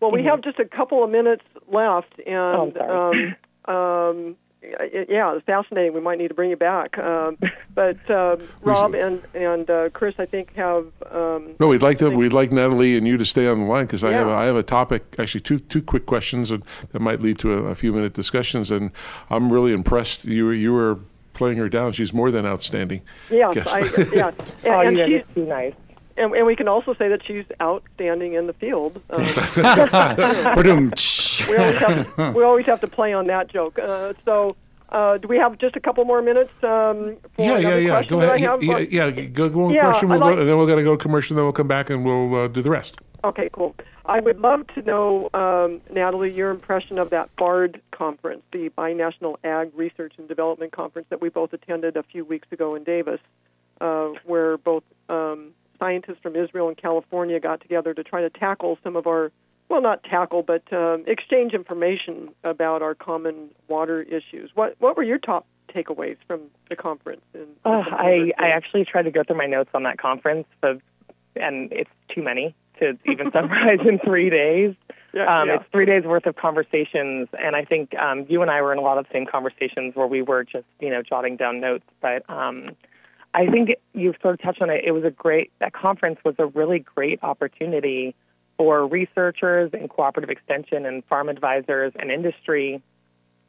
Well, 0.01 0.11
we 0.11 0.21
Mhm. 0.21 0.29
have 0.31 0.41
just 0.41 0.59
a 0.59 0.65
couple 0.65 1.01
of 1.03 1.09
minutes 1.09 1.43
left, 1.71 2.19
and 2.27 2.77
Oh, 2.77 3.11
um, 3.11 3.35
um, 3.73 4.35
yeah, 4.61 5.35
it's 5.35 5.45
fascinating. 5.45 5.93
We 5.93 6.01
might 6.01 6.17
need 6.17 6.27
to 6.29 6.33
bring 6.33 6.49
you 6.49 6.57
back. 6.57 6.97
Um, 6.97 7.37
but 7.73 7.97
um, 8.09 8.47
Rob 8.61 8.93
and 8.93 9.21
and 9.33 9.69
uh, 9.69 9.89
Chris, 9.89 10.15
I 10.19 10.25
think 10.25 10.55
have 10.55 10.87
um, 11.11 11.55
No, 11.59 11.67
we'd 11.67 11.81
like 11.81 11.99
to. 11.99 12.09
We'd 12.09 12.33
like 12.33 12.51
Natalie 12.51 12.97
and 12.97 13.07
you 13.07 13.17
to 13.17 13.25
stay 13.25 13.47
on 13.47 13.59
the 13.59 13.65
line 13.65 13.85
because 13.85 14.03
I 14.03 14.11
have 14.11 14.27
a, 14.27 14.31
I 14.31 14.45
have 14.45 14.55
a 14.55 14.63
topic. 14.63 15.15
Actually, 15.17 15.41
two 15.41 15.59
two 15.59 15.81
quick 15.81 16.05
questions 16.05 16.51
and 16.51 16.63
that 16.91 16.99
might 16.99 17.21
lead 17.21 17.39
to 17.39 17.53
a, 17.53 17.63
a 17.67 17.75
few 17.75 17.93
minute 17.93 18.13
discussions. 18.13 18.71
And 18.71 18.91
I'm 19.29 19.51
really 19.51 19.71
impressed. 19.71 20.25
You 20.25 20.45
were 20.45 20.53
you 20.53 20.73
were 20.73 20.99
playing 21.33 21.57
her 21.57 21.69
down. 21.69 21.93
She's 21.93 22.13
more 22.13 22.31
than 22.31 22.45
outstanding. 22.45 23.01
yes, 23.29 23.53
Guess. 23.53 23.67
I, 23.67 23.79
yeah, 24.13 24.27
and, 24.27 24.35
oh, 24.65 24.79
and 24.81 24.97
you 24.97 25.03
guys 25.03 25.25
she's 25.25 25.35
too 25.35 25.45
nice. 25.45 25.73
and, 26.17 26.33
and 26.35 26.45
we 26.45 26.55
can 26.55 26.67
also 26.67 26.93
say 26.95 27.07
that 27.07 27.25
she's 27.25 27.45
outstanding 27.61 28.33
in 28.33 28.45
the 28.45 28.53
field. 28.53 29.01
Um, 29.09 29.23
Ba-dum. 29.55 30.91
We 31.47 31.57
always 31.57 31.77
have 31.77 32.35
we 32.35 32.43
always 32.43 32.65
have 32.65 32.81
to 32.81 32.87
play 32.87 33.13
on 33.13 33.27
that 33.27 33.47
joke. 33.47 33.79
Uh, 33.79 34.13
so. 34.25 34.55
Uh, 34.91 35.19
do 35.19 35.27
we 35.27 35.37
have 35.37 35.55
just 35.59 35.75
a 35.75 35.79
couple 35.79 36.03
more 36.03 36.19
minutes 36.19 36.49
um, 36.63 37.15
for 37.35 37.43
yeah, 37.45 37.59
yeah, 37.59 37.75
yeah. 37.75 38.03
Go 38.05 38.17
ahead. 38.17 38.31
I 38.31 38.39
have? 38.39 38.63
Yeah, 38.63 38.79
yeah, 38.79 39.05
yeah. 39.05 39.25
Go, 39.25 39.47
go 39.47 39.65
on 39.65 39.71
Yeah, 39.71 39.83
question. 39.83 40.09
We'll 40.09 40.19
like- 40.19 40.33
go, 40.33 40.39
and 40.39 40.49
then 40.49 40.57
we're 40.57 40.65
going 40.65 40.79
to 40.79 40.83
go 40.83 40.95
to 40.95 40.97
commercial. 40.97 41.35
Then 41.35 41.45
we'll 41.45 41.53
come 41.53 41.67
back 41.67 41.91
and 41.91 42.03
we'll 42.03 42.33
uh, 42.33 42.47
do 42.47 42.63
the 42.63 42.71
rest. 42.71 42.97
Okay, 43.23 43.49
cool. 43.53 43.75
I 44.07 44.19
would 44.19 44.39
love 44.39 44.65
to 44.73 44.81
know, 44.81 45.29
um, 45.35 45.81
Natalie, 45.93 46.31
your 46.33 46.49
impression 46.49 46.97
of 46.97 47.11
that 47.11 47.29
BARD 47.35 47.79
conference, 47.91 48.41
the 48.51 48.69
Binational 48.69 49.35
Ag 49.43 49.71
Research 49.75 50.13
and 50.17 50.27
Development 50.27 50.71
Conference 50.71 51.07
that 51.11 51.21
we 51.21 51.29
both 51.29 51.53
attended 51.53 51.95
a 51.95 52.01
few 52.01 52.25
weeks 52.25 52.47
ago 52.51 52.73
in 52.73 52.83
Davis, 52.83 53.19
uh, 53.81 54.07
where 54.25 54.57
both 54.57 54.83
um, 55.09 55.51
scientists 55.77 56.17
from 56.23 56.35
Israel 56.35 56.67
and 56.67 56.77
California 56.77 57.39
got 57.39 57.61
together 57.61 57.93
to 57.93 58.03
try 58.03 58.21
to 58.21 58.31
tackle 58.31 58.79
some 58.83 58.95
of 58.95 59.05
our, 59.05 59.31
well, 59.69 59.81
not 59.81 60.03
tackle, 60.03 60.41
but 60.43 60.63
um, 60.73 61.03
exchange 61.07 61.53
information 61.53 62.29
about 62.43 62.81
our 62.81 62.95
common 62.95 63.49
water 63.67 64.01
issues. 64.01 64.51
What 64.55 64.75
what 64.79 64.97
were 64.97 65.03
your 65.03 65.19
top 65.19 65.45
takeaways 65.73 66.17
from 66.27 66.41
the 66.69 66.75
conference? 66.75 67.21
In 67.33 67.47
September? 67.63 67.95
I, 67.95 68.31
I 68.39 68.47
actually 68.49 68.85
tried 68.85 69.03
to 69.03 69.11
go 69.11 69.23
through 69.23 69.37
my 69.37 69.45
notes 69.45 69.69
on 69.73 69.83
that 69.83 69.99
conference, 69.99 70.47
but, 70.61 70.79
and 71.35 71.71
it's 71.71 71.91
too 72.13 72.23
many 72.23 72.55
to 72.79 72.97
even 73.05 73.31
summarize 73.33 73.79
in 73.87 73.99
three 73.99 74.29
days. 74.29 74.75
Yeah, 75.13 75.27
Um, 75.27 75.47
yeah. 75.47 75.55
It's 75.55 75.65
three 75.71 75.85
days 75.85 76.03
worth 76.03 76.25
of 76.25 76.35
conversations, 76.35 77.27
and 77.39 77.55
I 77.55 77.65
think 77.65 77.95
um, 77.95 78.25
you 78.29 78.41
and 78.41 78.51
I 78.51 78.61
were 78.61 78.71
in 78.73 78.79
a 78.79 78.81
lot 78.81 78.97
of 78.97 79.05
the 79.05 79.13
same 79.13 79.25
conversations 79.25 79.95
where 79.95 80.07
we 80.07 80.21
were 80.21 80.43
just, 80.43 80.65
you 80.79 80.89
know, 80.89 81.01
jotting 81.01 81.35
down 81.35 81.59
notes. 81.59 81.85
But 82.01 82.27
um, 82.29 82.75
I 83.33 83.47
think 83.47 83.71
you've 83.93 84.15
sort 84.21 84.35
of 84.35 84.41
touched 84.41 84.61
on 84.61 84.69
it. 84.69 84.83
It 84.85 84.91
was 84.91 85.03
a 85.03 85.11
great 85.11 85.51
that 85.59 85.73
conference 85.73 86.19
was 86.23 86.35
a 86.39 86.47
really 86.47 86.79
great 86.79 87.19
opportunity 87.23 88.15
for 88.59 88.85
researchers 88.85 89.71
and 89.71 89.89
cooperative 89.89 90.29
extension 90.29 90.85
and 90.85 91.01
farm 91.05 91.29
advisors 91.29 91.93
and 91.97 92.11
industry 92.11 92.83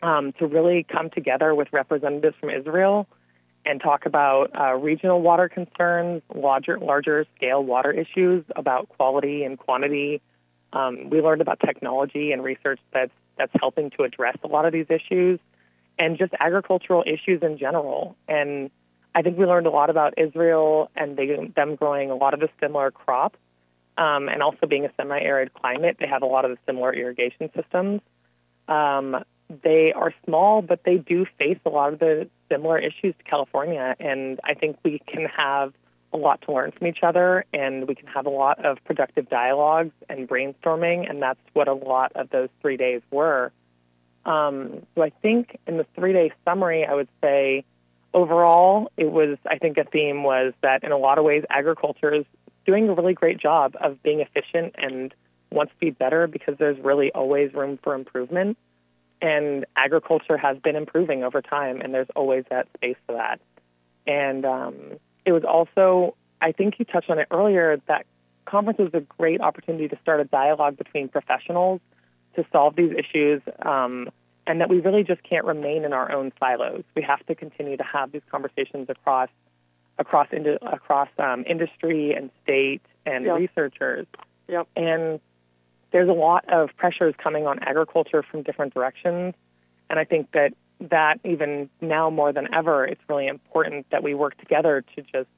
um, 0.05 0.33
to 0.39 0.47
really 0.47 0.87
come 0.89 1.11
together 1.11 1.53
with 1.53 1.67
representatives 1.73 2.37
from 2.39 2.49
Israel 2.49 3.09
and 3.67 3.81
talk 3.81 4.07
about 4.07 4.53
uh, 4.57 4.75
regional 4.75 5.21
water 5.21 5.49
concerns, 5.49 6.23
larger 6.33 6.79
larger 6.79 7.27
scale 7.37 7.61
water 7.61 7.91
issues 7.91 8.45
about 8.55 8.89
quality 8.91 9.43
and 9.43 9.59
quantity. 9.59 10.23
Um, 10.73 11.11
we 11.11 11.21
learned 11.21 11.41
about 11.41 11.59
technology 11.59 12.31
and 12.31 12.45
research 12.45 12.79
that's 12.95 13.11
that's 13.37 13.53
helping 13.59 13.91
to 13.99 14.05
address 14.05 14.37
a 14.45 14.47
lot 14.47 14.65
of 14.65 14.73
these 14.73 14.87
issues, 14.89 15.41
and 15.99 16.19
just 16.19 16.33
agricultural 16.39 17.03
issues 17.05 17.43
in 17.43 17.59
general. 17.59 18.15
And 18.29 18.71
I 19.13 19.23
think 19.23 19.39
we 19.39 19.45
learned 19.45 19.67
a 19.67 19.71
lot 19.71 19.91
about 19.91 20.15
Israel 20.19 20.89
and 20.95 21.17
they, 21.17 21.37
them 21.57 21.75
growing 21.75 22.13
a 22.13 22.15
lot 22.15 22.33
of 22.33 22.39
the 22.39 22.49
similar 22.61 22.93
crops, 22.93 23.41
um, 23.97 24.28
and 24.28 24.43
also 24.43 24.66
being 24.66 24.84
a 24.84 24.91
semi-arid 24.97 25.53
climate. 25.55 25.97
They 25.99 26.07
have 26.07 26.22
a 26.22 26.26
lot 26.26 26.45
of 26.45 26.53
the 26.53 26.59
similar 26.66 26.93
irrigation 26.95 27.51
systems. 27.55 28.01
Um, 28.68 29.24
they 29.62 29.93
are 29.93 30.14
small, 30.24 30.62
but 30.62 30.84
they 30.84 30.97
do 30.97 31.26
face 31.38 31.59
a 31.66 31.70
lot 31.70 31.93
of 31.93 31.99
the 31.99 32.28
similar 32.51 32.78
issues 32.78 33.14
to 33.18 33.24
California. 33.24 33.97
And 33.99 34.41
I 34.45 34.55
think 34.55 34.78
we 34.84 35.01
can 35.07 35.26
have 35.26 35.72
a 36.12 36.16
lot 36.16 36.43
to 36.43 36.53
learn 36.53 36.72
from 36.72 36.86
each 36.86 37.01
other, 37.03 37.45
and 37.53 37.86
we 37.86 37.95
can 37.95 38.07
have 38.09 38.26
a 38.26 38.30
lot 38.30 38.64
of 38.64 38.78
productive 38.84 39.28
dialogues 39.28 39.93
and 40.09 40.28
brainstorming. 40.28 41.09
And 41.09 41.22
that's 41.22 41.41
what 41.53 41.68
a 41.68 41.74
lot 41.74 42.12
of 42.14 42.30
those 42.30 42.49
three 42.61 42.76
days 42.76 43.03
were. 43.11 43.53
Um, 44.24 44.86
so 44.95 45.03
I 45.03 45.11
think 45.22 45.59
in 45.66 45.78
the 45.78 45.86
three 45.95 46.12
day 46.12 46.32
summary, 46.45 46.84
I 46.84 46.95
would 46.95 47.09
say 47.22 47.64
overall, 48.12 48.91
it 48.97 49.11
was, 49.11 49.38
I 49.47 49.59
think 49.59 49.78
a 49.78 49.84
theme 49.84 50.22
was 50.22 50.53
that 50.62 50.84
in 50.84 50.93
a 50.93 50.99
lot 50.99 51.18
of 51.18 51.24
ways, 51.24 51.45
agriculture 51.49 52.12
is 52.12 52.24
doing 52.67 52.89
a 52.89 52.95
really 52.95 53.15
great 53.15 53.39
job 53.39 53.77
of 53.81 54.03
being 54.03 54.21
efficient 54.21 54.75
and 54.79 55.15
wants 55.51 55.73
to 55.73 55.79
be 55.79 55.91
better 55.91 56.27
because 56.27 56.57
there's 56.59 56.79
really 56.79 57.11
always 57.13 57.53
room 57.55 57.79
for 57.83 57.95
improvement. 57.95 58.57
And 59.23 59.67
agriculture 59.77 60.39
has 60.39 60.57
been 60.59 60.77
improving 60.77 61.25
over 61.25 61.43
time, 61.43 61.81
and 61.81 61.93
there's 61.93 62.09
always 62.17 62.45
that 62.51 62.69
space 62.77 62.97
for 63.07 63.13
that. 63.13 63.41
And 64.07 64.45
um, 64.47 64.77
it 65.27 65.33
was 65.33 65.45
also, 65.45 66.17
I 66.41 66.53
think 66.53 66.79
you 66.79 66.85
touched 66.87 67.11
on 67.11 67.19
it 67.19 67.29
earlier, 67.31 67.81
that 67.87 68.07
conference 68.47 68.79
was 68.79 68.95
a 68.95 69.01
great 69.01 69.41
opportunity 69.41 69.89
to 69.89 69.99
start 70.03 70.21
a 70.21 70.25
dialogue 70.25 70.79
between 70.79 71.09
professionals 71.09 71.81
to 72.37 72.47
solve 72.51 72.77
these 72.77 72.93
issues, 72.93 73.43
um, 73.63 74.09
and 74.47 74.61
that 74.61 74.71
we 74.71 74.81
really 74.81 75.05
just 75.05 75.23
can't 75.23 75.45
remain 75.45 75.85
in 75.85 75.93
our 75.93 76.11
own 76.11 76.33
silos. 76.39 76.83
We 76.95 77.03
have 77.03 77.25
to 77.27 77.35
continue 77.35 77.77
to 77.77 77.85
have 77.85 78.13
these 78.13 78.23
conversations 78.31 78.89
across 78.89 79.29
across 80.01 80.27
across 80.63 81.09
um, 81.19 81.45
industry 81.47 82.13
and 82.15 82.31
state 82.43 82.83
and 83.07 83.25
Yeah. 83.25 83.35
researchers. 83.37 84.07
Yep. 84.49 84.67
And 84.75 85.21
there's 85.93 86.09
a 86.09 86.13
lot 86.13 86.49
of 86.49 86.71
pressures 86.77 87.15
coming 87.23 87.47
on 87.47 87.61
agriculture 87.61 88.23
from 88.23 88.43
different 88.43 88.75
directions, 88.75 89.35
and 89.89 89.99
I 89.99 90.05
think 90.05 90.33
that 90.33 90.55
that 90.81 91.21
even 91.25 91.69
now 91.83 92.09
more 92.09 92.33
than 92.33 92.53
ever, 92.55 92.87
it's 92.87 93.03
really 93.09 93.27
important 93.27 93.87
that 93.91 94.03
we 94.03 94.15
work 94.15 94.37
together 94.39 94.83
to 94.97 95.03
just 95.03 95.29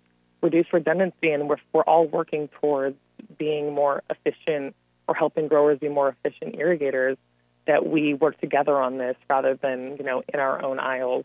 reduce 0.41 0.73
redundancy, 0.73 1.31
and 1.33 1.49
we're 1.49 1.57
we're 1.73 1.83
all 1.83 2.07
working 2.07 2.49
towards 2.61 2.97
being 3.39 3.75
more 3.75 4.03
efficient 4.09 4.75
or 5.09 5.15
helping 5.15 5.49
growers 5.49 5.79
be 5.81 5.89
more 5.89 6.15
efficient 6.25 6.55
irrigators, 6.57 7.19
that 7.67 7.87
we 7.87 8.15
work 8.15 8.41
together 8.41 8.81
on 8.81 8.99
this 8.99 9.17
rather 9.29 9.55
than 9.55 9.97
you 9.97 10.05
know 10.05 10.23
in 10.33 10.39
our 10.39 10.63
own 10.65 10.79
aisles. 10.79 11.25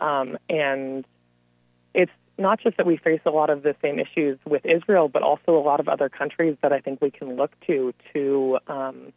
Um, 0.00 0.36
and 0.50 1.04
not 2.38 2.60
just 2.60 2.76
that 2.76 2.86
we 2.86 2.96
face 2.96 3.20
a 3.26 3.30
lot 3.30 3.50
of 3.50 3.62
the 3.62 3.74
same 3.82 3.98
issues 3.98 4.38
with 4.46 4.64
Israel, 4.64 5.08
but 5.08 5.22
also 5.22 5.56
a 5.58 5.62
lot 5.62 5.80
of 5.80 5.88
other 5.88 6.08
countries 6.08 6.56
that 6.62 6.72
I 6.72 6.80
think 6.80 7.02
we 7.02 7.10
can 7.10 7.36
look 7.36 7.52
to 7.66 7.92
to 8.14 8.58
um, 8.68 9.12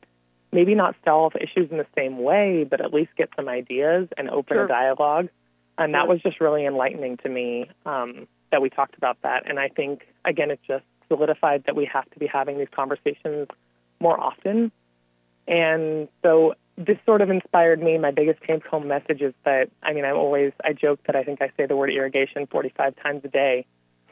maybe 0.51 0.75
not 0.75 0.95
solve 1.05 1.33
issues 1.35 1.71
in 1.71 1.77
the 1.77 1.85
same 1.95 2.19
way, 2.19 2.65
but 2.69 2.81
at 2.81 2.93
least 2.93 3.11
get 3.17 3.29
some 3.35 3.47
ideas 3.47 4.07
and 4.17 4.29
open 4.29 4.55
Sure. 4.57 4.65
a 4.65 4.67
dialogue. 4.67 5.29
And 5.77 5.93
that 5.93 6.07
was 6.07 6.21
just 6.21 6.41
really 6.41 6.65
enlightening 6.65 7.17
to 7.17 7.29
me 7.29 7.69
um, 7.85 8.27
that 8.51 8.61
we 8.61 8.69
talked 8.69 8.95
about 8.97 9.17
that. 9.23 9.49
And 9.49 9.59
I 9.59 9.69
think, 9.69 10.07
again, 10.25 10.51
it 10.51 10.59
just 10.67 10.83
solidified 11.07 11.63
that 11.65 11.75
we 11.75 11.85
have 11.91 12.09
to 12.11 12.19
be 12.19 12.27
having 12.27 12.57
these 12.57 12.67
conversations 12.71 13.47
more 13.99 14.19
often. 14.19 14.71
And 15.47 16.07
so 16.21 16.55
this 16.85 16.97
sort 17.05 17.21
of 17.21 17.29
inspired 17.29 17.81
me. 17.81 17.97
My 17.97 18.11
biggest 18.11 18.41
take 18.47 18.65
home 18.65 18.87
message 18.87 19.21
is 19.21 19.33
that, 19.45 19.69
I 19.83 19.93
mean, 19.93 20.05
I'm 20.05 20.15
always, 20.15 20.51
I 20.63 20.73
joke 20.73 20.99
that 21.05 21.15
I 21.15 21.23
think 21.23 21.41
I 21.41 21.51
say 21.57 21.65
the 21.65 21.75
word 21.75 21.91
irrigation 21.91 22.47
45 22.47 22.95
times 23.01 23.21
a 23.23 23.27
day. 23.27 23.65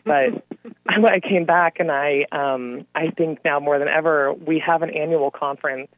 But 0.05 0.45
I 0.87 1.19
came 1.19 1.45
back 1.45 1.79
and 1.79 1.91
I, 1.91 2.25
um, 2.31 2.85
I 2.95 3.11
think 3.11 3.39
now 3.43 3.59
more 3.59 3.79
than 3.79 3.87
ever, 3.87 4.33
we 4.33 4.59
have 4.65 4.81
an 4.81 4.89
annual 4.91 5.31
conference 5.31 5.89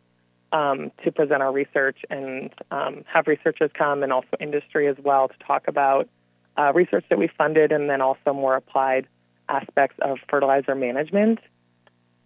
um, 0.51 0.91
to 1.03 1.11
present 1.11 1.41
our 1.41 1.51
research 1.51 1.97
and 2.09 2.53
um, 2.71 3.03
have 3.05 3.27
researchers 3.27 3.71
come 3.73 4.03
and 4.03 4.11
also 4.11 4.29
industry 4.39 4.87
as 4.87 4.97
well 5.03 5.27
to 5.27 5.35
talk 5.45 5.67
about 5.67 6.09
uh, 6.57 6.71
research 6.73 7.05
that 7.09 7.17
we 7.17 7.29
funded 7.37 7.71
and 7.71 7.89
then 7.89 8.01
also 8.01 8.33
more 8.33 8.55
applied 8.55 9.07
aspects 9.47 9.97
of 10.01 10.17
fertilizer 10.29 10.75
management. 10.75 11.39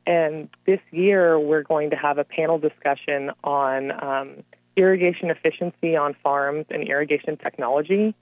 And 0.07 0.49
this 0.65 0.79
year, 0.91 1.39
we're 1.39 1.63
going 1.63 1.89
to 1.89 1.95
have 1.95 2.17
a 2.17 2.23
panel 2.23 2.59
discussion 2.59 3.31
on 3.43 3.91
um, 4.03 4.43
irrigation 4.75 5.29
efficiency 5.29 5.95
on 5.95 6.15
farms 6.21 6.65
and 6.69 6.87
irrigation 6.87 7.37
technology. 7.37 8.13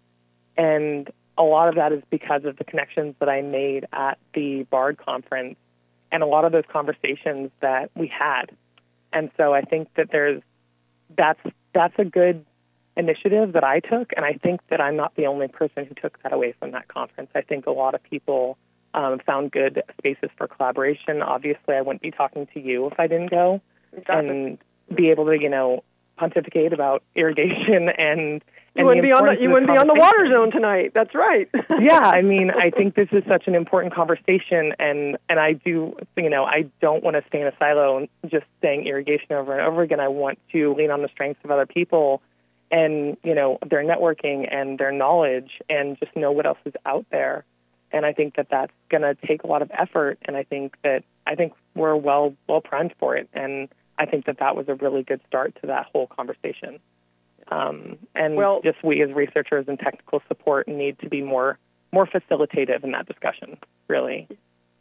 And 0.55 1.09
a 1.37 1.43
lot 1.43 1.67
of 1.67 1.75
that 1.75 1.91
is 1.91 2.03
because 2.09 2.45
of 2.45 2.57
the 2.57 2.63
connections 2.63 3.15
that 3.19 3.27
I 3.27 3.41
made 3.41 3.87
at 3.91 4.17
the 4.33 4.63
BARD 4.69 4.97
conference 4.97 5.55
and 6.11 6.21
a 6.21 6.27
lot 6.27 6.45
of 6.45 6.51
those 6.51 6.63
conversations 6.71 7.49
that 7.61 7.89
we 7.95 8.07
had. 8.07 8.51
And 9.11 9.31
so 9.35 9.53
I 9.53 9.61
think 9.61 9.89
that 9.95 10.09
there's 10.11 10.41
that's 11.15 11.39
that's 11.73 11.93
a 11.97 12.05
good 12.05 12.45
initiative 12.95 13.53
that 13.53 13.63
I 13.63 13.79
took, 13.79 14.11
and 14.15 14.23
I 14.25 14.33
think 14.33 14.61
that 14.69 14.79
I'm 14.79 14.95
not 14.95 15.15
the 15.15 15.25
only 15.25 15.47
person 15.47 15.85
who 15.85 15.95
took 15.95 16.21
that 16.21 16.31
away 16.31 16.53
from 16.59 16.71
that 16.71 16.87
conference. 16.87 17.31
I 17.33 17.41
think 17.41 17.65
a 17.65 17.71
lot 17.71 17.95
of 17.95 18.03
people 18.03 18.57
um, 18.93 19.19
found 19.25 19.51
good 19.51 19.83
spaces 19.97 20.29
for 20.37 20.47
collaboration. 20.47 21.21
Obviously, 21.21 21.75
I 21.75 21.81
wouldn't 21.81 22.01
be 22.01 22.11
talking 22.11 22.47
to 22.53 22.59
you 22.59 22.87
if 22.87 22.99
I 22.99 23.07
didn't 23.07 23.31
go 23.31 23.61
Exactly. 23.95 24.29
and 24.29 24.57
be 24.95 25.09
able 25.09 25.25
to, 25.25 25.39
you 25.39 25.49
know, 25.49 25.83
pontificate 26.17 26.73
about 26.73 27.03
irrigation 27.15 27.89
and. 27.97 28.43
you 28.75 28.85
wouldn't 28.85 29.03
be 29.03 29.11
on 29.11 29.25
the 29.25 29.41
you 29.41 29.49
wouldn't 29.49 29.71
be 29.71 29.77
on 29.77 29.87
the 29.87 29.93
water 29.93 30.27
zone 30.29 30.51
tonight. 30.51 30.91
That's 30.93 31.13
right. 31.15 31.49
yeah, 31.79 31.99
I 31.99 32.21
mean, 32.21 32.51
I 32.51 32.69
think 32.77 32.95
this 32.95 33.09
is 33.11 33.23
such 33.27 33.47
an 33.47 33.55
important 33.55 33.93
conversation, 33.93 34.73
and 34.79 35.17
and 35.29 35.39
I 35.39 35.53
do, 35.53 35.95
you 36.17 36.29
know, 36.29 36.43
I 36.43 36.69
don't 36.81 37.03
want 37.03 37.15
to 37.15 37.23
stay 37.27 37.41
in 37.41 37.47
a 37.47 37.53
silo 37.59 37.97
and 37.97 38.07
just 38.29 38.45
saying 38.61 38.87
irrigation 38.87 39.31
over 39.31 39.57
and 39.57 39.61
over 39.67 39.81
again. 39.81 39.99
I 39.99 40.07
want 40.07 40.39
to 40.51 40.73
lean 40.75 40.91
on 40.91 41.01
the 41.01 41.09
strengths 41.09 41.43
of 41.43 41.51
other 41.51 41.65
people, 41.65 42.21
and 42.71 43.17
you 43.23 43.35
know, 43.35 43.59
their 43.67 43.83
networking 43.83 44.47
and 44.51 44.79
their 44.79 44.91
knowledge, 44.91 45.61
and 45.69 45.97
just 45.99 46.15
know 46.15 46.31
what 46.31 46.45
else 46.45 46.59
is 46.65 46.73
out 46.85 47.05
there. 47.11 47.45
And 47.93 48.05
I 48.05 48.11
think 48.11 48.35
that 48.35 48.47
that's 48.49 48.73
going 48.89 49.03
to 49.03 49.15
take 49.27 49.43
a 49.43 49.47
lot 49.47 49.61
of 49.61 49.71
effort, 49.71 50.17
and 50.25 50.35
I 50.35 50.43
think 50.43 50.75
that 50.83 51.03
I 51.27 51.35
think 51.35 51.53
we're 51.75 51.95
well 51.95 52.33
well 52.47 52.59
primed 52.59 52.93
for 52.99 53.15
it, 53.15 53.29
and 53.33 53.69
I 53.99 54.07
think 54.07 54.25
that 54.25 54.39
that 54.39 54.55
was 54.55 54.67
a 54.67 54.75
really 54.75 55.03
good 55.03 55.21
start 55.27 55.55
to 55.61 55.67
that 55.67 55.85
whole 55.93 56.07
conversation. 56.07 56.79
Um, 57.49 57.99
and 58.15 58.35
Well- 58.35 58.61
just 58.61 58.83
we 58.83 59.01
as 59.03 59.11
researchers 59.13 59.67
and 59.67 59.79
technical 59.79 60.23
support 60.27 60.67
need 60.67 60.97
to 60.99 61.09
be 61.09 61.21
more 61.21 61.59
more 61.91 62.07
facilitative 62.07 62.83
in 62.83 62.91
that 62.91 63.05
discussion. 63.05 63.55
Really, 63.87 64.27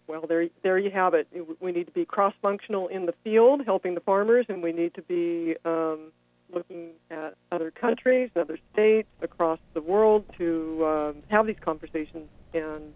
Well, 0.06 0.22
there, 0.26 0.48
there 0.62 0.78
you 0.78 0.90
have 0.90 1.12
it. 1.12 1.28
We 1.60 1.72
need 1.72 1.84
to 1.84 1.92
be 1.92 2.06
cross-functional 2.06 2.88
in 2.88 3.04
the 3.04 3.12
field, 3.22 3.64
helping 3.66 3.94
the 3.94 4.00
farmers, 4.00 4.46
and 4.48 4.62
we 4.62 4.72
need 4.72 4.94
to 4.94 5.02
be 5.02 5.54
um, 5.66 6.10
looking 6.50 6.90
at 7.10 7.34
other 7.50 7.70
countries 7.70 8.30
other 8.36 8.58
states 8.72 9.08
across 9.20 9.58
the 9.74 9.80
world 9.82 10.24
to 10.38 10.86
um, 10.86 11.16
have 11.28 11.46
these 11.46 11.60
conversations 11.60 12.28
and 12.54 12.92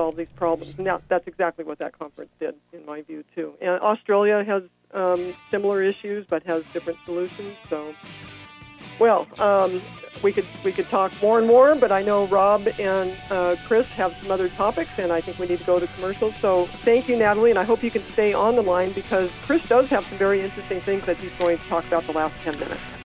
solve 0.00 0.16
these 0.16 0.30
problems. 0.30 0.74
And 0.78 0.86
that, 0.86 1.02
that's 1.08 1.28
exactly 1.28 1.64
what 1.64 1.78
that 1.78 1.98
conference 1.98 2.30
did, 2.40 2.54
in 2.72 2.86
my 2.86 3.02
view, 3.02 3.22
too. 3.34 3.52
And 3.60 3.78
Australia 3.80 4.42
has 4.42 4.62
um, 4.94 5.34
similar 5.50 5.82
issues, 5.82 6.26
but 6.26 6.42
has 6.44 6.64
different 6.72 6.98
solutions. 7.04 7.54
So, 7.68 7.94
well, 8.98 9.28
um, 9.38 9.82
we 10.22 10.32
could 10.32 10.46
we 10.64 10.72
could 10.72 10.88
talk 10.88 11.12
more 11.20 11.38
and 11.38 11.46
more, 11.46 11.74
but 11.74 11.92
I 11.92 12.02
know 12.02 12.26
Rob 12.26 12.66
and 12.78 13.14
uh, 13.30 13.56
Chris 13.66 13.86
have 13.90 14.16
some 14.20 14.30
other 14.30 14.48
topics, 14.48 14.90
and 14.98 15.12
I 15.12 15.20
think 15.20 15.38
we 15.38 15.46
need 15.46 15.58
to 15.58 15.64
go 15.64 15.78
to 15.78 15.86
commercials. 15.86 16.34
So 16.36 16.66
thank 16.88 17.08
you, 17.08 17.16
Natalie, 17.16 17.50
and 17.50 17.58
I 17.58 17.64
hope 17.64 17.82
you 17.82 17.90
can 17.90 18.06
stay 18.10 18.32
on 18.32 18.56
the 18.56 18.62
line 18.62 18.92
because 18.92 19.30
Chris 19.42 19.66
does 19.68 19.88
have 19.88 20.06
some 20.06 20.18
very 20.18 20.40
interesting 20.40 20.80
things 20.80 21.04
that 21.04 21.18
he's 21.18 21.34
going 21.38 21.58
to 21.58 21.64
talk 21.64 21.86
about 21.86 22.06
the 22.06 22.12
last 22.12 22.34
10 22.42 22.58
minutes. 22.58 22.99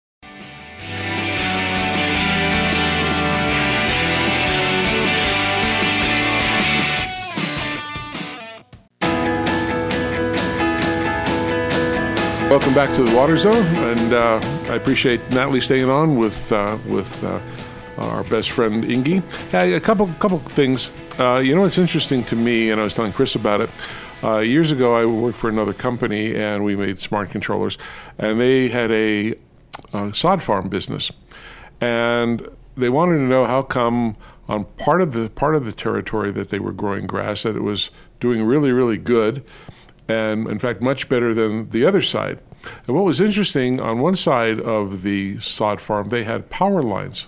Welcome 12.53 12.75
back 12.75 12.93
to 12.93 13.03
the 13.03 13.15
Water 13.15 13.35
Zone, 13.35 13.55
and 13.55 14.13
uh, 14.13 14.39
I 14.69 14.75
appreciate 14.75 15.27
Natalie 15.31 15.59
staying 15.59 15.89
on 15.89 16.17
with 16.17 16.51
uh, 16.51 16.77
with 16.87 17.23
uh, 17.23 17.39
our 17.97 18.23
best 18.25 18.51
friend. 18.51 18.85
Yeah, 19.51 19.63
a 19.63 19.79
couple 19.79 20.05
couple 20.19 20.37
things. 20.37 20.93
Uh, 21.17 21.41
you 21.43 21.55
know, 21.55 21.61
what's 21.61 21.79
interesting 21.79 22.23
to 22.25 22.35
me, 22.35 22.69
and 22.69 22.79
I 22.79 22.83
was 22.83 22.93
telling 22.93 23.11
Chris 23.11 23.33
about 23.33 23.61
it. 23.61 23.71
Uh, 24.21 24.37
years 24.37 24.71
ago, 24.71 24.95
I 24.95 25.03
worked 25.03 25.35
for 25.35 25.49
another 25.49 25.73
company, 25.73 26.35
and 26.35 26.63
we 26.63 26.75
made 26.75 26.99
smart 26.99 27.31
controllers, 27.31 27.79
and 28.19 28.39
they 28.39 28.67
had 28.67 28.91
a, 28.91 29.33
sod 30.11 30.43
farm 30.43 30.69
business, 30.69 31.11
and 31.81 32.47
they 32.77 32.89
wanted 32.89 33.17
to 33.17 33.23
know 33.23 33.45
how 33.45 33.63
come 33.63 34.15
on 34.47 34.65
part 34.77 35.01
of 35.01 35.13
the 35.13 35.29
part 35.31 35.55
of 35.55 35.65
the 35.65 35.71
territory 35.71 36.29
that 36.29 36.51
they 36.51 36.59
were 36.59 36.71
growing 36.71 37.07
grass 37.07 37.41
that 37.41 37.55
it 37.55 37.63
was 37.63 37.89
doing 38.19 38.43
really 38.43 38.71
really 38.71 38.97
good 38.97 39.43
and 40.13 40.47
in 40.47 40.59
fact 40.59 40.81
much 40.81 41.09
better 41.09 41.33
than 41.33 41.69
the 41.69 41.85
other 41.85 42.01
side. 42.01 42.39
And 42.87 42.95
what 42.95 43.05
was 43.05 43.19
interesting, 43.19 43.79
on 43.79 43.99
one 43.99 44.15
side 44.15 44.59
of 44.59 45.01
the 45.01 45.39
sod 45.39 45.81
farm, 45.81 46.09
they 46.09 46.23
had 46.23 46.49
power 46.49 46.81
lines, 46.81 47.27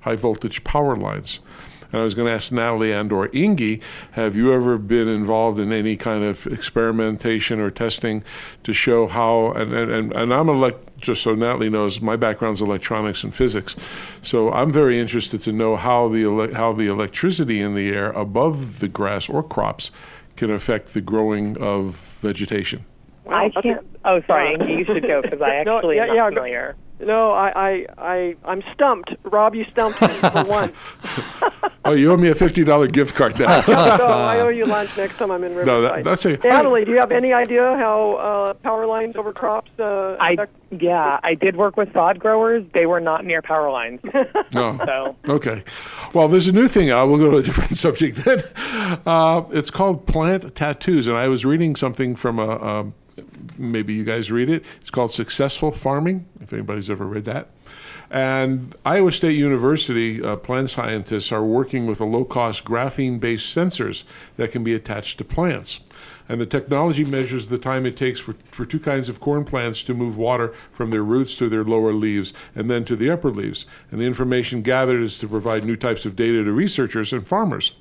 high 0.00 0.16
voltage 0.16 0.62
power 0.64 0.96
lines. 0.96 1.40
And 1.90 2.02
I 2.02 2.04
was 2.04 2.14
going 2.14 2.28
to 2.28 2.34
ask 2.34 2.52
Natalie 2.52 2.92
and 2.92 3.10
or 3.10 3.30
Inge, 3.34 3.80
have 4.12 4.36
you 4.36 4.52
ever 4.52 4.76
been 4.76 5.08
involved 5.08 5.58
in 5.58 5.72
any 5.72 5.96
kind 5.96 6.22
of 6.22 6.46
experimentation 6.46 7.60
or 7.60 7.70
testing 7.70 8.22
to 8.64 8.74
show 8.74 9.06
how, 9.06 9.52
and, 9.52 9.72
and, 9.72 9.90
and, 9.90 10.12
and 10.12 10.34
I'm 10.34 10.50
elect, 10.50 10.98
just 10.98 11.22
so 11.22 11.34
Natalie 11.34 11.70
knows, 11.70 12.00
my 12.02 12.16
background's 12.16 12.60
electronics 12.60 13.24
and 13.24 13.34
physics. 13.34 13.74
So 14.20 14.52
I'm 14.52 14.70
very 14.70 15.00
interested 15.00 15.40
to 15.42 15.52
know 15.52 15.76
how 15.76 16.08
the, 16.08 16.24
ele- 16.24 16.54
how 16.54 16.74
the 16.74 16.88
electricity 16.88 17.60
in 17.60 17.74
the 17.74 17.88
air 17.88 18.10
above 18.12 18.80
the 18.80 18.88
grass 18.88 19.28
or 19.28 19.42
crops 19.42 19.90
can 20.38 20.50
affect 20.50 20.94
the 20.94 21.00
growing 21.00 21.58
of 21.60 21.96
vegetation. 22.22 22.84
I 23.28 23.50
can't. 23.62 23.86
Oh, 24.04 24.22
sorry, 24.26 24.54
Inge, 24.54 24.68
you 24.68 24.84
should 24.86 25.02
go 25.02 25.20
because 25.20 25.42
I 25.42 25.62
No, 25.66 25.76
actually 25.78 25.96
yeah, 25.96 26.02
am 26.04 26.08
not 26.08 26.14
yeah, 26.16 26.30
go- 26.30 26.36
familiar. 26.36 26.76
No, 27.00 27.30
I, 27.32 27.52
I, 27.54 27.86
I, 27.98 28.36
I'm 28.44 28.62
stumped. 28.74 29.14
Rob, 29.24 29.54
you 29.54 29.64
stumped 29.70 30.00
me 30.02 30.08
for 30.08 30.44
once. 30.48 30.74
Oh, 31.84 31.92
you 31.92 32.10
owe 32.12 32.16
me 32.16 32.28
a 32.28 32.34
$50 32.34 32.92
gift 32.92 33.14
card 33.14 33.38
now. 33.38 33.60
so 33.62 33.72
I 33.72 34.40
owe 34.40 34.48
you 34.48 34.66
lunch 34.66 34.94
next 34.96 35.16
time 35.16 35.30
I'm 35.30 35.44
in 35.44 35.54
Riverside. 35.54 35.66
No, 35.66 35.80
that- 35.82 36.04
that's 36.04 36.24
a- 36.24 36.36
Natalie, 36.38 36.84
do 36.84 36.90
you 36.90 36.98
have 36.98 37.12
any 37.12 37.32
idea 37.32 37.76
how 37.76 38.14
uh, 38.14 38.54
power 38.54 38.86
lines 38.86 39.16
over 39.16 39.32
crops 39.32 39.70
uh, 39.78 40.16
I 40.20 40.32
affect? 40.32 40.54
yeah, 40.82 41.20
I 41.22 41.34
did 41.34 41.56
work 41.56 41.76
with 41.76 41.92
sod 41.92 42.18
growers. 42.18 42.64
They 42.74 42.86
were 42.86 43.00
not 43.00 43.24
near 43.24 43.42
power 43.42 43.70
lines, 43.70 44.00
no. 44.52 44.78
so 44.84 45.16
Okay. 45.28 45.62
Well, 46.14 46.28
there's 46.28 46.48
a 46.48 46.52
new 46.52 46.68
thing 46.68 46.90
out. 46.90 47.08
We'll 47.08 47.18
go 47.18 47.30
to 47.30 47.36
a 47.38 47.42
different 47.42 47.76
subject 47.76 48.24
then. 48.24 48.42
Uh, 49.06 49.44
it's 49.52 49.70
called 49.70 50.06
plant 50.06 50.54
tattoos, 50.54 51.06
and 51.06 51.16
I 51.16 51.28
was 51.28 51.44
reading 51.44 51.76
something 51.76 52.16
from 52.16 52.38
a. 52.38 52.50
Um, 52.62 52.94
maybe 53.56 53.94
you 53.94 54.04
guys 54.04 54.30
read 54.30 54.50
it. 54.50 54.64
It's 54.80 54.90
called 54.90 55.12
Successful 55.12 55.70
Farming. 55.70 56.26
If 56.40 56.52
anybody's 56.52 56.90
ever 56.90 57.06
read 57.06 57.24
that. 57.26 57.50
And 58.10 58.74
Iowa 58.86 59.12
State 59.12 59.36
University 59.36 60.22
uh, 60.22 60.36
plant 60.36 60.70
scientists 60.70 61.30
are 61.30 61.44
working 61.44 61.86
with 61.86 62.00
a 62.00 62.06
low-cost 62.06 62.64
graphene-based 62.64 63.54
sensors 63.54 64.04
that 64.36 64.50
can 64.50 64.64
be 64.64 64.72
attached 64.72 65.18
to 65.18 65.24
plants. 65.24 65.80
And 66.26 66.40
the 66.40 66.46
technology 66.46 67.04
measures 67.04 67.48
the 67.48 67.58
time 67.58 67.84
it 67.84 67.96
takes 67.96 68.18
for, 68.18 68.34
for 68.50 68.64
two 68.64 68.80
kinds 68.80 69.10
of 69.10 69.20
corn 69.20 69.44
plants 69.44 69.82
to 69.82 69.94
move 69.94 70.16
water 70.16 70.54
from 70.72 70.90
their 70.90 71.02
roots 71.02 71.36
to 71.36 71.48
their 71.50 71.64
lower 71.64 71.92
leaves 71.92 72.32
and 72.54 72.70
then 72.70 72.84
to 72.86 72.96
the 72.96 73.10
upper 73.10 73.30
leaves. 73.30 73.66
And 73.90 74.00
the 74.00 74.06
information 74.06 74.62
gathered 74.62 75.02
is 75.02 75.18
to 75.18 75.28
provide 75.28 75.64
new 75.64 75.76
types 75.76 76.06
of 76.06 76.16
data 76.16 76.44
to 76.44 76.52
researchers 76.52 77.12
and 77.12 77.26
farmers. 77.26 77.72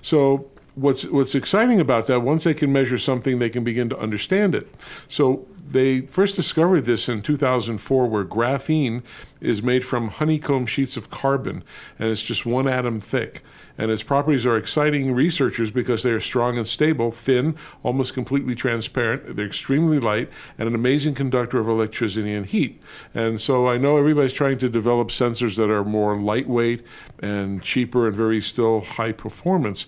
So 0.00 0.50
what's 0.74 1.04
what's 1.06 1.34
exciting 1.34 1.80
about 1.80 2.06
that 2.06 2.20
once 2.20 2.44
they 2.44 2.54
can 2.54 2.72
measure 2.72 2.98
something 2.98 3.38
they 3.38 3.50
can 3.50 3.62
begin 3.62 3.88
to 3.88 3.98
understand 3.98 4.54
it 4.54 4.72
so 5.08 5.46
they 5.72 6.02
first 6.02 6.36
discovered 6.36 6.82
this 6.82 7.08
in 7.08 7.22
2004, 7.22 8.06
where 8.06 8.24
graphene 8.24 9.02
is 9.40 9.62
made 9.62 9.84
from 9.84 10.08
honeycomb 10.08 10.66
sheets 10.66 10.96
of 10.96 11.10
carbon, 11.10 11.64
and 11.98 12.10
it's 12.10 12.22
just 12.22 12.44
one 12.44 12.68
atom 12.68 13.00
thick. 13.00 13.42
And 13.78 13.90
its 13.90 14.02
properties 14.02 14.44
are 14.44 14.56
exciting 14.56 15.14
researchers 15.14 15.70
because 15.70 16.02
they 16.02 16.10
are 16.10 16.20
strong 16.20 16.58
and 16.58 16.66
stable, 16.66 17.10
thin, 17.10 17.56
almost 17.82 18.12
completely 18.12 18.54
transparent. 18.54 19.34
They're 19.34 19.46
extremely 19.46 19.98
light, 19.98 20.30
and 20.58 20.68
an 20.68 20.74
amazing 20.74 21.14
conductor 21.14 21.58
of 21.58 21.68
electricity 21.68 22.34
and 22.34 22.46
heat. 22.46 22.82
And 23.14 23.40
so 23.40 23.66
I 23.66 23.78
know 23.78 23.96
everybody's 23.96 24.34
trying 24.34 24.58
to 24.58 24.68
develop 24.68 25.08
sensors 25.08 25.56
that 25.56 25.70
are 25.70 25.84
more 25.84 26.16
lightweight 26.16 26.84
and 27.20 27.62
cheaper 27.62 28.06
and 28.06 28.14
very 28.14 28.42
still 28.42 28.82
high 28.82 29.12
performance. 29.12 29.86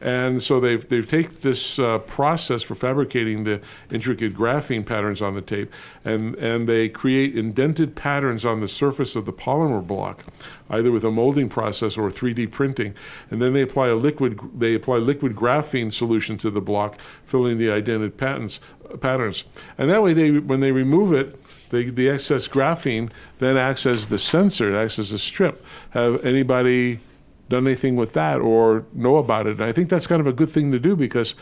And 0.00 0.42
so 0.42 0.60
they've, 0.60 0.86
they've 0.88 1.08
this 1.42 1.78
uh, 1.78 1.98
process 1.98 2.62
for 2.62 2.74
fabricating 2.74 3.44
the 3.44 3.60
intricate 3.90 4.34
graphene 4.34 4.84
patterns 4.84 5.22
on 5.22 5.34
the 5.34 5.40
tape, 5.40 5.72
and, 6.04 6.34
and 6.36 6.68
they 6.68 6.88
create 6.88 7.36
indented 7.36 7.94
patterns 7.94 8.44
on 8.44 8.60
the 8.60 8.68
surface 8.68 9.16
of 9.16 9.26
the 9.26 9.32
polymer 9.32 9.84
block, 9.86 10.24
either 10.68 10.90
with 10.90 11.04
a 11.04 11.10
molding 11.10 11.48
process 11.48 11.96
or 11.96 12.10
3D 12.10 12.50
printing. 12.50 12.94
And 13.30 13.40
then 13.40 13.52
they 13.52 13.62
apply 13.62 13.88
a 13.88 13.94
liquid, 13.94 14.40
they 14.54 14.74
apply 14.74 14.96
liquid 14.96 15.34
graphene 15.34 15.92
solution 15.92 16.38
to 16.38 16.50
the 16.50 16.60
block, 16.60 16.98
filling 17.26 17.58
the 17.58 17.74
indented 17.74 18.16
patterns. 18.16 18.60
patterns. 19.00 19.44
And 19.78 19.90
that 19.90 20.02
way, 20.02 20.12
they, 20.12 20.30
when 20.30 20.60
they 20.60 20.72
remove 20.72 21.12
it, 21.12 21.44
the, 21.70 21.90
the 21.90 22.08
excess 22.08 22.48
graphene 22.48 23.10
then 23.38 23.56
acts 23.56 23.86
as 23.86 24.06
the 24.06 24.18
sensor, 24.18 24.74
it 24.74 24.84
acts 24.84 24.98
as 24.98 25.12
a 25.12 25.18
strip. 25.18 25.64
Have 25.90 26.24
anybody 26.24 27.00
done 27.48 27.66
anything 27.66 27.96
with 27.96 28.12
that 28.14 28.40
or 28.40 28.84
know 28.92 29.16
about 29.16 29.46
it. 29.46 29.52
And 29.52 29.64
I 29.64 29.72
think 29.72 29.88
that's 29.88 30.06
kind 30.06 30.20
of 30.20 30.26
a 30.26 30.32
good 30.32 30.50
thing 30.50 30.72
to 30.72 30.78
do 30.78 30.96
because 30.96 31.34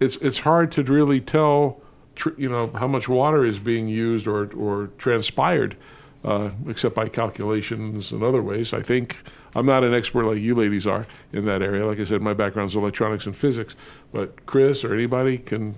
it's 0.00 0.16
it's 0.16 0.40
hard 0.40 0.72
to 0.72 0.82
really 0.82 1.20
tell, 1.20 1.80
tr- 2.16 2.36
you 2.36 2.48
know, 2.48 2.68
how 2.74 2.86
much 2.88 3.08
water 3.08 3.44
is 3.44 3.58
being 3.58 3.88
used 3.88 4.26
or 4.26 4.52
or 4.54 4.90
transpired, 4.98 5.76
uh, 6.24 6.50
except 6.68 6.94
by 6.94 7.08
calculations 7.08 8.12
and 8.12 8.22
other 8.22 8.42
ways. 8.42 8.72
I 8.72 8.82
think 8.82 9.18
I'm 9.54 9.66
not 9.66 9.84
an 9.84 9.94
expert 9.94 10.24
like 10.24 10.38
you 10.38 10.54
ladies 10.54 10.86
are 10.86 11.06
in 11.32 11.44
that 11.46 11.62
area. 11.62 11.86
Like 11.86 12.00
I 12.00 12.04
said, 12.04 12.22
my 12.22 12.34
background 12.34 12.70
is 12.70 12.76
electronics 12.76 13.26
and 13.26 13.36
physics, 13.36 13.76
but 14.12 14.46
Chris 14.46 14.84
or 14.84 14.94
anybody 14.94 15.38
can 15.38 15.74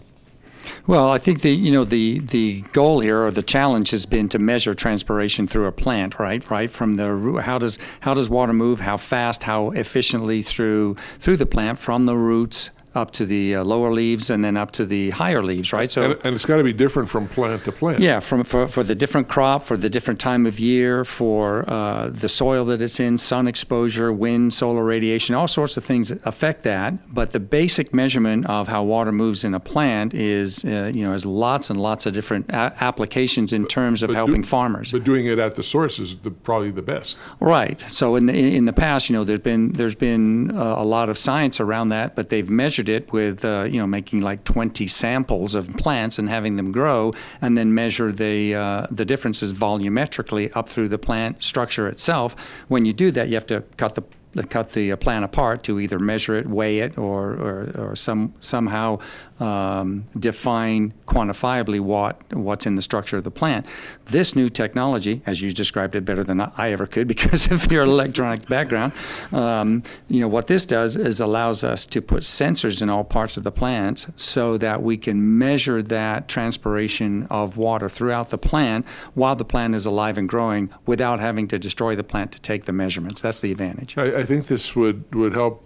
Well, 0.87 1.11
I 1.11 1.19
think 1.19 1.43
the 1.43 1.51
you 1.51 1.73
know 1.73 1.85
the 1.85 2.21
the 2.21 2.63
goal 2.73 3.01
here 3.01 3.25
or 3.25 3.31
the 3.31 3.43
challenge 3.43 3.91
has 3.91 4.07
been 4.07 4.29
to 4.31 4.39
measure 4.39 4.75
transpiration 4.75 5.47
through 5.47 5.67
a 5.67 5.73
plant, 5.73 6.19
right? 6.19 6.49
Right 6.51 6.71
from 6.71 6.95
the. 6.95 7.41
How 7.45 7.59
does 7.59 7.79
how 8.01 8.15
does 8.15 8.29
water 8.29 8.53
move? 8.53 8.81
How 8.81 8.97
fast? 8.97 9.43
How 9.43 9.71
efficiently 9.71 10.43
through 10.43 10.97
through 11.19 11.37
the 11.37 11.47
plant 11.47 11.79
from 11.79 12.07
the 12.07 12.17
roots 12.17 12.71
up 12.95 13.11
to 13.13 13.27
the 13.27 13.57
uh, 13.57 13.65
lower 13.65 13.93
leaves 13.93 14.31
and 14.31 14.45
then 14.45 14.57
up 14.57 14.71
to 14.73 14.85
the 14.87 15.11
higher 15.11 15.43
leaves, 15.43 15.73
right? 15.73 15.91
So 15.91 16.03
and, 16.13 16.21
and 16.25 16.35
it's 16.35 16.45
got 16.45 16.59
to 16.59 16.63
be 16.65 16.73
different 16.73 17.09
from 17.11 17.29
plant 17.29 17.65
to 17.65 17.73
plant. 17.73 18.01
yeah, 18.01 18.21
from 18.21 18.45
for, 18.45 18.69
for 18.69 18.83
the 18.83 18.95
different 18.95 19.29
crop, 19.29 19.63
for 19.63 19.77
the 19.77 19.91
different 19.91 20.21
time 20.21 20.47
of 20.47 20.59
year, 20.61 21.05
for 21.05 21.69
uh, 21.71 22.09
the 22.11 22.29
soil 22.29 22.65
that 22.67 22.81
it's 22.83 23.01
in, 23.01 23.19
sun 23.19 23.49
exposure, 23.49 24.13
wind, 24.13 24.55
solar 24.55 24.85
radiation, 24.85 25.35
all 25.35 25.49
sorts 25.49 25.77
of 25.77 25.85
things 25.85 26.11
affect 26.25 26.63
that. 26.65 27.13
But 27.13 27.33
the 27.33 27.41
basic 27.41 27.93
measurement 27.95 28.47
of 28.47 28.69
how 28.69 28.85
water 28.85 29.13
moves 29.13 29.45
in 29.45 29.55
a 29.55 29.61
plant 29.61 30.15
is, 30.15 30.65
uh, 30.65 30.91
you 30.95 31.05
know, 31.05 31.13
has 31.13 31.25
lots 31.27 31.71
and 31.71 31.81
lots 31.81 32.07
of 32.07 32.13
different 32.13 32.49
a- 32.51 32.75
applications 32.81 33.53
in 33.53 33.67
terms 33.67 34.03
of 34.03 34.09
But 34.09 34.13
do- 34.15 34.17
helping 34.17 34.43
farmers. 34.43 34.93
But 34.93 35.05
doing 35.05 35.27
it 35.27 35.39
at 35.39 35.57
the 35.57 35.63
source 35.63 35.99
is 35.99 36.17
the, 36.19 36.31
probably 36.31 36.71
the 36.71 36.83
best. 36.83 37.19
Right. 37.41 37.81
So 37.89 38.17
in 38.17 38.27
the, 38.27 38.35
in 38.57 38.65
the 38.67 38.73
past, 38.73 39.09
you 39.11 39.17
know, 39.17 39.25
there's 39.25 39.39
been 39.41 39.73
there's 39.73 39.95
been 39.97 40.57
uh, 40.57 40.77
a 40.79 40.85
lot 40.85 41.09
of 41.09 41.19
science 41.19 41.61
around 41.61 41.89
that, 41.91 42.15
but 42.15 42.29
they've 42.29 42.49
measured 42.49 42.84
it 42.89 43.13
with 43.13 43.45
uh, 43.45 43.65
you 43.65 43.79
know 43.79 43.87
making 43.87 44.21
like 44.21 44.45
20 44.45 44.87
samples 44.87 45.55
of 45.55 45.69
plants 45.77 46.19
and 46.19 46.29
having 46.29 46.57
them 46.57 46.73
grow, 46.73 47.13
and 47.41 47.57
then 47.57 47.75
measure 47.75 48.13
the 48.13 48.55
uh, 48.55 48.87
the 48.91 49.05
differences 49.05 49.53
volumetrically 49.53 50.51
up 50.55 50.69
through 50.69 50.89
the 50.89 50.99
plant 50.99 51.43
structure 51.43 51.89
itself. 51.89 52.37
When 52.69 52.85
you 52.85 52.93
do 52.93 53.11
that, 53.13 53.29
you 53.29 53.35
have 53.35 53.47
to 53.47 53.63
cut 53.77 53.95
the 53.95 54.05
cut 54.43 54.71
the 54.71 54.93
uh, 54.93 54.97
plant 54.97 55.25
apart 55.25 55.63
to 55.65 55.79
either 55.79 55.99
measure 55.99 56.37
it, 56.37 56.47
weigh 56.47 56.81
it, 56.81 56.99
or 56.99 57.33
or, 57.35 57.91
or 57.91 57.97
some 57.97 58.35
somehow 58.41 58.99
um, 59.41 60.07
define 60.19 60.93
quantifiably 61.07 61.81
what 61.81 62.21
what's 62.33 62.67
in 62.67 62.77
the 62.77 62.83
structure 62.83 63.17
of 63.17 63.25
the 63.25 63.31
plant. 63.31 63.67
This 64.07 64.37
new 64.37 64.49
technology, 64.49 65.23
as 65.27 65.43
you 65.43 65.53
described 65.53 65.97
it 65.97 66.05
better 66.05 66.23
than 66.23 66.41
I 66.41 66.73
ever 66.73 66.87
could 66.87 67.09
because 67.09 67.51
of 67.51 67.71
your 67.71 67.85
electronic 67.85 68.47
background, 68.49 68.93
um, 69.33 69.83
you 70.09 70.21
know 70.21 70.29
what 70.29 70.47
this 70.47 70.67
does 70.67 70.97
is 70.97 71.21
allows 71.21 71.65
us 71.65 71.87
to 71.87 72.01
put 72.01 72.23
sensors 72.23 72.83
in 72.83 72.91
all 72.91 73.05
parts 73.05 73.37
of 73.37 73.45
the 73.45 73.53
plant 73.53 74.07
so 74.17 74.57
that 74.59 74.83
we 74.83 74.97
can 74.97 75.39
measure 75.39 75.83
that 75.83 76.29
transpiration 76.29 77.27
of 77.31 77.57
water 77.57 77.89
throughout 77.89 78.29
the 78.29 78.39
plant 78.39 78.87
while 79.15 79.37
the 79.37 79.45
plant 79.45 79.75
is 79.75 79.87
alive 79.87 80.19
and 80.19 80.29
growing 80.29 80.71
without 80.87 81.21
having 81.21 81.49
to 81.49 81.59
destroy 81.59 81.97
the 81.97 82.05
plant 82.05 82.33
to 82.33 82.41
take 82.41 82.65
the 82.65 82.73
measurements. 82.73 83.21
That's 83.21 83.41
the 83.41 83.51
advantage. 83.51 83.99
I, 83.99 84.19
I 84.19 84.24
think 84.25 84.47
this 84.47 84.75
would, 84.77 85.15
would 85.15 85.35
help 85.35 85.65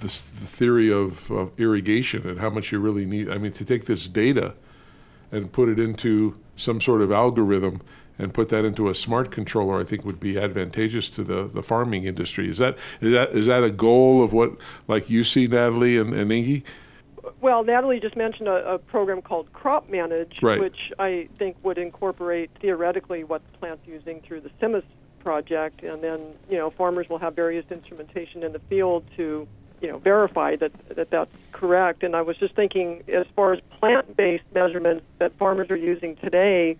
this, 0.00 0.20
the 0.20 0.46
theory 0.46 0.92
of, 0.92 1.30
of 1.30 1.52
irrigation 1.58 2.28
and 2.28 2.40
how 2.40 2.50
much 2.50 2.72
you 2.72 2.78
really 2.78 3.04
need. 3.04 3.28
I 3.28 3.38
mean, 3.38 3.52
to 3.52 3.64
take 3.64 3.86
this 3.86 4.06
data 4.06 4.54
and 5.30 5.52
put 5.52 5.68
it 5.68 5.78
into 5.78 6.38
some 6.56 6.80
sort 6.80 7.02
of 7.02 7.12
algorithm 7.12 7.82
and 8.18 8.34
put 8.34 8.48
that 8.48 8.64
into 8.64 8.88
a 8.88 8.94
smart 8.94 9.30
controller, 9.30 9.78
I 9.80 9.84
think 9.84 10.04
would 10.04 10.18
be 10.18 10.38
advantageous 10.38 11.08
to 11.10 11.22
the, 11.22 11.48
the 11.52 11.62
farming 11.62 12.04
industry. 12.04 12.48
Is 12.50 12.58
that 12.58 12.76
is 13.00 13.12
that 13.12 13.30
is 13.30 13.46
that 13.46 13.62
a 13.62 13.70
goal 13.70 14.24
of 14.24 14.32
what 14.32 14.56
like 14.88 15.08
you 15.08 15.22
see, 15.22 15.46
Natalie 15.46 15.98
and, 15.98 16.12
and 16.12 16.32
Inge? 16.32 16.64
Well, 17.40 17.62
Natalie 17.62 18.00
just 18.00 18.16
mentioned 18.16 18.48
a, 18.48 18.74
a 18.74 18.78
program 18.78 19.22
called 19.22 19.52
Crop 19.52 19.88
Manage, 19.88 20.38
Right. 20.42 20.58
which 20.58 20.92
I 20.98 21.28
think 21.38 21.56
would 21.62 21.78
incorporate 21.78 22.50
theoretically 22.60 23.22
what 23.22 23.42
the 23.52 23.58
plant's 23.58 23.86
using 23.86 24.20
through 24.22 24.40
the 24.40 24.50
CIMIS 24.60 24.84
project, 25.28 25.82
and 25.82 26.02
then 26.02 26.20
you 26.48 26.56
know 26.56 26.70
farmers 26.70 27.06
will 27.10 27.18
have 27.18 27.36
various 27.36 27.66
instrumentation 27.70 28.42
in 28.42 28.52
the 28.52 28.62
field 28.70 29.04
to 29.14 29.46
you 29.82 29.88
know 29.88 29.98
verify 29.98 30.56
that 30.56 30.72
that 30.96 31.10
that's 31.10 31.36
correct. 31.52 32.02
And 32.02 32.16
I 32.16 32.22
was 32.22 32.38
just 32.38 32.54
thinking, 32.54 33.02
as 33.08 33.26
far 33.36 33.52
as 33.52 33.60
plant-based 33.78 34.44
measurements 34.54 35.04
that 35.18 35.36
farmers 35.36 35.68
are 35.70 35.76
using 35.76 36.16
today, 36.16 36.78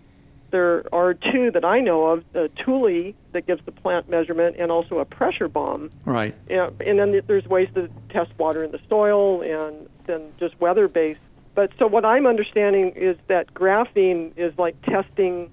there 0.49 0.83
are 0.91 1.13
two 1.13 1.51
that 1.51 1.63
I 1.63 1.79
know 1.79 2.07
of: 2.07 2.23
the 2.33 2.49
Tule 2.55 3.13
that 3.33 3.45
gives 3.45 3.63
the 3.65 3.71
plant 3.71 4.09
measurement, 4.09 4.55
and 4.57 4.71
also 4.71 4.97
a 4.97 5.05
pressure 5.05 5.47
bomb. 5.47 5.91
Right. 6.05 6.33
Yeah, 6.49 6.71
and 6.83 6.97
then 6.97 7.21
there's 7.27 7.45
ways 7.45 7.69
to 7.75 7.87
test 8.09 8.31
water 8.39 8.63
in 8.63 8.71
the 8.71 8.81
soil 8.89 9.43
and 9.43 9.87
then 10.07 10.21
just 10.39 10.59
weather 10.59 10.87
based. 10.87 11.19
But 11.53 11.69
so 11.77 11.85
what 11.85 12.03
I'm 12.03 12.25
understanding 12.25 12.93
is 12.95 13.15
that 13.27 13.53
graphene 13.53 14.31
is 14.37 14.57
like 14.57 14.81
testing, 14.81 15.51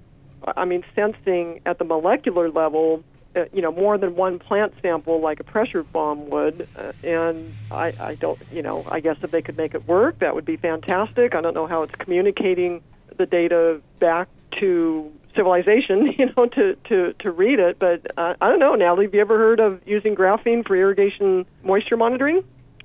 I 0.57 0.65
mean, 0.65 0.85
sensing 0.95 1.61
at 1.67 1.79
the 1.79 1.85
molecular 1.85 2.51
level, 2.51 3.03
uh, 3.35 3.45
you 3.53 3.63
know, 3.63 3.73
more 3.73 3.99
than 3.99 4.17
one 4.17 4.39
plant 4.39 4.73
sample 4.81 5.21
like 5.21 5.41
a 5.41 5.45
pressure 5.45 5.83
bomb 5.83 6.31
would. 6.31 6.69
Uh, 6.77 6.93
and 7.03 7.55
I, 7.71 7.93
I 7.99 8.15
don't, 8.15 8.41
you 8.51 8.63
know, 8.63 8.85
I 8.91 9.01
guess 9.01 9.17
if 9.23 9.31
they 9.31 9.43
could 9.43 9.57
make 9.57 9.75
it 9.75 9.87
work, 9.87 10.19
that 10.21 10.35
would 10.35 10.45
be 10.45 10.57
fantastic. 10.57 11.35
I 11.35 11.41
don't 11.41 11.55
know 11.55 11.67
how 11.67 11.83
it's 11.83 11.95
communicating 11.99 12.83
the 13.17 13.27
data 13.27 13.81
back 13.99 14.29
to 14.61 15.13
civilization, 15.35 16.07
you 16.19 16.27
know, 16.37 16.47
to, 16.47 16.77
to, 16.89 17.13
to 17.15 17.31
read 17.31 17.59
it. 17.59 17.79
But 17.79 18.07
uh, 18.19 18.35
I 18.41 18.49
don't 18.49 18.59
know, 18.59 18.75
Natalie, 18.75 19.05
have 19.07 19.15
you 19.15 19.21
ever 19.21 19.39
heard 19.39 19.61
of 19.61 19.81
using 19.87 20.15
graphene 20.15 20.67
for 20.67 20.77
irrigation 20.77 21.47
moisture 21.63 21.97
monitoring? 21.97 22.43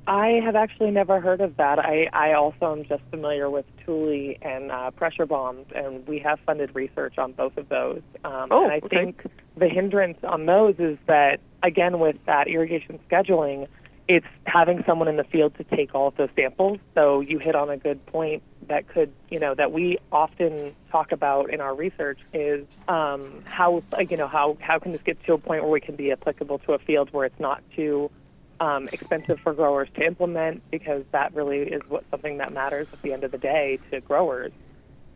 I 0.07 0.41
have 0.43 0.55
actually 0.55 0.91
never 0.91 1.19
heard 1.19 1.41
of 1.41 1.57
that. 1.57 1.79
I, 1.79 2.09
I 2.11 2.33
also 2.33 2.71
am 2.71 2.85
just 2.85 3.03
familiar 3.11 3.49
with 3.49 3.65
Tule 3.85 4.33
and 4.41 4.71
uh, 4.71 4.91
pressure 4.91 5.25
bombs, 5.25 5.67
and 5.75 6.05
we 6.07 6.19
have 6.19 6.39
funded 6.45 6.75
research 6.75 7.17
on 7.17 7.33
both 7.33 7.55
of 7.57 7.69
those. 7.69 8.01
Um, 8.25 8.47
Oh, 8.51 8.63
and 8.63 8.71
I 8.71 8.77
okay. 8.77 8.87
think 8.89 9.25
the 9.55 9.69
hindrance 9.69 10.17
on 10.23 10.47
those 10.47 10.75
is 10.79 10.97
that, 11.07 11.39
again, 11.61 11.99
with 11.99 12.17
that 12.25 12.47
irrigation 12.47 12.99
scheduling, 13.09 13.67
it's 14.07 14.25
having 14.45 14.83
someone 14.85 15.07
in 15.07 15.17
the 15.17 15.23
field 15.23 15.55
to 15.57 15.63
take 15.63 15.93
all 15.95 16.07
of 16.07 16.17
those 16.17 16.29
samples. 16.35 16.79
So 16.95 17.21
you 17.21 17.37
hit 17.37 17.55
on 17.55 17.69
a 17.69 17.77
good 17.77 18.03
point 18.07 18.43
that 18.67 18.87
could, 18.87 19.13
you 19.29 19.39
know, 19.39 19.53
that 19.55 19.71
we 19.71 19.99
often 20.11 20.75
talk 20.91 21.11
about 21.11 21.53
in 21.53 21.61
our 21.61 21.73
research 21.73 22.19
is 22.33 22.65
um, 22.87 23.43
how, 23.45 23.83
you 24.09 24.17
know, 24.17 24.27
how 24.27 24.57
how 24.59 24.79
can 24.79 24.91
this 24.91 25.01
get 25.03 25.23
to 25.25 25.33
a 25.33 25.37
point 25.37 25.63
where 25.63 25.71
we 25.71 25.79
can 25.79 25.95
be 25.95 26.11
applicable 26.11 26.59
to 26.59 26.73
a 26.73 26.79
field 26.79 27.13
where 27.13 27.25
it's 27.25 27.39
not 27.39 27.63
too 27.75 28.09
um, 28.61 28.87
expensive 28.93 29.37
for 29.43 29.53
growers 29.53 29.89
to 29.95 30.05
implement 30.05 30.63
because 30.71 31.03
that 31.11 31.33
really 31.33 31.63
is 31.63 31.81
what 31.87 32.05
something 32.11 32.37
that 32.37 32.53
matters 32.53 32.87
at 32.93 33.01
the 33.01 33.11
end 33.11 33.23
of 33.23 33.31
the 33.31 33.39
day 33.39 33.79
to 33.91 33.99
growers. 34.01 34.53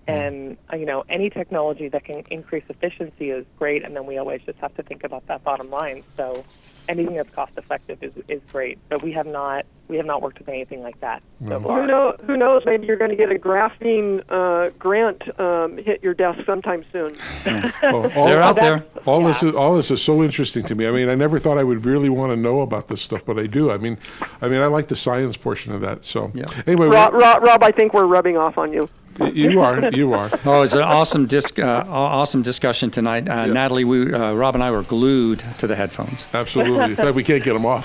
And 0.08 0.58
uh, 0.72 0.76
you 0.76 0.86
know, 0.86 1.03
any 1.10 1.30
technology 1.32 1.88
that 1.89 2.03
can 2.06 2.24
increase 2.30 2.64
efficiency 2.70 3.32
is 3.32 3.45
great, 3.58 3.84
and 3.84 3.95
then 3.95 4.06
we 4.06 4.18
always 4.20 4.41
just 4.45 4.60
have 4.60 4.76
to 4.76 4.84
think 4.84 5.03
about 5.03 5.26
that 5.28 5.43
bottom 5.43 5.72
line. 5.72 6.03
So, 6.16 6.43
anything 6.88 7.16
that's 7.16 7.34
cost 7.34 7.53
effective 7.58 8.03
is 8.03 8.14
is 8.28 8.41
great, 8.51 8.78
but 8.89 9.01
we 9.01 9.12
have 9.14 9.26
not 9.26 9.66
we 9.88 9.97
have 9.97 10.06
not 10.06 10.22
worked 10.22 10.38
with 10.39 10.49
anything 10.49 10.82
like 10.84 10.99
that 10.99 11.22
so 11.47 11.60
Who, 11.60 11.68
far. 11.68 11.86
know, 11.88 12.16
who 12.26 12.38
knows? 12.38 12.64
Maybe 12.66 12.88
you're 12.88 12.97
going 12.97 13.12
to 13.12 13.16
get 13.16 13.32
a 13.32 13.36
graphene 13.36 14.24
uh, 14.30 14.72
grant 14.80 15.22
um, 15.39 15.78
hit 15.78 16.03
your 16.03 16.14
desk 16.16 16.39
sometime 16.45 16.84
soon. 16.91 17.16
Well, 17.45 18.12
all, 18.16 18.26
They're 18.28 18.41
out 18.41 18.56
there. 18.56 18.84
all 19.06 19.24
this 19.24 19.41
is 19.43 19.56
all 19.56 19.76
this 19.76 19.89
is 19.91 20.01
so 20.03 20.24
interesting 20.24 20.64
to 20.66 20.76
me. 20.76 20.88
I 20.88 20.91
mean, 20.91 21.10
I 21.10 21.16
never 21.16 21.39
thought 21.39 21.58
I 21.58 21.64
would 21.64 21.86
really 21.86 22.10
want 22.10 22.32
to 22.32 22.36
know 22.36 22.62
about 22.62 22.88
this 22.88 23.01
stuff, 23.01 23.24
but 23.26 23.39
I 23.39 23.47
do. 23.47 23.72
I 23.72 23.78
mean, 23.78 23.97
I 24.41 24.47
mean, 24.49 24.62
I 24.62 24.68
like 24.68 24.88
the 24.88 24.95
science 24.95 25.36
portion 25.36 25.72
of 25.74 25.82
that. 25.82 26.06
So 26.06 26.32
Yeah. 26.36 26.45
anyway, 26.68 26.88
Rob, 26.88 27.14
Rob, 27.14 27.41
Rob, 27.43 27.64
I 27.64 27.72
think 27.72 27.93
we're 27.95 28.06
rubbing 28.06 28.38
off 28.38 28.58
on 28.60 28.72
you. 28.72 28.88
You 29.34 29.61
are. 29.66 29.89
You 29.91 30.13
are. 30.13 30.30
Oh, 30.45 30.61
it's 30.61 30.74
an 30.74 30.82
awesome 30.82 31.26
disc, 31.28 31.59
uh, 31.59 31.84
awesome 31.88 32.41
discussion 32.41 32.91
tonight, 32.91 33.28
uh, 33.28 33.45
Natalie. 33.47 33.86
We, 33.86 34.13
uh, 34.13 34.34
Rob 34.34 34.55
and 34.55 34.63
I 34.63 34.72
were 34.72 34.84
glued 34.84 35.43
to 35.59 35.68
the 35.68 35.76
headphones. 35.76 36.26
Absolutely. 36.34 36.91
In 36.91 36.95
fact, 36.95 37.16
we 37.16 37.24
can't 37.24 37.43
get 37.43 37.53
them 37.53 37.66
off. 37.66 37.84